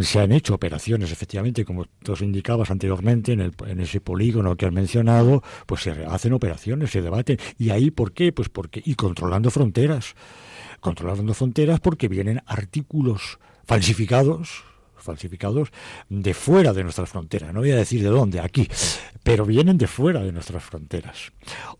se 0.00 0.20
han 0.20 0.32
hecho 0.32 0.54
operaciones, 0.54 1.12
efectivamente, 1.12 1.64
como 1.64 1.86
os 2.08 2.20
indicabas 2.20 2.70
anteriormente, 2.70 3.32
en, 3.32 3.40
el, 3.40 3.52
en, 3.66 3.80
ese 3.80 4.00
polígono 4.00 4.56
que 4.56 4.66
has 4.66 4.72
mencionado, 4.72 5.42
pues 5.66 5.82
se 5.82 5.90
hacen 6.04 6.32
operaciones, 6.32 6.90
se 6.90 7.00
debaten. 7.00 7.38
¿Y 7.58 7.70
ahí 7.70 7.90
por 7.90 8.12
qué? 8.12 8.32
Pues 8.32 8.48
porque, 8.48 8.82
y 8.84 8.94
controlando 8.94 9.50
fronteras. 9.50 10.14
Controlando 10.80 11.32
fronteras 11.32 11.78
porque 11.78 12.08
vienen 12.08 12.42
artículos 12.46 13.38
falsificados, 13.64 14.64
falsificados 14.96 15.70
de 16.08 16.34
fuera 16.34 16.72
de 16.72 16.82
nuestras 16.82 17.10
fronteras. 17.10 17.54
No 17.54 17.60
voy 17.60 17.70
a 17.70 17.76
decir 17.76 18.02
de 18.02 18.08
dónde, 18.08 18.40
aquí, 18.40 18.68
pero 19.22 19.46
vienen 19.46 19.78
de 19.78 19.86
fuera 19.86 20.20
de 20.22 20.32
nuestras 20.32 20.64
fronteras. 20.64 21.32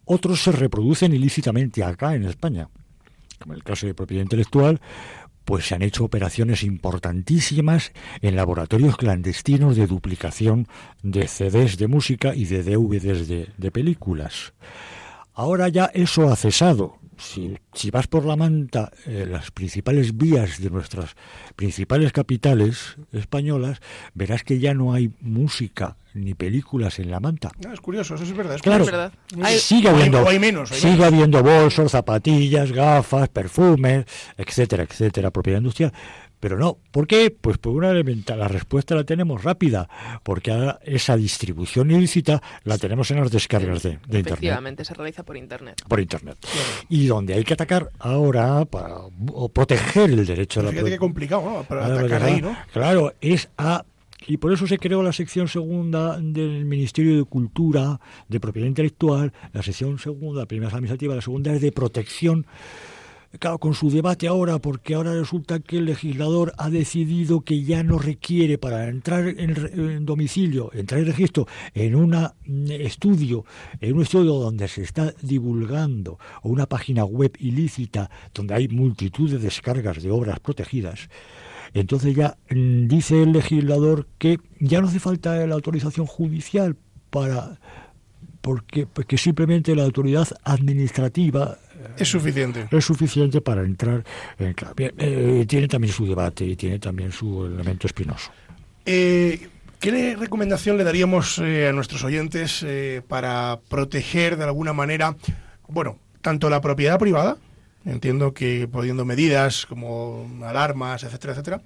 Otros 0.05 0.43
se 0.43 0.53
reproducen 0.53 1.13
ilícitamente 1.13 1.83
acá 1.83 2.15
en 2.15 2.25
España, 2.25 2.69
como 3.41 3.55
el 3.55 3.65
caso 3.65 3.87
de 3.87 3.95
propiedad 3.95 4.23
intelectual, 4.23 4.81
pues 5.45 5.67
se 5.67 5.75
han 5.75 5.83
hecho 5.83 6.05
operaciones 6.05 6.63
importantísimas 6.63 7.93
en 8.21 8.37
laboratorios 8.37 8.97
clandestinos 8.97 9.77
de 9.77 9.87
duplicación 9.87 10.69
de 11.03 11.29
CDs 11.29 11.77
de 11.77 11.89
música 11.89 12.35
y 12.35 12.45
de 12.45 12.63
DVDs 12.63 13.29
de, 13.29 13.49
de 13.57 13.71
películas. 13.71 14.53
Ahora 15.35 15.69
ya 15.69 15.87
eso 15.95 16.29
ha 16.29 16.37
cesado. 16.37 17.02
Si, 17.23 17.57
si 17.73 17.91
vas 17.93 18.09
por 18.09 18.27
la 18.27 18.35
manta, 18.35 18.91
eh, 19.07 19.27
las 19.29 19.53
principales 19.53 20.17
vías 20.17 20.61
de 20.61 20.71
nuestras 20.71 21.15
principales 21.55 22.13
capitales 22.13 22.97
españolas, 23.13 23.81
verás 24.13 24.43
que 24.43 24.59
ya 24.59 24.75
no 24.75 24.93
hay 24.93 25.13
música 25.21 25.97
ni 26.15 26.35
películas 26.35 26.99
en 26.99 27.13
la 27.13 27.21
manta. 27.21 27.53
No, 27.65 27.73
es 27.73 27.81
curioso, 27.81 28.17
eso 28.17 28.25
es 28.25 28.37
verdad. 28.37 28.57
Es 28.57 28.63
claro, 28.63 28.85
verdad. 28.85 29.13
Hay, 29.41 29.59
sigue 29.61 29.89
habiendo, 29.89 30.19
hay, 30.19 30.35
hay 30.35 30.39
menos, 30.41 30.73
hay 30.73 30.81
sigue 30.81 30.93
menos. 30.95 31.07
habiendo 31.07 31.43
bolsos, 31.45 31.93
zapatillas, 31.93 32.73
gafas, 32.73 33.29
perfumes, 33.29 34.05
etcétera, 34.37 34.83
etcétera, 34.83 35.31
propiedad 35.31 35.59
industrial. 35.59 35.93
Pero 36.43 36.59
no, 36.59 36.79
¿por 36.91 37.07
qué? 37.07 37.31
Pues 37.31 37.57
por 37.59 37.73
una 37.73 37.93
elemental, 37.93 38.41
la 38.41 38.49
respuesta 38.49 38.97
la 38.97 39.05
tenemos 39.05 39.45
rápida, 39.45 39.89
porque 40.25 40.51
ahora 40.51 40.81
esa 40.83 41.17
distribución 41.17 41.93
ilícita 41.93 42.43
la 42.65 42.79
tenemos 42.79 43.09
en 43.13 43.21
las 43.21 43.31
descargas 43.31 43.85
de, 43.85 43.91
de 43.91 43.95
Internet. 43.97 44.27
Efectivamente, 44.27 44.85
se 44.85 44.93
realiza 44.93 45.23
por 45.23 45.37
Internet. 45.37 45.81
Por 45.87 46.01
Internet. 46.01 46.37
Y 46.89 47.07
donde 47.07 47.35
hay 47.35 47.45
que 47.45 47.55
atacar 47.55 47.91
ahora 48.01 48.65
para 48.65 49.03
o 49.33 49.49
proteger 49.51 50.11
el 50.11 50.27
derecho 50.27 50.59
Pero 50.59 50.71
a 50.71 50.73
la 50.73 50.77
Fíjate 50.77 50.91
qué 50.91 50.99
complicado, 50.99 51.43
¿no? 51.45 51.63
Para 51.63 51.85
claro, 51.85 52.01
atacar 52.01 52.23
ahí, 52.25 52.43
¿no? 52.43 52.57
Claro, 52.73 53.15
es 53.21 53.49
a 53.57 53.85
y 54.27 54.39
por 54.39 54.53
eso 54.53 54.67
se 54.67 54.79
creó 54.79 55.03
la 55.03 55.13
sección 55.13 55.47
segunda 55.47 56.17
del 56.19 56.65
Ministerio 56.65 57.19
de 57.19 57.25
Cultura, 57.25 58.01
de 58.29 58.41
Propiedad 58.41 58.67
Intelectual, 58.67 59.33
la 59.53 59.63
sección 59.63 60.01
segunda, 60.01 60.41
la 60.41 60.47
primera 60.47 60.69
es 60.69 60.75
administrativa, 60.75 61.15
la 61.15 61.23
segunda 61.23 61.53
es 61.53 61.61
de 61.61 61.71
protección 61.71 62.47
claro, 63.39 63.59
con 63.59 63.75
su 63.75 63.91
debate 63.91 64.29
ahora, 64.29 64.59
porque 64.59 64.95
ahora 64.95 65.15
resulta 65.15 65.61
que 65.61 65.79
el 65.79 65.87
legislador 65.87 66.53
ha 66.59 66.71
decidido 66.71 67.41
que 67.43 67.63
ya 67.63 67.83
no 67.83 67.99
requiere 67.99 68.59
para 68.59 68.89
entrar 68.89 69.29
en, 69.29 69.57
en 69.75 70.05
domicilio, 70.05 70.71
entrar 70.73 71.01
en 71.01 71.07
registro 71.07 71.47
en 71.75 71.95
un 71.95 72.17
estudio, 72.71 73.45
en 73.81 73.97
un 73.97 74.03
estudio 74.03 74.35
donde 74.35 74.69
se 74.69 74.83
está 74.83 75.15
divulgando, 75.23 76.19
o 76.43 76.49
una 76.49 76.67
página 76.67 77.05
web 77.05 77.33
ilícita 77.39 78.11
donde 78.35 78.55
hay 78.55 78.69
multitud 78.69 79.31
de 79.31 79.39
descargas 79.39 80.03
de 80.03 80.11
obras 80.11 80.41
protegidas, 80.41 81.09
entonces 81.75 82.15
ya 82.15 82.37
mm, 82.51 82.87
dice 82.87 83.23
el 83.23 83.33
legislador 83.33 84.07
que 84.19 84.39
ya 84.61 84.81
no 84.81 84.89
hace 84.89 85.01
falta 85.01 85.47
la 85.47 85.55
autorización 85.55 86.07
judicial 86.07 86.77
para 87.11 87.59
porque, 88.41 88.87
porque 88.87 89.17
simplemente 89.17 89.75
la 89.77 89.85
autoridad 89.85 90.29
administrativa 90.43 91.59
Es 91.99 92.09
suficiente. 92.09 92.67
es 92.71 92.85
suficiente 92.85 93.41
para 93.41 93.63
entrar 93.63 94.05
en 94.39 94.53
claro, 94.55 94.75
bien, 94.75 94.93
eh, 94.99 95.45
tiene 95.49 95.69
también 95.69 95.93
su 95.93 96.07
debate 96.07 96.45
y 96.45 96.57
tiene 96.57 96.79
también 96.79 97.13
su 97.13 97.45
elemento 97.47 97.87
espinoso. 97.87 98.31
Eh, 98.87 99.49
¿Qué 99.79 100.17
recomendación 100.17 100.77
le 100.79 100.85
daríamos 100.85 101.39
eh, 101.39 101.69
a 101.69 101.73
nuestros 101.73 102.05
oyentes 102.05 102.65
para 103.09 103.59
proteger 103.69 104.37
de 104.37 104.45
alguna 104.45 104.73
manera, 104.73 105.17
bueno, 105.69 105.99
tanto 106.21 106.49
la 106.49 106.61
propiedad 106.61 106.99
privada, 107.01 107.37
entiendo 107.85 108.33
que 108.33 108.69
poniendo 108.71 109.05
medidas 109.05 109.67
como 109.67 110.31
alarmas, 110.45 111.03
etcétera, 111.03 111.33
etcétera, 111.33 111.63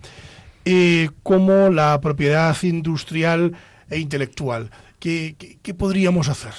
eh, 0.65 1.11
como 1.23 1.69
la 1.69 2.01
propiedad 2.01 2.57
industrial 2.63 3.53
e 3.91 3.99
intelectual? 3.99 4.71
¿Qué, 4.99 5.37
qué- 5.39 5.59
qué 5.63 5.75
podríamos 5.75 6.29
hacer? 6.31 6.55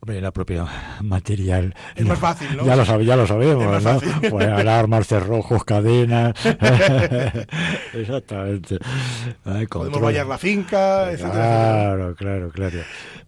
Hombre, 0.00 0.20
la 0.20 0.30
propiedad 0.30 0.66
material. 1.02 1.74
Es 1.96 2.06
más 2.06 2.18
fácil, 2.20 2.56
¿no? 2.56 2.64
Ya 2.64 2.76
lo, 2.76 2.84
sabe- 2.84 3.04
ya 3.04 3.16
lo 3.16 3.26
sabemos, 3.26 3.84
alarmas, 3.84 5.08
cerrojos, 5.08 5.64
cadenas. 5.64 6.34
Exactamente. 7.94 8.78
Ay, 9.44 9.66
Podemos 9.66 10.00
vallar 10.00 10.26
la 10.26 10.38
finca, 10.38 11.10
etcétera. 11.10 11.32
Claro, 11.32 12.14
claro, 12.14 12.50
claro. 12.50 12.78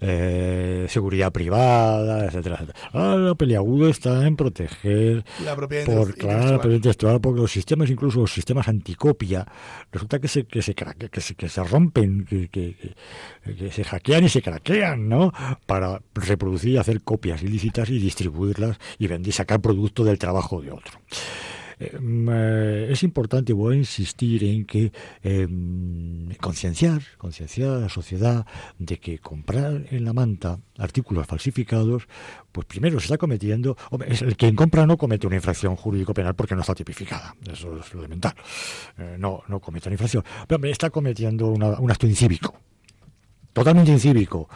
Eh, 0.00 0.86
seguridad 0.88 1.32
privada, 1.32 2.24
etcétera, 2.26 2.54
etcétera. 2.60 2.78
Ah, 2.92 3.16
lo 3.18 3.34
peliagudo 3.34 3.88
está 3.88 4.24
en 4.26 4.36
proteger 4.36 5.24
La 5.44 5.56
propiedad 5.56 5.84
por 5.86 6.14
claro, 6.14 6.44
la 6.44 6.50
propiedad 6.52 6.76
intelectual, 6.76 7.20
porque 7.20 7.40
los 7.40 7.50
sistemas, 7.50 7.90
incluso 7.90 8.20
los 8.20 8.32
sistemas 8.32 8.68
anticopia, 8.68 9.44
resulta 9.90 10.18
que 10.20 10.28
se 10.28 10.44
que 10.46 10.62
se 10.62 10.74
craque- 10.76 11.10
que 11.10 11.20
se, 11.20 11.34
que 11.34 11.48
se 11.48 11.62
rompen, 11.64 12.24
que- 12.26 12.48
que 12.48 13.70
se 13.72 13.84
hackean 13.84 14.24
y 14.24 14.28
se 14.28 14.40
craquean, 14.40 15.08
¿no? 15.08 15.32
Para 15.66 16.00
reproducir 16.14 16.59
y 16.64 16.76
hacer 16.76 17.02
copias 17.02 17.42
ilícitas 17.42 17.88
y 17.90 17.98
distribuirlas 17.98 18.78
y 18.98 19.06
vender 19.06 19.32
sacar 19.32 19.60
producto 19.60 20.04
del 20.04 20.18
trabajo 20.18 20.60
de 20.60 20.70
otro. 20.72 21.00
Mm, 21.98 22.28
eh, 22.30 22.88
es 22.90 23.02
importante, 23.04 23.54
voy 23.54 23.76
a 23.76 23.78
insistir 23.78 24.44
en 24.44 24.66
que 24.66 24.92
eh, 25.22 25.48
concienciar, 26.38 27.00
concienciar 27.16 27.70
a 27.70 27.78
la 27.80 27.88
sociedad 27.88 28.44
de 28.78 28.98
que 28.98 29.18
comprar 29.18 29.86
en 29.90 30.04
la 30.04 30.12
manta 30.12 30.58
artículos 30.76 31.26
falsificados, 31.26 32.06
pues 32.52 32.66
primero 32.66 33.00
se 33.00 33.06
está 33.06 33.16
cometiendo, 33.16 33.78
es 34.06 34.20
el 34.20 34.36
quien 34.36 34.56
compra 34.56 34.86
no 34.86 34.98
comete 34.98 35.26
una 35.26 35.36
infracción 35.36 35.74
jurídico 35.74 36.12
penal 36.12 36.34
porque 36.34 36.54
no 36.54 36.60
está 36.60 36.74
tipificada, 36.74 37.34
eso 37.50 37.74
es 37.78 37.94
elemental, 37.94 38.34
Eh, 38.98 39.16
no, 39.18 39.42
no 39.48 39.60
comete 39.60 39.88
una 39.88 39.94
infracción, 39.94 40.22
pero 40.46 40.62
está 40.66 40.90
cometiendo 40.90 41.48
una- 41.48 41.80
un 41.80 41.90
acto 41.90 42.06
incívico, 42.06 42.54
totalmente 43.52 43.90
incívico. 43.92 44.48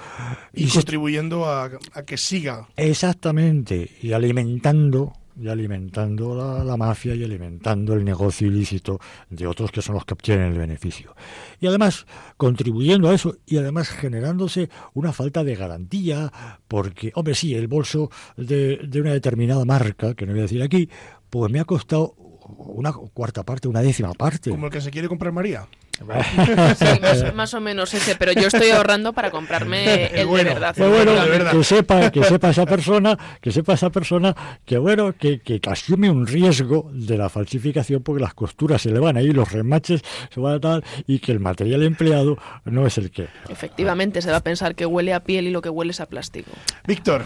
Y, 0.52 0.68
contribuyendo 0.68 1.46
a, 1.46 1.70
a 1.92 2.02
que 2.02 2.16
siga 2.16 2.68
Exactamente, 2.76 3.90
y 4.02 4.12
alimentando 4.12 5.12
y 5.40 5.48
alimentando 5.48 6.34
la, 6.34 6.62
la 6.62 6.76
mafia 6.76 7.14
y 7.14 7.24
alimentando 7.24 7.94
el 7.94 8.04
negocio 8.04 8.46
ilícito 8.46 9.00
de 9.30 9.46
otros 9.46 9.70
que 9.70 9.82
son 9.82 9.96
los 9.96 10.04
que 10.04 10.14
obtienen 10.14 10.52
el 10.52 10.58
beneficio. 10.58 11.14
Y 11.60 11.66
además 11.66 12.06
contribuyendo 12.36 13.08
a 13.08 13.14
eso 13.14 13.36
y 13.44 13.56
además 13.56 13.88
generándose 13.88 14.70
una 14.92 15.12
falta 15.12 15.42
de 15.42 15.56
garantía, 15.56 16.32
porque, 16.68 17.10
hombre, 17.14 17.34
sí, 17.34 17.54
el 17.54 17.66
bolso 17.66 18.10
de, 18.36 18.78
de 18.86 19.00
una 19.00 19.12
determinada 19.12 19.64
marca, 19.64 20.14
que 20.14 20.26
no 20.26 20.32
voy 20.32 20.40
a 20.40 20.42
decir 20.42 20.62
aquí, 20.62 20.88
pues 21.30 21.50
me 21.50 21.60
ha 21.60 21.64
costado 21.64 22.14
una 22.46 22.92
cuarta 22.92 23.42
parte, 23.42 23.68
una 23.68 23.82
décima 23.82 24.12
parte. 24.12 24.50
como 24.50 24.66
el 24.66 24.72
que 24.72 24.80
se 24.80 24.90
quiere 24.90 25.08
comprar 25.08 25.32
María. 25.32 25.66
Sí, 26.76 26.84
más, 27.00 27.34
más 27.34 27.54
o 27.54 27.60
menos 27.60 27.94
ese, 27.94 28.16
pero 28.16 28.32
yo 28.32 28.48
estoy 28.48 28.70
ahorrando 28.70 29.12
para 29.12 29.30
comprarme 29.30 30.06
el 30.14 30.26
bueno, 30.26 30.48
de 30.48 30.54
verdad. 30.54 30.74
Pues 30.76 30.88
Pero 30.90 31.04
bueno, 31.04 31.24
de 31.24 31.30
verdad. 31.30 31.52
que 31.52 31.64
sepa, 31.64 32.10
que 32.10 32.24
sepa 32.24 32.50
esa 32.50 32.66
persona, 32.66 33.18
que 33.40 33.52
sepa 33.52 33.74
esa 33.74 33.90
persona 33.90 34.34
que 34.64 34.78
bueno, 34.78 35.14
que, 35.16 35.40
que 35.40 35.60
asume 35.68 36.10
un 36.10 36.26
riesgo 36.26 36.90
de 36.92 37.16
la 37.16 37.28
falsificación 37.28 38.02
porque 38.02 38.22
las 38.22 38.34
costuras 38.34 38.82
se 38.82 38.90
le 38.90 38.98
van 38.98 39.16
ahí, 39.16 39.30
los 39.32 39.52
remaches 39.52 40.02
se 40.32 40.40
van 40.40 40.54
a 40.54 40.60
tal, 40.60 40.84
y 41.06 41.18
que 41.18 41.32
el 41.32 41.40
material 41.40 41.82
empleado 41.82 42.38
no 42.64 42.86
es 42.86 42.98
el 42.98 43.10
que. 43.10 43.28
Efectivamente, 43.48 44.22
se 44.22 44.30
va 44.30 44.38
a 44.38 44.42
pensar 44.42 44.74
que 44.74 44.86
huele 44.86 45.14
a 45.14 45.20
piel 45.20 45.46
y 45.46 45.50
lo 45.50 45.62
que 45.62 45.68
huele 45.68 45.92
es 45.92 46.00
a 46.00 46.06
plástico. 46.06 46.50
Víctor, 46.86 47.24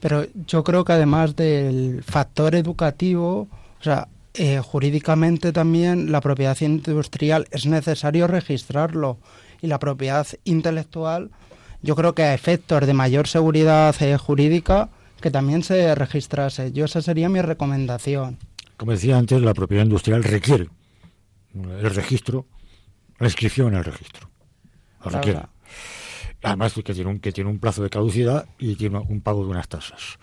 Pero 0.00 0.26
yo 0.46 0.62
creo 0.64 0.84
que 0.84 0.92
además 0.92 1.36
del 1.36 2.02
factor 2.02 2.54
educativo, 2.54 3.48
o 3.80 3.82
sea, 3.82 4.08
eh, 4.38 4.60
jurídicamente 4.60 5.52
también 5.52 6.12
la 6.12 6.20
propiedad 6.20 6.56
industrial 6.60 7.46
es 7.50 7.66
necesario 7.66 8.26
registrarlo 8.26 9.18
y 9.60 9.66
la 9.66 9.78
propiedad 9.78 10.26
intelectual, 10.44 11.30
yo 11.82 11.96
creo 11.96 12.14
que 12.14 12.22
a 12.22 12.34
efectos 12.34 12.86
de 12.86 12.92
mayor 12.92 13.28
seguridad 13.28 13.94
eh, 14.00 14.16
jurídica, 14.16 14.90
que 15.20 15.30
también 15.30 15.62
se 15.62 15.94
registrase. 15.94 16.72
Yo 16.72 16.84
esa 16.84 17.00
sería 17.00 17.28
mi 17.28 17.40
recomendación. 17.40 18.38
Como 18.76 18.92
decía 18.92 19.16
antes, 19.16 19.40
la 19.40 19.54
propiedad 19.54 19.84
industrial 19.84 20.22
requiere 20.22 20.68
el 21.54 21.94
registro, 21.94 22.46
la 23.18 23.26
inscripción 23.26 23.68
en 23.68 23.78
el 23.78 23.84
registro. 23.84 24.28
Lo 25.04 25.10
requiere. 25.10 25.40
Además 26.42 26.74
que 26.74 26.94
tiene, 26.94 27.10
un, 27.10 27.18
que 27.18 27.32
tiene 27.32 27.50
un 27.50 27.58
plazo 27.58 27.82
de 27.82 27.90
caducidad 27.90 28.46
y 28.58 28.76
tiene 28.76 28.98
un 28.98 29.20
pago 29.20 29.44
de 29.44 29.50
unas 29.50 29.68
tasas. 29.68 30.18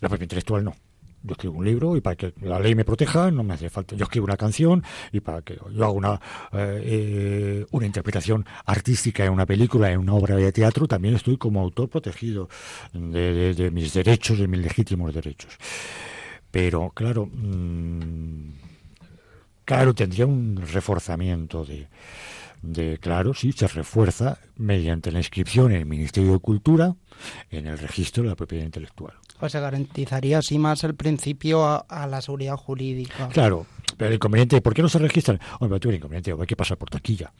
La 0.00 0.08
propiedad 0.08 0.26
intelectual 0.26 0.64
no. 0.64 0.74
Yo 1.22 1.32
escribo 1.32 1.58
un 1.58 1.64
libro 1.64 1.96
y 1.96 2.00
para 2.00 2.16
que 2.16 2.32
la 2.42 2.60
ley 2.60 2.74
me 2.74 2.84
proteja 2.84 3.30
no 3.30 3.42
me 3.42 3.54
hace 3.54 3.68
falta. 3.70 3.96
Yo 3.96 4.04
escribo 4.04 4.24
una 4.24 4.36
canción 4.36 4.84
y 5.12 5.20
para 5.20 5.42
que 5.42 5.56
yo 5.56 5.84
haga 5.84 5.90
una, 5.90 6.20
eh, 6.52 6.82
eh, 6.84 7.66
una 7.72 7.86
interpretación 7.86 8.46
artística 8.66 9.24
en 9.24 9.32
una 9.32 9.46
película, 9.46 9.90
en 9.90 9.98
una 9.98 10.14
obra 10.14 10.36
de 10.36 10.52
teatro, 10.52 10.86
también 10.86 11.14
estoy 11.14 11.36
como 11.36 11.60
autor 11.60 11.88
protegido 11.88 12.48
de, 12.92 13.70
mis 13.72 13.92
derechos, 13.92 14.38
de 14.38 14.48
mis 14.48 14.60
legítimos 14.60 15.12
derechos. 15.12 15.56
Pero 16.50 16.90
claro, 16.90 17.26
mm, 17.26 18.52
claro, 19.64 19.94
tendría 19.94 20.26
un 20.26 20.56
reforzamiento 20.72 21.64
de, 21.64 22.98
claro, 23.00 23.34
sí, 23.34 23.52
se 23.52 23.68
refuerza 23.68 24.38
mediante 24.56 25.12
la 25.12 25.18
inscripción 25.18 25.72
en 25.72 25.78
el 25.78 25.86
Ministerio 25.86 26.32
de 26.32 26.38
Cultura 26.38 26.94
en 27.50 27.66
el 27.66 27.78
registro 27.78 28.22
de 28.22 28.30
la 28.30 28.36
propiedad 28.36 28.64
intelectual. 28.64 29.14
Pues 29.38 29.52
se 29.52 29.60
garantizaría 29.60 30.38
así 30.38 30.58
más 30.58 30.82
el 30.84 30.94
principio 30.94 31.64
a, 31.64 31.78
a 31.88 32.06
la 32.06 32.20
seguridad 32.20 32.56
jurídica. 32.56 33.28
Claro, 33.28 33.66
pero 33.96 34.08
el 34.08 34.14
inconveniente, 34.16 34.60
¿por 34.60 34.74
qué 34.74 34.82
no 34.82 34.88
se 34.88 34.98
registran? 34.98 35.40
Hombre, 35.60 35.78
tú 35.80 35.88
el 35.90 35.96
inconveniente, 35.96 36.32
hay 36.32 36.46
que 36.46 36.56
pasar 36.56 36.76
por 36.76 36.90
taquilla. 36.90 37.32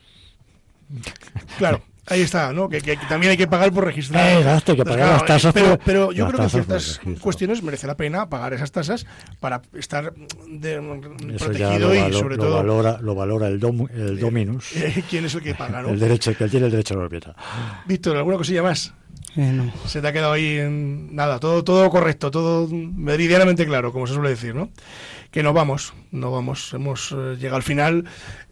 claro, 1.58 1.82
ahí 2.06 2.20
está, 2.22 2.52
¿no? 2.52 2.68
Que, 2.68 2.80
que 2.80 2.96
también 3.08 3.30
hay 3.32 3.36
que 3.36 3.46
pagar 3.46 3.72
por 3.72 3.84
registrar. 3.84 4.26
Eh, 4.26 4.38
exacto, 4.38 4.72
hay 4.72 4.76
que 4.76 4.82
Entonces, 4.82 5.02
pagar 5.04 5.18
las 5.20 5.26
tasas 5.26 5.52
Pero, 5.52 5.78
pero 5.84 6.12
yo 6.12 6.26
creo 6.28 6.38
que 6.38 6.44
en 6.44 6.50
ciertas 6.50 7.00
cuestiones 7.20 7.62
merece 7.62 7.86
la 7.86 7.96
pena 7.96 8.28
pagar 8.28 8.54
esas 8.54 8.72
tasas 8.72 9.04
para 9.40 9.60
estar 9.74 10.14
de- 10.14 10.74
Eso 10.76 11.52
ya 11.52 11.68
protegido 11.68 11.88
lo, 11.88 11.94
y 12.08 12.12
sobre 12.12 12.36
lo 12.36 12.42
todo 12.44 12.56
valora, 12.56 12.98
lo 13.02 13.14
valora 13.14 13.48
el, 13.48 13.60
dom- 13.60 13.90
el 13.92 14.18
dominus, 14.18 14.74
eh, 14.76 15.02
quién 15.10 15.24
es 15.26 15.34
el 15.34 15.42
que 15.42 15.54
paga, 15.54 15.82
¿no? 15.82 15.90
el 15.90 15.98
derecho, 15.98 16.34
que 16.36 16.48
tiene 16.48 16.66
el 16.66 16.72
derecho 16.72 16.94
a 16.94 17.02
la 17.02 17.08
propiedad. 17.08 17.36
Víctor, 17.86 18.16
¿alguna 18.16 18.36
cosilla 18.38 18.62
más? 18.62 18.94
Eh, 19.38 19.52
no. 19.52 19.72
Se 19.86 20.00
te 20.00 20.08
ha 20.08 20.12
quedado 20.12 20.32
ahí 20.32 20.58
en 20.58 21.14
nada, 21.14 21.38
todo, 21.38 21.62
todo 21.62 21.88
correcto, 21.90 22.28
todo 22.32 22.66
meridianamente 22.68 23.64
claro, 23.66 23.92
como 23.92 24.08
se 24.08 24.14
suele 24.14 24.30
decir, 24.30 24.52
¿no? 24.52 24.68
Que 25.30 25.44
no 25.44 25.52
vamos, 25.52 25.94
no 26.10 26.32
vamos, 26.32 26.74
hemos 26.74 27.12
eh, 27.12 27.36
llegado 27.36 27.54
al 27.54 27.62
final. 27.62 28.04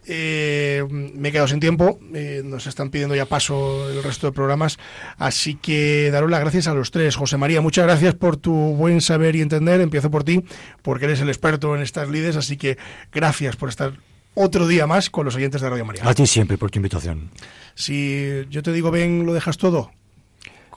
Eh, 0.05 0.85
me 0.89 1.27
he 1.27 1.31
quedado 1.33 1.49
sin 1.49 1.59
tiempo, 1.59 1.99
eh, 2.13 2.41
nos 2.45 2.67
están 2.67 2.89
pidiendo 2.89 3.15
ya 3.15 3.25
paso 3.25 3.89
el 3.89 4.01
resto 4.01 4.27
de 4.27 4.31
programas, 4.31 4.79
así 5.17 5.55
que 5.55 6.09
daros 6.09 6.31
las 6.31 6.39
gracias 6.39 6.67
a 6.67 6.73
los 6.73 6.89
tres. 6.89 7.17
José 7.17 7.35
María, 7.35 7.59
muchas 7.59 7.83
gracias 7.83 8.15
por 8.15 8.37
tu 8.37 8.53
buen 8.53 9.01
saber 9.01 9.35
y 9.35 9.41
entender. 9.41 9.81
Empiezo 9.81 10.09
por 10.09 10.23
ti, 10.23 10.45
porque 10.83 11.03
eres 11.03 11.19
el 11.19 11.27
experto 11.27 11.75
en 11.75 11.81
estas 11.81 12.07
lides, 12.07 12.37
así 12.37 12.55
que 12.55 12.77
gracias 13.11 13.57
por 13.57 13.67
estar 13.67 13.91
otro 14.35 14.67
día 14.67 14.87
más 14.87 15.09
con 15.09 15.25
los 15.25 15.35
oyentes 15.35 15.59
de 15.59 15.69
Radio 15.69 15.83
María. 15.83 16.07
A 16.07 16.13
ti 16.13 16.25
siempre 16.25 16.57
por 16.57 16.71
tu 16.71 16.79
invitación. 16.79 17.29
Si 17.75 18.45
yo 18.49 18.63
te 18.63 18.71
digo 18.71 18.89
ven, 18.89 19.25
lo 19.25 19.33
dejas 19.33 19.57
todo, 19.57 19.91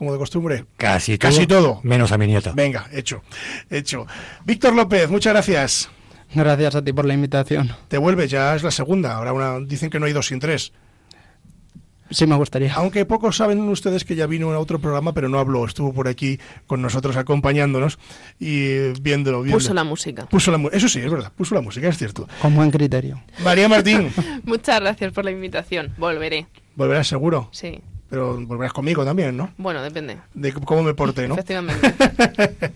como 0.00 0.12
de 0.14 0.18
costumbre. 0.18 0.64
Casi 0.78 1.18
todo. 1.18 1.30
Casi 1.30 1.46
todo. 1.46 1.80
Menos 1.82 2.10
a 2.10 2.16
mi 2.16 2.26
nieta. 2.26 2.52
Venga, 2.54 2.88
hecho, 2.90 3.22
hecho. 3.68 4.06
Víctor 4.46 4.72
López, 4.74 5.10
muchas 5.10 5.34
gracias. 5.34 5.90
Gracias 6.34 6.74
a 6.74 6.82
ti 6.82 6.90
por 6.94 7.04
la 7.04 7.12
invitación. 7.12 7.70
Te 7.88 7.98
vuelves, 7.98 8.30
ya 8.30 8.56
es 8.56 8.62
la 8.62 8.70
segunda. 8.70 9.12
Ahora 9.16 9.34
una, 9.34 9.60
dicen 9.60 9.90
que 9.90 10.00
no 10.00 10.06
hay 10.06 10.14
dos 10.14 10.28
sin 10.28 10.40
tres. 10.40 10.72
Sí, 12.08 12.26
me 12.26 12.34
gustaría. 12.34 12.72
Aunque 12.74 13.04
pocos 13.04 13.36
saben 13.36 13.60
ustedes 13.68 14.04
que 14.06 14.16
ya 14.16 14.26
vino 14.26 14.48
en 14.48 14.56
otro 14.56 14.78
programa, 14.80 15.12
pero 15.12 15.28
no 15.28 15.38
habló, 15.38 15.66
estuvo 15.66 15.92
por 15.92 16.08
aquí 16.08 16.40
con 16.66 16.80
nosotros 16.80 17.16
acompañándonos 17.18 17.98
y 18.38 18.68
viéndolo. 19.02 19.42
viéndolo. 19.42 19.52
Puso 19.52 19.74
la 19.74 19.84
música. 19.84 20.24
Puso 20.30 20.50
la 20.50 20.68
Eso 20.72 20.88
sí, 20.88 21.00
es 21.00 21.10
verdad, 21.10 21.30
puso 21.36 21.54
la 21.54 21.60
música, 21.60 21.88
es 21.88 21.98
cierto. 21.98 22.26
Con 22.40 22.54
buen 22.56 22.70
criterio. 22.70 23.22
María 23.44 23.68
Martín, 23.68 24.10
Muchas 24.44 24.80
gracias 24.80 25.12
por 25.12 25.26
la 25.26 25.30
invitación. 25.30 25.92
Volveré. 25.98 26.46
volverás 26.74 27.06
seguro, 27.06 27.50
Sí. 27.52 27.80
Pero 28.10 28.36
volverás 28.44 28.72
conmigo 28.72 29.04
también, 29.04 29.36
¿no? 29.36 29.52
Bueno, 29.56 29.80
depende. 29.82 30.18
De 30.34 30.52
cómo 30.52 30.82
me 30.82 30.94
porté, 30.94 31.28
¿no? 31.28 31.34
Efectivamente. 31.34 31.94